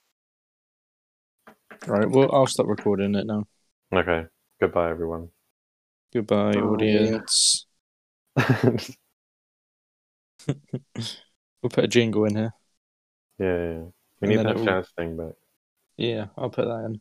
Right, 1.87 2.11
well, 2.11 2.31
I'll 2.33 2.47
stop 2.47 2.67
recording 2.67 3.15
it 3.15 3.27
now. 3.27 3.45
Okay. 3.93 4.27
Goodbye, 4.61 4.91
everyone. 4.91 5.29
Goodbye, 6.13 6.53
Bye. 6.53 6.61
audience. 6.61 7.67
We'll 11.63 11.71
put 11.71 11.85
a 11.85 11.89
jingle 11.89 12.25
in 12.27 12.37
here. 12.37 12.53
yeah, 13.39 13.47
yeah. 13.47 13.85
We 14.21 14.29
And 14.29 14.31
need 14.31 14.37
that 14.39 14.47
it 14.51 14.57
will- 14.57 14.65
jazz 14.65 14.89
thing 14.97 15.17
back. 15.17 15.33
Yeah, 15.97 16.27
I'll 16.37 16.51
put 16.51 16.67
that 16.67 16.85
in. 16.85 17.01